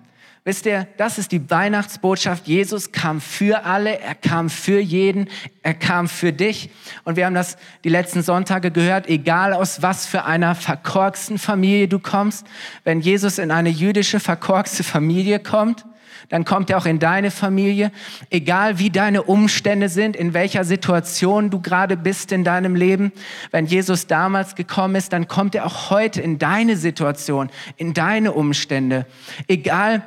Wisst 0.48 0.68
ihr, 0.68 0.88
das 0.98 1.18
ist 1.18 1.32
die 1.32 1.50
Weihnachtsbotschaft. 1.50 2.46
Jesus 2.46 2.92
kam 2.92 3.20
für 3.20 3.66
alle, 3.66 4.00
er 4.00 4.14
kam 4.14 4.52
für 4.52 4.80
jeden, 4.80 5.28
er 5.64 5.74
kam 5.74 6.08
für 6.08 6.32
dich. 6.32 6.70
Und 7.04 7.16
wir 7.16 7.26
haben 7.26 7.34
das 7.34 7.58
die 7.84 7.90
letzten 7.90 8.22
Sonntage 8.22 8.70
gehört, 8.70 9.10
egal 9.10 9.54
aus 9.54 9.82
was 9.82 10.06
für 10.06 10.26
einer 10.26 10.54
verkorksten 10.54 11.40
Familie 11.40 11.88
du 11.88 11.98
kommst, 11.98 12.46
wenn 12.84 13.02
Jesus 13.02 13.40
in 13.40 13.50
eine 13.50 13.70
jüdische 13.70 14.20
verkorkste 14.20 14.84
Familie 14.84 15.40
kommt, 15.40 15.84
dann 16.30 16.46
kommt 16.46 16.70
er 16.70 16.78
auch 16.78 16.86
in 16.86 17.00
deine 17.00 17.32
Familie. 17.32 17.92
Egal 18.30 18.78
wie 18.78 18.92
deine 18.92 19.24
Umstände 19.24 19.90
sind, 19.90 20.16
in 20.16 20.36
welcher 20.36 20.64
Situation 20.64 21.50
du 21.50 21.60
gerade 21.60 21.98
bist 21.98 22.32
in 22.32 22.44
deinem 22.44 22.76
Leben, 22.76 23.12
wenn 23.50 23.66
Jesus 23.66 24.06
damals 24.06 24.54
gekommen 24.54 24.94
ist, 24.94 25.12
dann 25.12 25.28
kommt 25.28 25.56
er 25.56 25.66
auch 25.66 25.90
heute 25.90 26.22
in 26.22 26.38
deine 26.38 26.78
Situation, 26.78 27.50
in 27.78 27.96
deine 27.96 28.32
Umstände. 28.32 29.08
Egal 29.48 30.04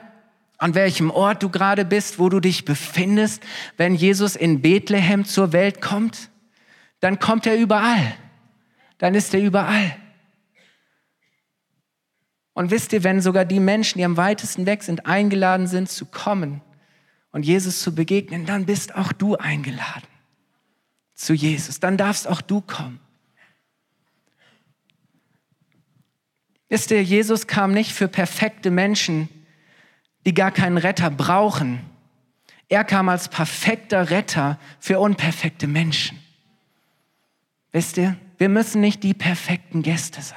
an 0.59 0.75
welchem 0.75 1.11
Ort 1.11 1.43
du 1.43 1.49
gerade 1.49 1.85
bist, 1.85 2.19
wo 2.19 2.29
du 2.29 2.41
dich 2.41 2.65
befindest, 2.65 3.43
wenn 3.77 3.95
Jesus 3.95 4.37
in 4.37 4.61
Bethlehem 4.61 5.25
zur 5.25 5.53
Welt 5.53 5.81
kommt, 5.81 6.31
dann 7.01 7.21
kommt 7.21 7.47
er 7.47 7.57
überall. 7.57 8.15
Dann 8.99 9.15
ist 9.15 9.33
er 9.33 9.41
überall. 9.41 9.97
Und 12.55 12.73
wisst 12.73 12.93
ihr, 12.93 13.05
wenn 13.05 13.21
sogar 13.21 13.45
die 13.45 13.61
Menschen, 13.61 13.99
die 13.99 14.05
am 14.05 14.17
weitesten 14.17 14.67
weg 14.67 14.83
sind, 14.83 15.07
eingeladen 15.07 15.69
sind 15.69 15.89
zu 15.89 16.07
kommen 16.07 16.61
und 17.31 17.47
Jesus 17.47 17.81
zu 17.81 17.95
begegnen, 17.95 18.45
dann 18.47 18.67
bist 18.67 18.97
auch 18.97 19.13
du 19.13 19.37
eingeladen 19.37 20.09
zu 21.15 21.35
Jesus. 21.35 21.79
Dann 21.79 21.97
darfst 21.97 22.27
auch 22.27 22.41
du 22.41 22.61
kommen. 22.61 22.99
Wisst 26.69 26.91
ihr, 26.91 27.03
Jesus 27.03 27.47
kam 27.47 27.73
nicht 27.73 27.93
für 27.93 28.09
perfekte 28.09 28.73
Menschen, 28.73 29.29
die 30.29 30.35
gar 30.35 30.51
keinen 30.51 30.77
Retter 30.77 31.09
brauchen. 31.09 31.81
Er 32.69 32.85
kam 32.85 33.09
als 33.09 33.31
perfekter 33.31 34.11
Retter 34.11 34.59
für 34.79 35.01
unperfekte 35.01 35.67
Menschen. 35.67 36.19
Wisst 37.73 37.97
ihr, 37.97 38.15
wir 38.37 38.51
müssen 38.51 38.83
nicht 38.83 39.03
die 39.05 39.15
perfekten 39.15 39.81
Gäste 39.81 40.21
sein. 40.21 40.37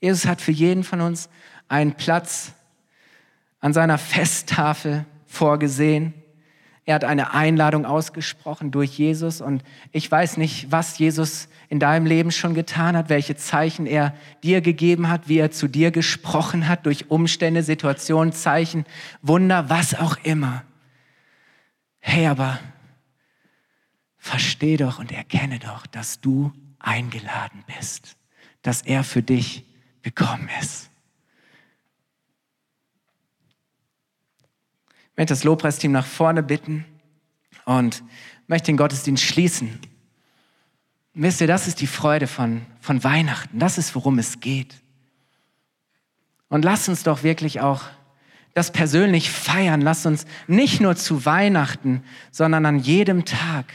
Jesus 0.00 0.26
hat 0.26 0.40
für 0.40 0.52
jeden 0.52 0.84
von 0.84 1.00
uns 1.00 1.28
einen 1.66 1.94
Platz 1.94 2.52
an 3.58 3.72
seiner 3.72 3.98
Festtafel 3.98 5.04
vorgesehen. 5.26 6.14
Er 6.86 6.96
hat 6.96 7.04
eine 7.04 7.32
Einladung 7.32 7.86
ausgesprochen 7.86 8.70
durch 8.70 8.98
Jesus 8.98 9.40
und 9.40 9.62
ich 9.90 10.10
weiß 10.10 10.36
nicht, 10.36 10.70
was 10.70 10.98
Jesus 10.98 11.48
in 11.70 11.80
deinem 11.80 12.04
Leben 12.04 12.30
schon 12.30 12.54
getan 12.54 12.94
hat, 12.94 13.08
welche 13.08 13.36
Zeichen 13.36 13.86
er 13.86 14.14
dir 14.42 14.60
gegeben 14.60 15.08
hat, 15.08 15.26
wie 15.26 15.38
er 15.38 15.50
zu 15.50 15.66
dir 15.66 15.90
gesprochen 15.90 16.68
hat, 16.68 16.84
durch 16.84 17.10
Umstände, 17.10 17.62
Situationen, 17.62 18.34
Zeichen, 18.34 18.84
Wunder, 19.22 19.70
was 19.70 19.94
auch 19.94 20.18
immer. 20.24 20.62
Hey, 22.00 22.26
aber 22.26 22.58
versteh 24.18 24.76
doch 24.76 24.98
und 24.98 25.10
erkenne 25.10 25.58
doch, 25.58 25.86
dass 25.86 26.20
du 26.20 26.52
eingeladen 26.78 27.64
bist, 27.78 28.16
dass 28.60 28.82
er 28.82 29.04
für 29.04 29.22
dich 29.22 29.64
gekommen 30.02 30.50
ist. 30.60 30.90
Ich 35.14 35.18
möchte 35.18 35.32
das 35.32 35.44
Lobpreisteam 35.44 35.92
nach 35.92 36.06
vorne 36.06 36.42
bitten 36.42 36.84
und 37.66 38.02
möchte 38.48 38.66
den 38.66 38.76
Gottesdienst 38.76 39.22
schließen. 39.22 39.78
wisst 41.12 41.40
ihr, 41.40 41.46
das 41.46 41.68
ist 41.68 41.80
die 41.80 41.86
Freude 41.86 42.26
von, 42.26 42.66
von 42.80 43.04
Weihnachten. 43.04 43.60
Das 43.60 43.78
ist, 43.78 43.94
worum 43.94 44.18
es 44.18 44.40
geht. 44.40 44.74
Und 46.48 46.64
lasst 46.64 46.88
uns 46.88 47.04
doch 47.04 47.22
wirklich 47.22 47.60
auch 47.60 47.84
das 48.54 48.72
persönlich 48.72 49.30
feiern. 49.30 49.80
Lasst 49.80 50.04
uns 50.04 50.26
nicht 50.48 50.80
nur 50.80 50.96
zu 50.96 51.24
Weihnachten, 51.24 52.02
sondern 52.32 52.66
an 52.66 52.80
jedem 52.80 53.24
Tag 53.24 53.72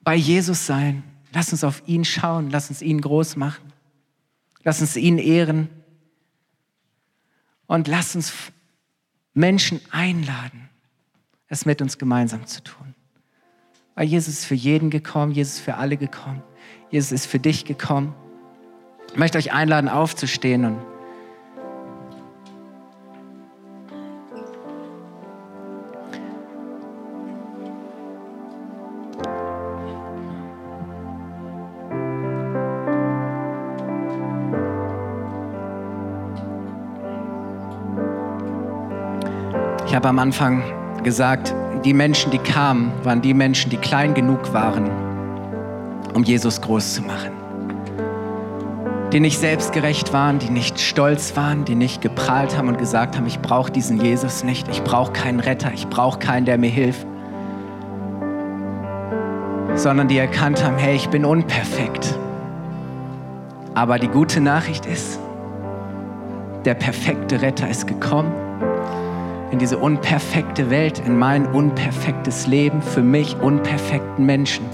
bei 0.00 0.16
Jesus 0.16 0.66
sein. 0.66 1.04
Lasst 1.32 1.52
uns 1.52 1.62
auf 1.62 1.84
ihn 1.86 2.04
schauen. 2.04 2.50
Lasst 2.50 2.70
uns 2.70 2.82
ihn 2.82 3.00
groß 3.00 3.36
machen. 3.36 3.72
Lasst 4.64 4.80
uns 4.80 4.96
ihn 4.96 5.18
ehren. 5.18 5.68
Und 7.68 7.86
lasst 7.86 8.16
uns 8.16 8.32
Menschen 9.34 9.80
einladen, 9.90 10.68
es 11.48 11.66
mit 11.66 11.82
uns 11.82 11.98
gemeinsam 11.98 12.46
zu 12.46 12.62
tun. 12.62 12.94
Weil 13.94 14.06
Jesus 14.06 14.34
ist 14.34 14.44
für 14.44 14.54
jeden 14.54 14.90
gekommen, 14.90 15.32
Jesus 15.32 15.54
ist 15.54 15.60
für 15.60 15.76
alle 15.76 15.96
gekommen, 15.96 16.42
Jesus 16.90 17.12
ist 17.12 17.26
für 17.26 17.38
dich 17.38 17.64
gekommen. 17.64 18.14
Ich 19.12 19.18
möchte 19.18 19.38
euch 19.38 19.52
einladen, 19.52 19.88
aufzustehen 19.88 20.64
und 20.64 20.89
Ich 39.90 39.96
habe 39.96 40.06
am 40.06 40.20
Anfang 40.20 40.62
gesagt, 41.02 41.52
die 41.84 41.92
Menschen, 41.92 42.30
die 42.30 42.38
kamen, 42.38 42.92
waren 43.02 43.22
die 43.22 43.34
Menschen, 43.34 43.70
die 43.70 43.76
klein 43.76 44.14
genug 44.14 44.54
waren, 44.54 44.88
um 46.14 46.22
Jesus 46.22 46.60
groß 46.60 46.94
zu 46.94 47.02
machen. 47.02 47.32
Die 49.12 49.18
nicht 49.18 49.40
selbstgerecht 49.40 50.12
waren, 50.12 50.38
die 50.38 50.48
nicht 50.48 50.78
stolz 50.78 51.34
waren, 51.34 51.64
die 51.64 51.74
nicht 51.74 52.02
geprahlt 52.02 52.56
haben 52.56 52.68
und 52.68 52.78
gesagt 52.78 53.16
haben, 53.16 53.26
ich 53.26 53.40
brauche 53.40 53.72
diesen 53.72 54.00
Jesus 54.00 54.44
nicht, 54.44 54.68
ich 54.68 54.84
brauche 54.84 55.10
keinen 55.10 55.40
Retter, 55.40 55.72
ich 55.74 55.88
brauche 55.88 56.20
keinen, 56.20 56.46
der 56.46 56.56
mir 56.56 56.70
hilft. 56.70 57.04
Sondern 59.74 60.06
die 60.06 60.18
erkannt 60.18 60.62
haben, 60.64 60.78
hey, 60.78 60.94
ich 60.94 61.08
bin 61.08 61.24
unperfekt. 61.24 62.16
Aber 63.74 63.98
die 63.98 64.06
gute 64.06 64.40
Nachricht 64.40 64.86
ist, 64.86 65.18
der 66.64 66.74
perfekte 66.74 67.42
Retter 67.42 67.68
ist 67.68 67.88
gekommen 67.88 68.30
in 69.50 69.58
diese 69.58 69.78
unperfekte 69.78 70.70
Welt, 70.70 71.00
in 71.04 71.18
mein 71.18 71.46
unperfektes 71.46 72.46
Leben, 72.46 72.82
für 72.82 73.02
mich 73.02 73.36
unperfekten 73.40 74.24
Menschen. 74.24 74.64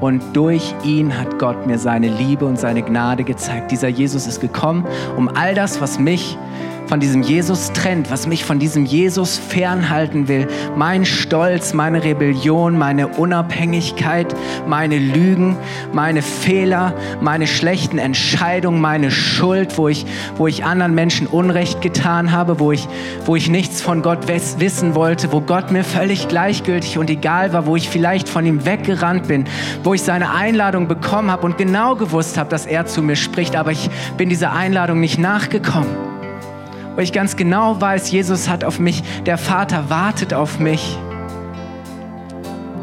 Und 0.00 0.22
durch 0.34 0.74
ihn 0.84 1.18
hat 1.18 1.38
Gott 1.38 1.66
mir 1.66 1.78
seine 1.78 2.08
Liebe 2.08 2.44
und 2.44 2.58
seine 2.58 2.82
Gnade 2.82 3.24
gezeigt. 3.24 3.70
Dieser 3.70 3.88
Jesus 3.88 4.26
ist 4.26 4.40
gekommen, 4.40 4.86
um 5.16 5.28
all 5.28 5.54
das, 5.54 5.80
was 5.80 5.98
mich 5.98 6.36
von 6.86 7.00
diesem 7.00 7.22
Jesus 7.22 7.72
trennt, 7.72 8.10
was 8.10 8.26
mich 8.26 8.44
von 8.44 8.58
diesem 8.58 8.84
Jesus 8.84 9.38
fernhalten 9.38 10.28
will. 10.28 10.46
Mein 10.76 11.04
Stolz, 11.04 11.72
meine 11.72 12.04
Rebellion, 12.04 12.76
meine 12.76 13.08
Unabhängigkeit, 13.08 14.34
meine 14.66 14.98
Lügen, 14.98 15.56
meine 15.92 16.22
Fehler, 16.22 16.94
meine 17.20 17.46
schlechten 17.46 17.98
Entscheidungen, 17.98 18.80
meine 18.80 19.10
Schuld, 19.10 19.78
wo 19.78 19.88
ich, 19.88 20.06
wo 20.36 20.46
ich 20.46 20.64
anderen 20.64 20.94
Menschen 20.94 21.26
Unrecht 21.26 21.80
getan 21.80 22.32
habe, 22.32 22.60
wo 22.60 22.72
ich, 22.72 22.86
wo 23.24 23.34
ich 23.36 23.48
nichts 23.48 23.80
von 23.80 24.02
Gott 24.02 24.28
wissen 24.28 24.94
wollte, 24.94 25.32
wo 25.32 25.40
Gott 25.40 25.70
mir 25.70 25.84
völlig 25.84 26.28
gleichgültig 26.28 26.98
und 26.98 27.10
egal 27.10 27.52
war, 27.52 27.66
wo 27.66 27.76
ich 27.76 27.88
vielleicht 27.88 28.28
von 28.28 28.44
ihm 28.44 28.64
weggerannt 28.64 29.28
bin, 29.28 29.44
wo 29.82 29.94
ich 29.94 30.02
seine 30.02 30.32
Einladung 30.32 30.88
bekommen 30.88 31.30
habe 31.30 31.46
und 31.46 31.58
genau 31.58 31.96
gewusst 31.96 32.38
habe, 32.38 32.50
dass 32.50 32.66
er 32.66 32.86
zu 32.86 33.02
mir 33.02 33.16
spricht, 33.16 33.56
aber 33.56 33.72
ich 33.72 33.90
bin 34.16 34.28
dieser 34.28 34.52
Einladung 34.52 35.00
nicht 35.00 35.18
nachgekommen. 35.18 36.13
Wo 36.94 37.00
ich 37.00 37.12
ganz 37.12 37.36
genau 37.36 37.80
weiß, 37.80 38.10
Jesus 38.10 38.48
hat 38.48 38.62
auf 38.62 38.78
mich, 38.78 39.02
der 39.26 39.36
Vater 39.36 39.90
wartet 39.90 40.32
auf 40.32 40.60
mich. 40.60 40.96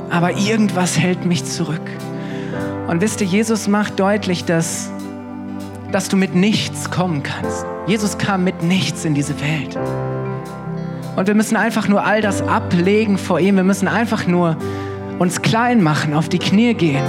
Aber 0.10 0.38
irgendwas 0.38 1.00
hält 1.00 1.26
mich 1.26 1.46
zurück. 1.46 1.82
Und 2.88 3.00
wisst 3.00 3.22
ihr, 3.22 3.28
Jesus 3.28 3.70
macht 3.70 4.00
deutlich, 4.00 4.44
dass, 4.44 4.92
dass 5.94 6.10
du 6.10 6.18
mit 6.18 6.36
nichts 6.36 6.92
kommen 6.92 7.24
kannst. 7.24 7.66
Jesus 7.88 8.18
kam 8.18 8.44
mit 8.44 8.64
nichts 8.64 9.06
in 9.06 9.14
diese 9.14 9.40
Welt. 9.40 9.80
Und 11.16 11.28
wir 11.28 11.36
müssen 11.36 11.56
einfach 11.56 11.88
nur 11.88 12.06
all 12.06 12.22
das 12.22 12.42
ablegen 12.42 13.18
vor 13.18 13.40
ihm. 13.40 13.56
Wir 13.56 13.64
müssen 13.64 13.88
einfach 13.88 14.28
nur 14.28 14.58
uns 15.20 15.42
klein 15.42 15.82
machen, 15.82 16.14
auf 16.14 16.28
die 16.28 16.40
Knie 16.40 16.74
gehen, 16.74 17.04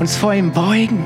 uns 0.00 0.16
vor 0.16 0.34
ihm 0.34 0.50
beugen 0.52 1.04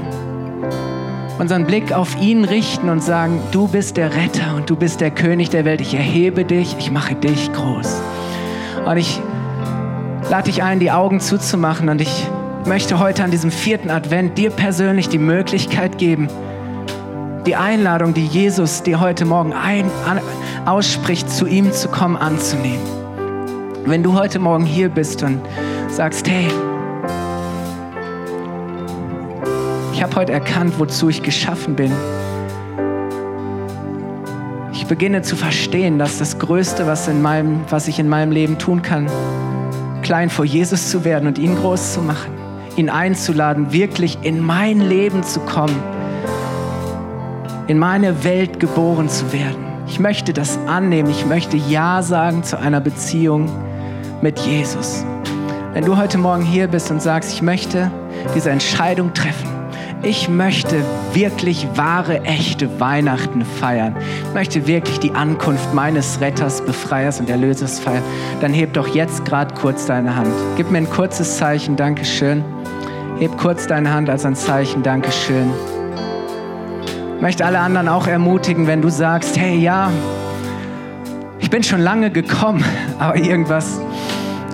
unseren 1.38 1.66
Blick 1.66 1.92
auf 1.92 2.20
ihn 2.20 2.44
richten 2.44 2.88
und 2.88 3.02
sagen, 3.02 3.40
du 3.52 3.68
bist 3.68 3.96
der 3.96 4.14
Retter 4.14 4.54
und 4.56 4.70
du 4.70 4.76
bist 4.76 5.00
der 5.00 5.10
König 5.10 5.50
der 5.50 5.64
Welt. 5.64 5.80
Ich 5.80 5.94
erhebe 5.94 6.44
dich, 6.44 6.76
ich 6.78 6.90
mache 6.90 7.14
dich 7.14 7.52
groß. 7.52 8.00
Und 8.86 8.96
ich 8.96 9.20
lade 10.30 10.44
dich 10.44 10.62
ein, 10.62 10.80
die 10.80 10.90
Augen 10.90 11.20
zuzumachen 11.20 11.88
und 11.88 12.00
ich 12.00 12.26
möchte 12.64 12.98
heute 12.98 13.22
an 13.22 13.30
diesem 13.30 13.50
vierten 13.50 13.90
Advent 13.90 14.38
dir 14.38 14.50
persönlich 14.50 15.08
die 15.08 15.18
Möglichkeit 15.18 15.98
geben, 15.98 16.28
die 17.46 17.54
Einladung, 17.54 18.12
die 18.12 18.26
Jesus 18.26 18.82
dir 18.82 19.00
heute 19.00 19.24
Morgen 19.24 19.52
ein, 19.52 19.90
an, 20.08 20.20
ausspricht, 20.64 21.30
zu 21.30 21.46
ihm 21.46 21.72
zu 21.72 21.88
kommen, 21.88 22.16
anzunehmen. 22.16 22.80
Wenn 23.84 24.02
du 24.02 24.14
heute 24.14 24.40
Morgen 24.40 24.64
hier 24.64 24.88
bist 24.88 25.22
und 25.22 25.40
sagst, 25.88 26.28
hey, 26.28 26.48
Ich 29.96 30.02
habe 30.02 30.14
heute 30.16 30.32
erkannt, 30.32 30.74
wozu 30.78 31.08
ich 31.08 31.22
geschaffen 31.22 31.74
bin. 31.74 31.90
Ich 34.74 34.86
beginne 34.86 35.22
zu 35.22 35.36
verstehen, 35.36 35.98
dass 35.98 36.18
das 36.18 36.38
Größte, 36.38 36.86
was, 36.86 37.08
in 37.08 37.22
meinem, 37.22 37.62
was 37.70 37.88
ich 37.88 37.98
in 37.98 38.06
meinem 38.06 38.30
Leben 38.30 38.58
tun 38.58 38.82
kann, 38.82 39.06
klein 40.02 40.28
vor 40.28 40.44
Jesus 40.44 40.90
zu 40.90 41.06
werden 41.06 41.26
und 41.26 41.38
ihn 41.38 41.56
groß 41.56 41.94
zu 41.94 42.02
machen, 42.02 42.30
ihn 42.76 42.90
einzuladen, 42.90 43.72
wirklich 43.72 44.18
in 44.20 44.38
mein 44.38 44.82
Leben 44.82 45.22
zu 45.22 45.40
kommen, 45.40 45.82
in 47.66 47.78
meine 47.78 48.22
Welt 48.22 48.60
geboren 48.60 49.08
zu 49.08 49.32
werden. 49.32 49.64
Ich 49.86 49.98
möchte 49.98 50.34
das 50.34 50.58
annehmen. 50.66 51.08
Ich 51.08 51.24
möchte 51.24 51.56
Ja 51.56 52.02
sagen 52.02 52.42
zu 52.42 52.58
einer 52.58 52.82
Beziehung 52.82 53.48
mit 54.20 54.38
Jesus. 54.40 55.06
Wenn 55.72 55.86
du 55.86 55.96
heute 55.96 56.18
Morgen 56.18 56.42
hier 56.42 56.68
bist 56.68 56.90
und 56.90 57.00
sagst, 57.00 57.32
ich 57.32 57.40
möchte 57.40 57.90
diese 58.34 58.50
Entscheidung 58.50 59.14
treffen, 59.14 59.55
ich 60.02 60.28
möchte 60.28 60.82
wirklich 61.12 61.66
wahre, 61.74 62.22
echte 62.22 62.80
Weihnachten 62.80 63.44
feiern. 63.44 63.96
Ich 64.28 64.34
möchte 64.34 64.66
wirklich 64.66 65.00
die 65.00 65.12
Ankunft 65.12 65.74
meines 65.74 66.20
Retters, 66.20 66.60
Befreiers 66.64 67.20
und 67.20 67.30
Erlösers 67.30 67.80
feiern. 67.80 68.02
Dann 68.40 68.52
heb 68.52 68.74
doch 68.74 68.88
jetzt 68.88 69.24
gerade 69.24 69.54
kurz 69.54 69.86
deine 69.86 70.14
Hand. 70.14 70.32
Gib 70.56 70.70
mir 70.70 70.78
ein 70.78 70.90
kurzes 70.90 71.38
Zeichen, 71.38 71.76
Dankeschön. 71.76 72.44
Heb 73.18 73.36
kurz 73.38 73.66
deine 73.66 73.92
Hand 73.92 74.10
als 74.10 74.24
ein 74.24 74.36
Zeichen, 74.36 74.82
Dankeschön. 74.82 75.50
Ich 77.16 77.22
möchte 77.22 77.46
alle 77.46 77.58
anderen 77.58 77.88
auch 77.88 78.06
ermutigen, 78.06 78.66
wenn 78.66 78.82
du 78.82 78.90
sagst, 78.90 79.38
hey 79.38 79.58
ja, 79.58 79.90
ich 81.38 81.48
bin 81.48 81.62
schon 81.62 81.80
lange 81.80 82.10
gekommen, 82.10 82.62
aber 82.98 83.16
irgendwas 83.16 83.80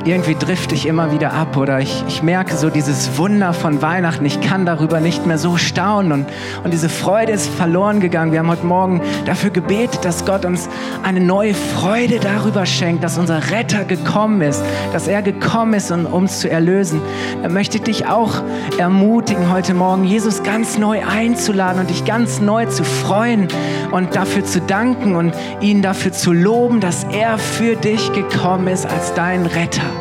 irgendwie 0.04 0.34
drifte 0.34 0.74
ich 0.74 0.86
immer 0.86 1.12
wieder 1.12 1.32
ab 1.32 1.56
oder 1.56 1.78
ich, 1.78 2.02
ich 2.08 2.22
merke 2.22 2.56
so 2.56 2.70
dieses 2.70 3.16
Wunder 3.18 3.52
von 3.52 3.82
Weihnachten. 3.82 4.24
Ich 4.24 4.40
kann 4.40 4.66
darüber 4.66 4.98
nicht 4.98 5.26
mehr 5.26 5.38
so 5.38 5.56
staunen 5.56 6.12
und, 6.12 6.26
und 6.64 6.72
diese 6.72 6.88
Freude 6.88 7.32
ist 7.32 7.48
verloren 7.48 8.00
gegangen. 8.00 8.32
Wir 8.32 8.40
haben 8.40 8.48
heute 8.48 8.66
Morgen 8.66 9.00
dafür 9.26 9.50
gebetet, 9.50 10.04
dass 10.04 10.24
Gott 10.24 10.44
uns 10.44 10.68
eine 11.04 11.20
neue 11.20 11.54
Freude 11.54 12.18
darüber 12.18 12.66
schenkt, 12.66 13.04
dass 13.04 13.16
unser 13.16 13.50
Retter 13.52 13.84
gekommen 13.84 14.40
ist, 14.40 14.64
dass 14.92 15.06
er 15.06 15.22
gekommen 15.22 15.74
ist, 15.74 15.92
um 15.92 16.06
uns 16.06 16.40
zu 16.40 16.50
erlösen. 16.50 17.00
Dann 17.42 17.52
möchte 17.52 17.76
ich 17.76 17.84
dich 17.84 18.06
auch 18.06 18.42
ermutigen, 18.78 19.52
heute 19.52 19.72
Morgen 19.72 20.04
Jesus 20.04 20.42
ganz 20.42 20.78
neu 20.78 21.00
einzuladen 21.06 21.80
und 21.80 21.90
dich 21.90 22.04
ganz 22.04 22.40
neu 22.40 22.66
zu 22.66 22.82
freuen 22.82 23.46
und 23.92 24.16
dafür 24.16 24.44
zu 24.44 24.60
danken 24.60 25.14
und 25.14 25.32
ihn 25.60 25.80
dafür 25.80 26.10
zu 26.12 26.32
loben, 26.32 26.80
dass 26.80 27.04
er 27.12 27.38
für 27.38 27.76
dich 27.76 28.12
gekommen 28.12 28.66
ist 28.66 28.84
als 28.86 29.14
dein 29.14 29.46
Retter. 29.46 29.91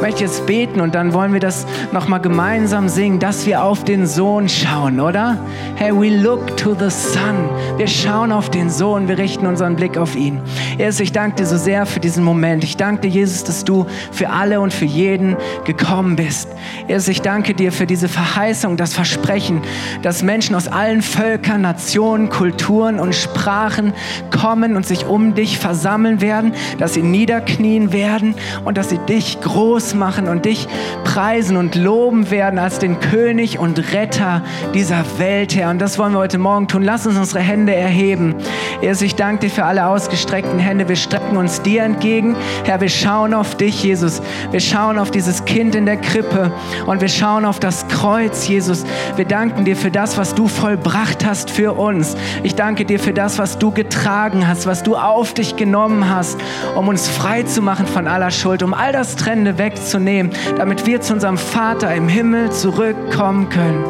Möchte 0.00 0.24
jetzt 0.24 0.46
beten 0.46 0.80
und 0.80 0.94
dann 0.94 1.12
wollen 1.12 1.32
wir 1.32 1.40
das 1.40 1.66
nochmal 1.92 2.20
gemeinsam 2.20 2.88
singen, 2.88 3.18
dass 3.18 3.46
wir 3.46 3.62
auf 3.62 3.84
den 3.84 4.06
Sohn 4.06 4.48
schauen, 4.48 5.00
oder? 5.00 5.38
Hey, 5.76 5.92
we 5.92 6.08
look 6.08 6.56
to 6.56 6.74
the 6.74 6.90
Son. 6.90 7.48
Wir 7.76 7.86
schauen 7.86 8.32
auf 8.32 8.50
den 8.50 8.70
Sohn, 8.70 9.08
wir 9.08 9.18
richten 9.18 9.46
unseren 9.46 9.76
Blick 9.76 9.96
auf 9.98 10.16
ihn. 10.16 10.40
Jesus, 10.78 11.00
ich 11.00 11.12
danke 11.12 11.36
dir 11.36 11.46
so 11.46 11.56
sehr 11.56 11.86
für 11.86 12.00
diesen 12.00 12.24
Moment. 12.24 12.64
Ich 12.64 12.76
danke 12.76 13.02
dir, 13.02 13.08
Jesus, 13.08 13.44
dass 13.44 13.64
du 13.64 13.86
für 14.10 14.30
alle 14.30 14.60
und 14.60 14.72
für 14.72 14.84
jeden 14.84 15.36
gekommen 15.64 16.16
bist. 16.16 16.48
Jesus, 16.88 17.08
ich 17.08 17.22
danke 17.22 17.54
dir 17.54 17.72
für 17.72 17.86
diese 17.86 18.08
Verheißung, 18.08 18.76
das 18.76 18.94
Versprechen, 18.94 19.60
dass 20.02 20.22
Menschen 20.22 20.54
aus 20.54 20.68
allen 20.68 21.02
Völkern, 21.02 21.60
Nationen, 21.60 22.28
Kulturen 22.28 22.98
und 22.98 23.14
Sprachen 23.14 23.92
kommen 24.30 24.76
und 24.76 24.86
sich 24.86 25.06
um 25.06 25.34
dich 25.34 25.58
versammeln 25.58 26.20
werden, 26.20 26.54
dass 26.78 26.94
sie 26.94 27.02
niederknien 27.02 27.92
werden 27.92 28.34
und 28.64 28.78
dass 28.78 28.88
sie 28.88 28.98
dich 28.98 29.40
groß 29.40 29.81
groß 29.82 29.94
machen 29.94 30.28
und 30.28 30.44
dich 30.44 30.68
preisen 31.04 31.56
und 31.56 31.74
loben 31.74 32.30
werden 32.30 32.58
als 32.58 32.78
den 32.78 33.00
König 33.00 33.58
und 33.58 33.92
Retter 33.92 34.42
dieser 34.74 35.04
Welt, 35.18 35.54
Herr. 35.56 35.70
Und 35.70 35.80
das 35.80 35.98
wollen 35.98 36.12
wir 36.12 36.18
heute 36.20 36.38
Morgen 36.38 36.68
tun. 36.68 36.82
Lass 36.82 37.06
uns 37.06 37.18
unsere 37.18 37.40
Hände 37.40 37.74
erheben. 37.74 38.36
Jesus, 38.80 39.02
ich 39.02 39.16
danke 39.16 39.46
dir 39.46 39.50
für 39.50 39.64
alle 39.64 39.86
ausgestreckten 39.86 40.58
Hände. 40.58 40.88
Wir 40.88 40.96
strecken 40.96 41.36
uns 41.36 41.62
dir 41.62 41.82
entgegen. 41.82 42.36
Herr, 42.64 42.80
wir 42.80 42.88
schauen 42.88 43.34
auf 43.34 43.56
dich, 43.56 43.82
Jesus. 43.82 44.22
Wir 44.50 44.60
schauen 44.60 44.98
auf 44.98 45.10
dieses 45.10 45.44
Kind 45.44 45.74
in 45.74 45.86
der 45.86 45.96
Krippe 45.96 46.52
und 46.86 47.00
wir 47.00 47.08
schauen 47.08 47.44
auf 47.44 47.58
das 47.58 47.86
Kreuz, 47.88 48.46
Jesus. 48.46 48.84
Wir 49.16 49.24
danken 49.24 49.64
dir 49.64 49.76
für 49.76 49.90
das, 49.90 50.16
was 50.16 50.34
du 50.34 50.48
vollbracht 50.48 51.24
hast 51.24 51.50
für 51.50 51.72
uns. 51.72 52.16
Ich 52.42 52.54
danke 52.54 52.84
dir 52.84 53.00
für 53.00 53.12
das, 53.12 53.38
was 53.38 53.58
du 53.58 53.72
getragen 53.72 54.46
hast, 54.46 54.66
was 54.66 54.82
du 54.82 54.96
auf 54.96 55.34
dich 55.34 55.56
genommen 55.56 56.08
hast, 56.08 56.38
um 56.76 56.88
uns 56.88 57.08
frei 57.08 57.42
zu 57.42 57.62
machen 57.62 57.86
von 57.86 58.06
aller 58.06 58.30
Schuld, 58.30 58.62
um 58.62 58.74
all 58.74 58.92
das 58.92 59.16
Trennende 59.16 59.58
weg 59.58 59.71
wegzunehmen, 59.72 60.32
damit 60.56 60.86
wir 60.86 61.00
zu 61.00 61.14
unserem 61.14 61.38
Vater 61.38 61.94
im 61.94 62.08
Himmel 62.08 62.50
zurückkommen 62.52 63.48
können. 63.48 63.84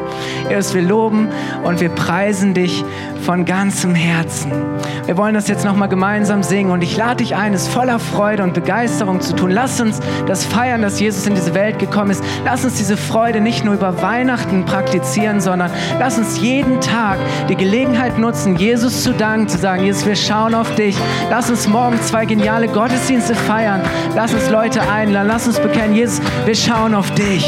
Jesus, 0.48 0.74
wir 0.74 0.82
loben 0.82 1.28
und 1.64 1.80
wir 1.80 1.88
preisen 1.88 2.54
dich 2.54 2.84
von 3.24 3.44
ganzem 3.44 3.94
Herzen. 3.94 4.52
Wir 5.06 5.16
wollen 5.16 5.34
das 5.34 5.48
jetzt 5.48 5.64
nochmal 5.64 5.88
gemeinsam 5.88 6.42
singen 6.42 6.70
und 6.70 6.82
ich 6.82 6.96
lade 6.96 7.16
dich 7.16 7.34
ein, 7.34 7.54
es 7.54 7.68
voller 7.68 7.98
Freude 7.98 8.42
und 8.42 8.54
Begeisterung 8.54 9.20
zu 9.20 9.34
tun. 9.34 9.50
Lass 9.50 9.80
uns 9.80 10.00
das 10.26 10.44
feiern, 10.44 10.82
dass 10.82 11.00
Jesus 11.00 11.26
in 11.26 11.34
diese 11.34 11.54
Welt 11.54 11.78
gekommen 11.78 12.10
ist. 12.10 12.22
Lass 12.44 12.64
uns 12.64 12.74
diese 12.76 12.96
Freude 12.96 13.40
nicht 13.40 13.64
nur 13.64 13.74
über 13.74 14.02
Weihnachten 14.02 14.64
praktizieren, 14.64 15.40
sondern 15.40 15.70
lass 15.98 16.18
uns 16.18 16.40
jeden 16.40 16.80
Tag 16.80 17.18
die 17.48 17.56
Gelegenheit 17.56 18.18
nutzen, 18.18 18.56
Jesus 18.56 19.02
zu 19.02 19.12
danken, 19.12 19.48
zu 19.48 19.58
sagen, 19.58 19.84
Jesus, 19.84 20.06
wir 20.06 20.16
schauen 20.16 20.54
auf 20.54 20.74
dich. 20.74 20.96
Lass 21.30 21.50
uns 21.50 21.68
morgen 21.68 22.00
zwei 22.02 22.24
geniale 22.26 22.68
Gottesdienste 22.68 23.34
feiern. 23.34 23.80
Lass 24.14 24.34
uns 24.34 24.50
Leute 24.50 24.82
einladen. 24.88 25.28
Lass 25.28 25.46
uns 25.46 25.58
bekennen, 25.72 25.94
Jesus, 25.94 26.20
wir 26.44 26.54
schauen 26.54 26.94
auf 26.94 27.10
dich. 27.14 27.44